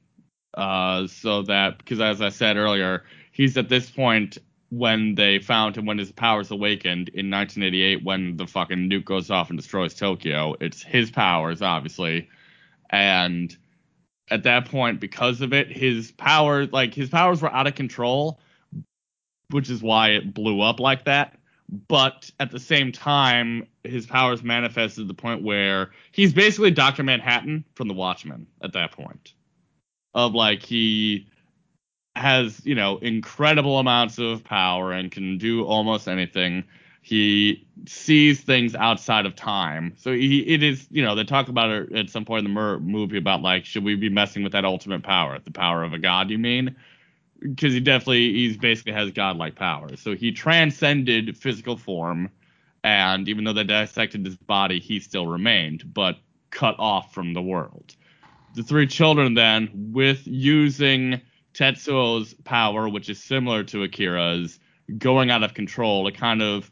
[0.55, 4.37] Uh, so that, because as I said earlier, he's at this point
[4.69, 9.29] when they found him when his powers awakened in 1988 when the fucking nuke goes
[9.29, 10.55] off and destroys Tokyo.
[10.59, 12.29] It's his powers, obviously,
[12.89, 13.55] and
[14.29, 18.39] at that point, because of it, his powers like his powers were out of control,
[19.49, 21.37] which is why it blew up like that.
[21.87, 27.03] But at the same time, his powers manifested to the point where he's basically Doctor
[27.03, 29.33] Manhattan from The Watchmen at that point.
[30.13, 31.27] Of like he
[32.15, 36.63] has you know incredible amounts of power and can do almost anything.
[37.05, 41.69] He sees things outside of time, so he it is you know they talk about
[41.69, 44.65] it at some point in the movie about like should we be messing with that
[44.65, 46.31] ultimate power, the power of a god?
[46.31, 46.75] You mean?
[47.39, 50.01] Because he definitely he's basically has godlike powers.
[50.01, 52.31] So he transcended physical form,
[52.83, 56.17] and even though they dissected his body, he still remained, but
[56.49, 57.95] cut off from the world
[58.55, 61.21] the three children then with using
[61.53, 64.59] Tetsuo's power, which is similar to Akira's,
[64.97, 66.71] going out of control to kind of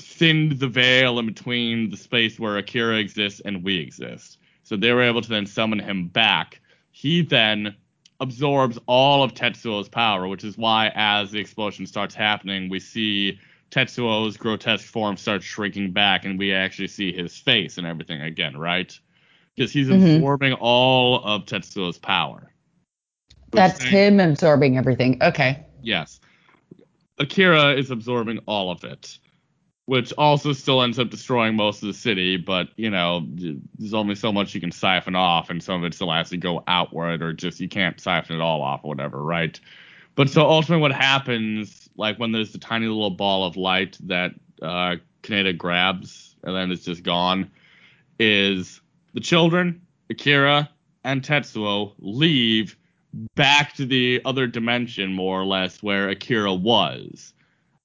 [0.00, 4.38] thinned the veil in between the space where Akira exists and we exist.
[4.62, 6.60] So they were able to then summon him back.
[6.90, 7.74] He then
[8.20, 13.38] absorbs all of Tetsuo's power, which is why as the explosion starts happening, we see
[13.70, 18.56] Tetsuo's grotesque form starts shrinking back, and we actually see his face and everything again,
[18.56, 18.98] right?
[19.54, 20.16] Because he's Mhm.
[20.16, 22.52] absorbing all of Tetsuo's power.
[23.50, 25.22] That's then- him absorbing everything.
[25.22, 25.64] Okay.
[25.82, 26.20] Yes.
[27.18, 29.18] Akira is absorbing all of it,
[29.86, 34.14] which also still ends up destroying most of the city, but, you know, there's only
[34.14, 37.22] so much you can siphon off, and some of it still has to go outward,
[37.22, 39.60] or just you can't siphon it all off or whatever, right?
[40.14, 44.32] But so ultimately, what happens, like when there's the tiny little ball of light that
[44.62, 47.50] uh, Kaneda grabs and then it's just gone,
[48.18, 48.80] is
[49.12, 50.70] the children, Akira,
[51.02, 52.76] and Tetsuo leave
[53.34, 57.32] back to the other dimension, more or less, where Akira was.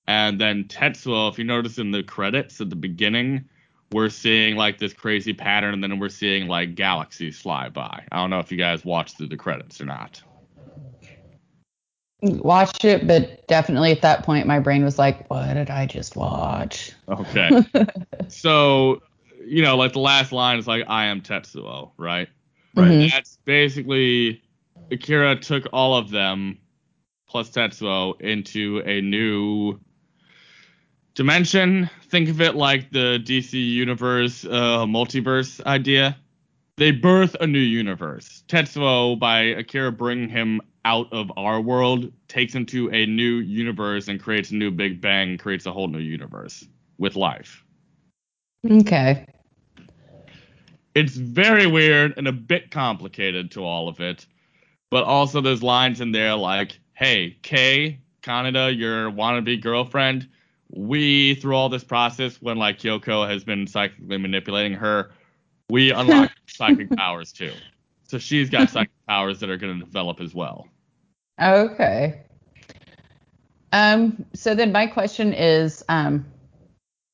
[0.10, 3.48] And then Tetsuo, if you notice in the credits at the beginning,
[3.92, 8.08] we're seeing like this crazy pattern, and then we're seeing like galaxies fly by.
[8.12, 10.20] I don't know if you guys watched through the credits or not.
[12.24, 16.16] Watched it, but definitely at that point, my brain was like, what did I just
[16.16, 16.92] watch?
[17.08, 17.64] Okay.
[18.30, 19.04] so,
[19.46, 22.28] you know, like the last line is like, I am Tetsuo, right?
[22.74, 22.90] Right.
[22.94, 23.12] Mhm.
[23.12, 24.42] That's basically
[24.90, 26.58] Akira took all of them
[27.28, 29.80] plus Tetsuo into a new
[31.16, 31.90] dimension.
[32.10, 36.18] Think of it like the DC universe uh, multiverse idea.
[36.78, 38.44] They birth a new universe.
[38.48, 44.08] Tetsuo, by Akira bringing him out of our world, takes him to a new universe
[44.08, 46.66] and creates a new Big Bang, creates a whole new universe
[46.98, 47.64] with life.
[48.66, 49.26] Okay.
[50.96, 54.26] it's very weird and a bit complicated to all of it.
[54.90, 60.28] But also there's lines in there like, hey, Kei, Kaneda, your wannabe girlfriend,
[60.72, 65.12] we through all this process when like Kyoko has been psychically manipulating her,
[65.70, 67.54] we unlock psychic powers too.
[68.08, 70.68] So she's got psychic powers that are gonna develop as well.
[71.42, 72.22] Okay.
[73.72, 76.26] Um, so then my question is, um,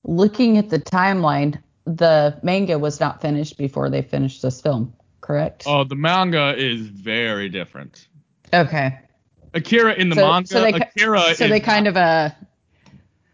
[0.06, 5.64] looking at the timeline, the manga was not finished before they finished this film, correct?
[5.68, 8.08] Oh, the manga is very different.
[8.54, 8.98] Okay.
[9.54, 12.30] Akira in the So- manga, so they Akira So they kind of uh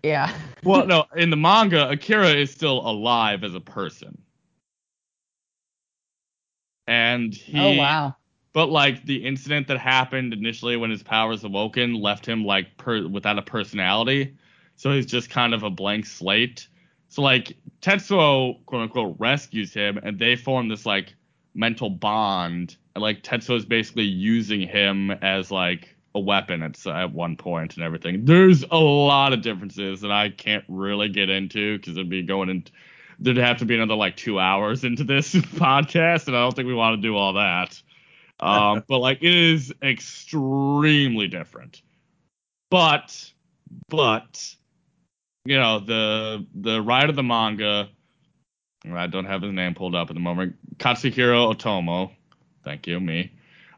[0.03, 0.33] yeah.
[0.63, 4.21] well, no, in the manga, Akira is still alive as a person.
[6.87, 8.15] And he oh wow.
[8.53, 13.07] but like the incident that happened initially when his powers awoken left him like per,
[13.07, 14.35] without a personality.
[14.75, 16.67] So he's just kind of a blank slate.
[17.07, 21.13] So like Tetsuo quote unquote rescues him and they form this like
[21.53, 22.75] mental bond.
[22.95, 27.75] And like Tetsuo is basically using him as like a weapon at, at one point
[27.75, 28.25] and everything.
[28.25, 32.49] There's a lot of differences that I can't really get into because it'd be going
[32.49, 32.63] in.
[33.19, 36.67] There'd have to be another like two hours into this podcast, and I don't think
[36.67, 37.81] we want to do all that.
[38.39, 41.81] Um, but like it is extremely different.
[42.69, 43.31] But
[43.89, 44.55] but
[45.45, 47.89] you know the the writer of the manga
[48.89, 50.55] I don't have his name pulled up at the moment.
[50.77, 52.11] Katsuhiro Otomo.
[52.63, 53.31] Thank you, me.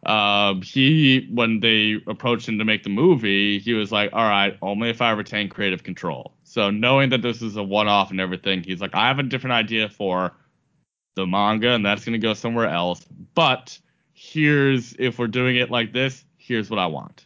[0.06, 4.58] Um, he when they approached him to make the movie, he was like, "All right,
[4.62, 8.64] only if I retain creative control." So knowing that this is a one-off and everything,
[8.64, 10.34] he's like, "I have a different idea for
[11.16, 13.06] the manga, and that's gonna go somewhere else.
[13.36, 13.78] But
[14.14, 17.26] here's if we're doing it like this, here's what I want."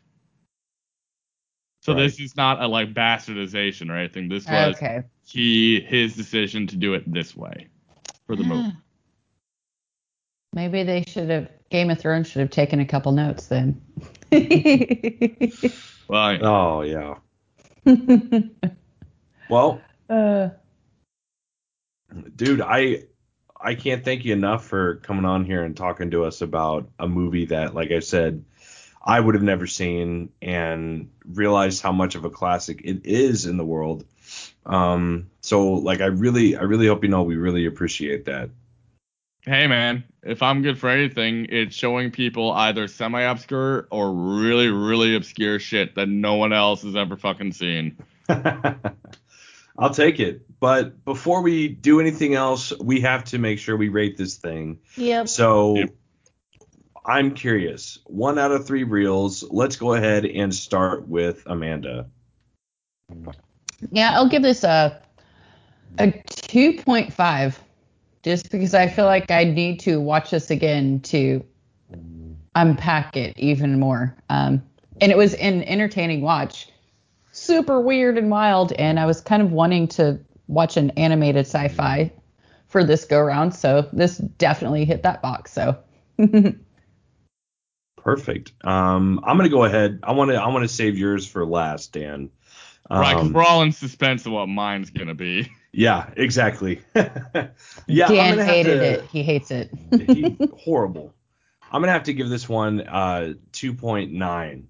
[1.82, 2.04] So Right.
[2.04, 4.28] this is not a like bastardization or anything.
[4.30, 5.04] This was Okay.
[5.26, 7.68] he his decision to do it this way
[8.28, 8.70] for the movie.
[10.54, 13.82] Maybe they should have Game of Thrones should have taken a couple notes then.
[16.10, 17.16] Well, Oh yeah.
[19.50, 20.50] Well, uh,
[22.36, 23.04] dude, I
[23.60, 27.08] I can't thank you enough for coming on here and talking to us about a
[27.08, 28.44] movie that, like I said,
[29.04, 33.58] I would have never seen and realized how much of a classic it is in
[33.58, 34.06] the world.
[34.66, 38.50] Um, so like I really I really hope you know we really appreciate that.
[39.48, 45.16] Hey man, if I'm good for anything, it's showing people either semi-obscure or really, really
[45.16, 47.98] obscure shit that no one else has ever fucking seen.
[49.80, 50.42] I'll take it.
[50.60, 54.80] But before we do anything else, we have to make sure we rate this thing.
[54.98, 55.30] yep.
[55.30, 55.90] So Yep.
[57.06, 58.00] I'm curious.
[58.06, 59.44] One out of three reels.
[59.50, 62.08] Let's go ahead and start with Amanda.
[63.92, 65.02] Yeah, I'll give this a
[66.00, 67.56] a 2.5
[68.28, 71.44] just because I feel like I need to watch this again to
[72.56, 74.16] unpack it even more.
[74.30, 74.62] Um,
[75.00, 76.68] and it was an entertaining watch.
[77.32, 82.12] Super weird and wild and I was kind of wanting to watch an animated sci-fi
[82.68, 85.54] for this go round, so this definitely hit that box.
[85.54, 85.78] So
[87.98, 88.54] Perfect.
[88.66, 90.00] Um, I'm gonna go ahead.
[90.04, 90.38] I want to.
[90.38, 92.30] I want to save yours for last, Dan.
[92.90, 95.52] right, Um, we're all in suspense of what mine's gonna be.
[95.78, 96.82] Yeah, exactly.
[96.96, 97.08] yeah,
[97.86, 99.04] Dan I'm hated to, it.
[99.12, 99.70] He hates it.
[99.92, 101.14] he, horrible.
[101.72, 104.64] I'm gonna have to give this one uh 2.9.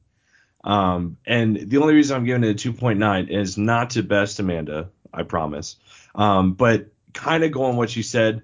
[0.65, 4.89] Um, and the only reason I'm giving it a 2.9 is not to best Amanda,
[5.13, 5.77] I promise.
[6.13, 8.41] Um, but kind of going what she said,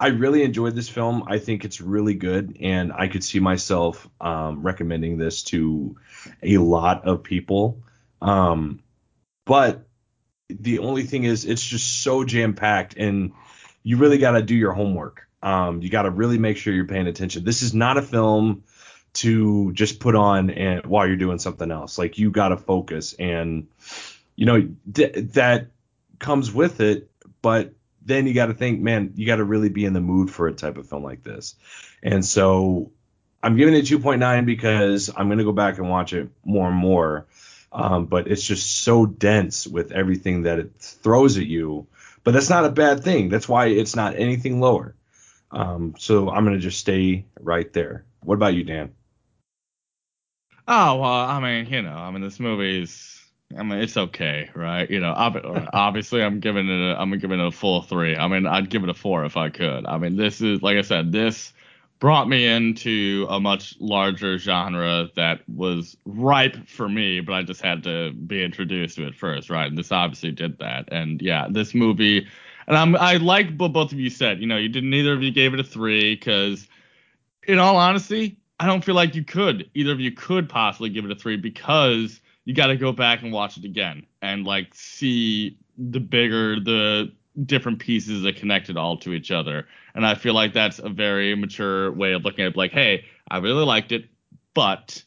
[0.00, 1.22] I really enjoyed this film.
[1.28, 5.94] I think it's really good, and I could see myself um, recommending this to
[6.42, 7.84] a lot of people.
[8.20, 8.80] Um,
[9.44, 9.86] but
[10.48, 13.32] the only thing is, it's just so jam packed, and
[13.82, 15.28] you really got to do your homework.
[15.42, 17.44] Um, you got to really make sure you're paying attention.
[17.44, 18.64] This is not a film
[19.14, 21.98] to just put on and while you're doing something else.
[21.98, 23.68] Like you got to focus, and
[24.36, 25.68] you know th- that
[26.18, 27.10] comes with it.
[27.42, 30.30] But then you got to think, man, you got to really be in the mood
[30.30, 31.56] for a type of film like this.
[32.02, 32.90] And so
[33.42, 37.26] I'm giving it 2.9 because I'm gonna go back and watch it more and more.
[37.74, 41.88] Um, but it's just so dense with everything that it throws at you.
[42.22, 43.28] But that's not a bad thing.
[43.28, 44.94] That's why it's not anything lower.
[45.50, 48.04] Um, so I'm gonna just stay right there.
[48.22, 48.94] What about you, Dan?
[50.66, 53.10] Oh well, I mean, you know, I mean, this movie's.
[53.56, 54.90] I mean, it's okay, right?
[54.90, 55.12] You know,
[55.72, 56.92] obviously, I'm giving it.
[56.92, 58.16] A, I'm giving it a full three.
[58.16, 59.84] I mean, I'd give it a four if I could.
[59.86, 61.52] I mean, this is like I said, this
[62.04, 67.62] brought me into a much larger genre that was ripe for me, but I just
[67.62, 69.68] had to be introduced to it first, right?
[69.68, 70.86] And this obviously did that.
[70.92, 72.26] And yeah, this movie,
[72.66, 74.38] and I'm I like what both of you said.
[74.38, 76.68] You know, you didn't neither of you gave it a three because,
[77.48, 81.06] in all honesty, I don't feel like you could either of you could possibly give
[81.06, 84.74] it a three because you got to go back and watch it again and like
[84.74, 87.10] see the bigger the
[87.42, 89.66] different pieces that connected all to each other.
[89.94, 92.56] And I feel like that's a very mature way of looking at it.
[92.56, 94.06] Like, hey, I really liked it,
[94.54, 95.02] but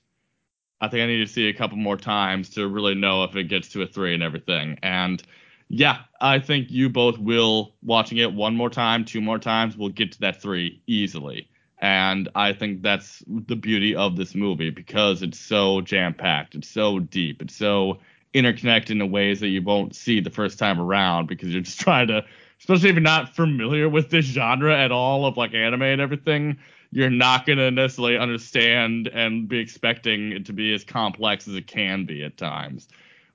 [0.80, 3.45] I think I need to see a couple more times to really know if it
[3.45, 4.78] gets to a three and everything.
[4.84, 5.22] And
[5.70, 9.90] yeah, I think you both will watching it one more time, two more times, will
[9.90, 11.49] get to that three easily.
[11.80, 16.70] And I think that's the beauty of this movie because it's so jam packed, it's
[16.70, 17.99] so deep, it's so
[18.34, 22.08] interconnected in ways that you won't see the first time around because you're just trying
[22.08, 22.24] to,
[22.60, 26.58] especially if you're not familiar with this genre at all of like anime and everything,
[26.91, 31.56] you're not going to necessarily understand and be expecting it to be as complex as
[31.56, 32.88] it can be at times.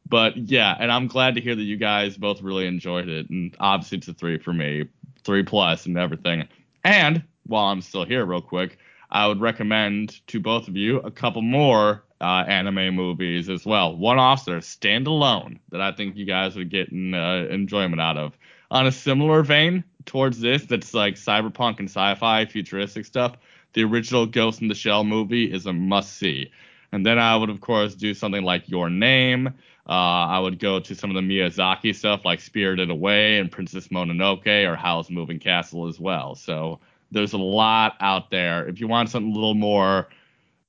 [0.09, 3.31] But yeah, and I'm glad to hear that you guys both really enjoyed it.
[3.31, 4.89] And obviously, it's a three for me,
[5.25, 6.49] three plus and everything.
[6.85, 8.79] And while I'm still here, real quick,
[9.11, 13.97] I would recommend to both of you a couple more uh, anime movies as well.
[13.97, 18.17] One offs that are standalone that I think you guys would get uh, enjoyment out
[18.17, 18.39] of.
[18.71, 23.37] On a similar vein towards this, that's like cyberpunk and sci-fi futuristic stuff.
[23.75, 26.51] The original Ghost in the Shell movie is a must see.
[26.93, 29.49] And then I would of course do something like Your Name.
[29.89, 29.91] Uh,
[30.29, 34.71] I would go to some of the Miyazaki stuff like Spirited Away and Princess Mononoke
[34.71, 36.37] or Howl's Moving Castle as well.
[36.37, 36.79] So
[37.11, 38.69] there's a lot out there.
[38.69, 40.09] If you want something a little more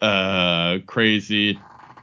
[0.04, 1.60] uh, crazy,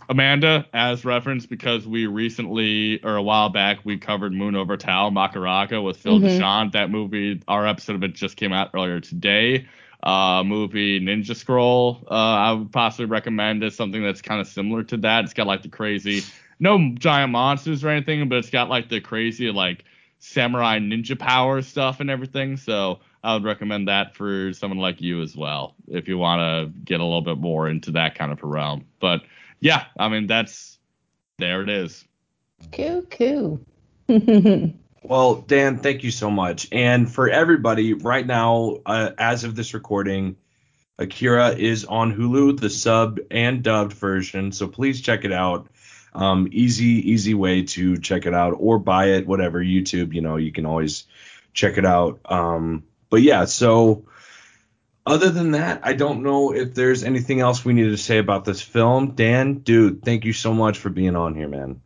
[0.09, 5.11] Amanda, as reference, because we recently or a while back we covered Moon Over Tao
[5.11, 6.25] Makaraka with Phil Mhm.
[6.25, 6.73] Deshawn.
[6.73, 9.67] That movie, our episode of it just came out earlier today.
[10.03, 14.83] Uh, movie Ninja Scroll, uh, I would possibly recommend as something that's kind of similar
[14.85, 15.25] to that.
[15.25, 16.23] It's got like the crazy,
[16.59, 19.85] no giant monsters or anything, but it's got like the crazy like
[20.21, 22.57] samurai ninja power stuff and everything.
[22.57, 26.73] So I would recommend that for someone like you as well, if you want to
[26.85, 28.87] get a little bit more into that kind of a realm.
[29.01, 29.23] But
[29.59, 30.79] yeah, I mean that's
[31.39, 32.05] there it is.
[32.73, 33.61] Coo coo.
[35.03, 36.69] Well, Dan, thank you so much.
[36.73, 40.37] And for everybody, right now, uh, as of this recording,
[40.99, 44.53] Akira is on Hulu, the sub and dubbed version.
[44.53, 45.69] So please check it out.
[46.13, 49.63] Um, easy, easy way to check it out or buy it, whatever.
[49.63, 51.05] YouTube, you know, you can always
[51.53, 52.21] check it out.
[52.25, 54.07] Um, but yeah, so
[55.07, 58.45] other than that, I don't know if there's anything else we need to say about
[58.45, 59.15] this film.
[59.15, 61.81] Dan, dude, thank you so much for being on here, man.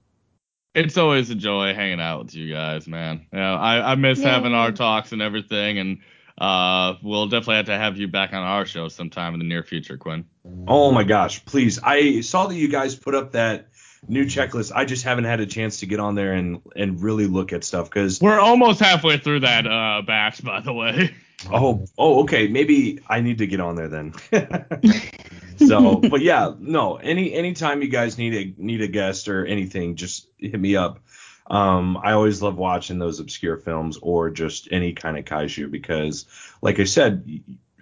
[0.75, 3.27] It's always a joy hanging out with you guys, man.
[3.33, 5.99] You know, I, I miss having our talks and everything, and
[6.37, 9.63] uh, we'll definitely have to have you back on our show sometime in the near
[9.63, 10.25] future, Quinn.
[10.67, 11.79] Oh my gosh, please.
[11.81, 13.69] I saw that you guys put up that
[14.09, 14.73] new checklist.
[14.75, 17.65] I just haven't had a chance to get on there and and really look at
[17.65, 21.15] stuff cuz We're almost halfway through that uh, batch, by the way.
[21.53, 24.15] oh oh okay, maybe I need to get on there then.
[25.57, 29.97] so, but yeah, no, any anytime you guys need a need a guest or anything,
[29.97, 31.01] just hit me up.
[31.47, 36.27] Um, I always love watching those obscure films or just any kind of kaiju because,
[36.63, 37.29] like I said,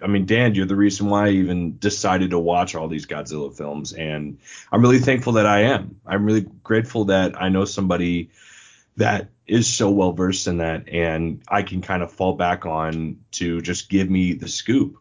[0.03, 3.55] I mean, Dan, you're the reason why I even decided to watch all these Godzilla
[3.55, 4.39] films, and
[4.71, 5.99] I'm really thankful that I am.
[6.05, 8.31] I'm really grateful that I know somebody
[8.97, 13.21] that is so well versed in that, and I can kind of fall back on
[13.33, 14.97] to just give me the scoop,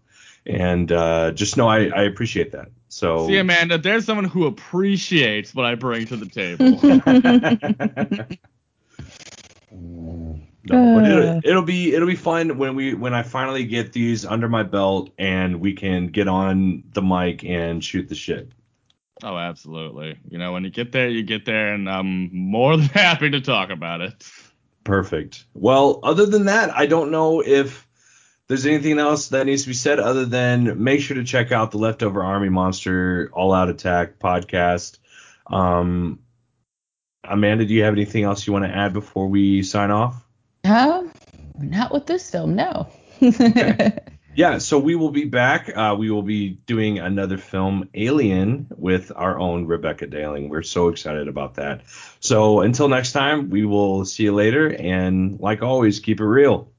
[0.46, 2.68] and uh, just know I, I appreciate that.
[2.88, 6.78] So See, Amanda, there's someone who appreciates what I bring to the table.
[10.64, 14.24] No, but it'll, it'll be it'll be fun when we when I finally get these
[14.24, 18.52] under my belt and we can get on the mic and shoot the shit.
[19.24, 20.18] oh, absolutely.
[20.28, 23.40] You know, when you get there, you get there, and I'm more than happy to
[23.40, 24.14] talk about it.
[24.84, 25.44] Perfect.
[25.54, 27.86] Well, other than that, I don't know if
[28.48, 31.70] there's anything else that needs to be said other than make sure to check out
[31.70, 34.98] the Leftover Army Monster All Out Attack podcast.
[35.46, 36.18] Um,
[37.24, 40.21] Amanda, do you have anything else you want to add before we sign off?
[40.64, 41.04] Uh,
[41.58, 42.88] not with this film, no.
[44.34, 45.70] Yeah, so we will be back.
[45.76, 50.48] Uh, we will be doing another film, Alien, with our own Rebecca Daling.
[50.48, 51.82] We're so excited about that.
[52.20, 54.74] So until next time, we will see you later.
[54.74, 56.72] And like always, keep it real.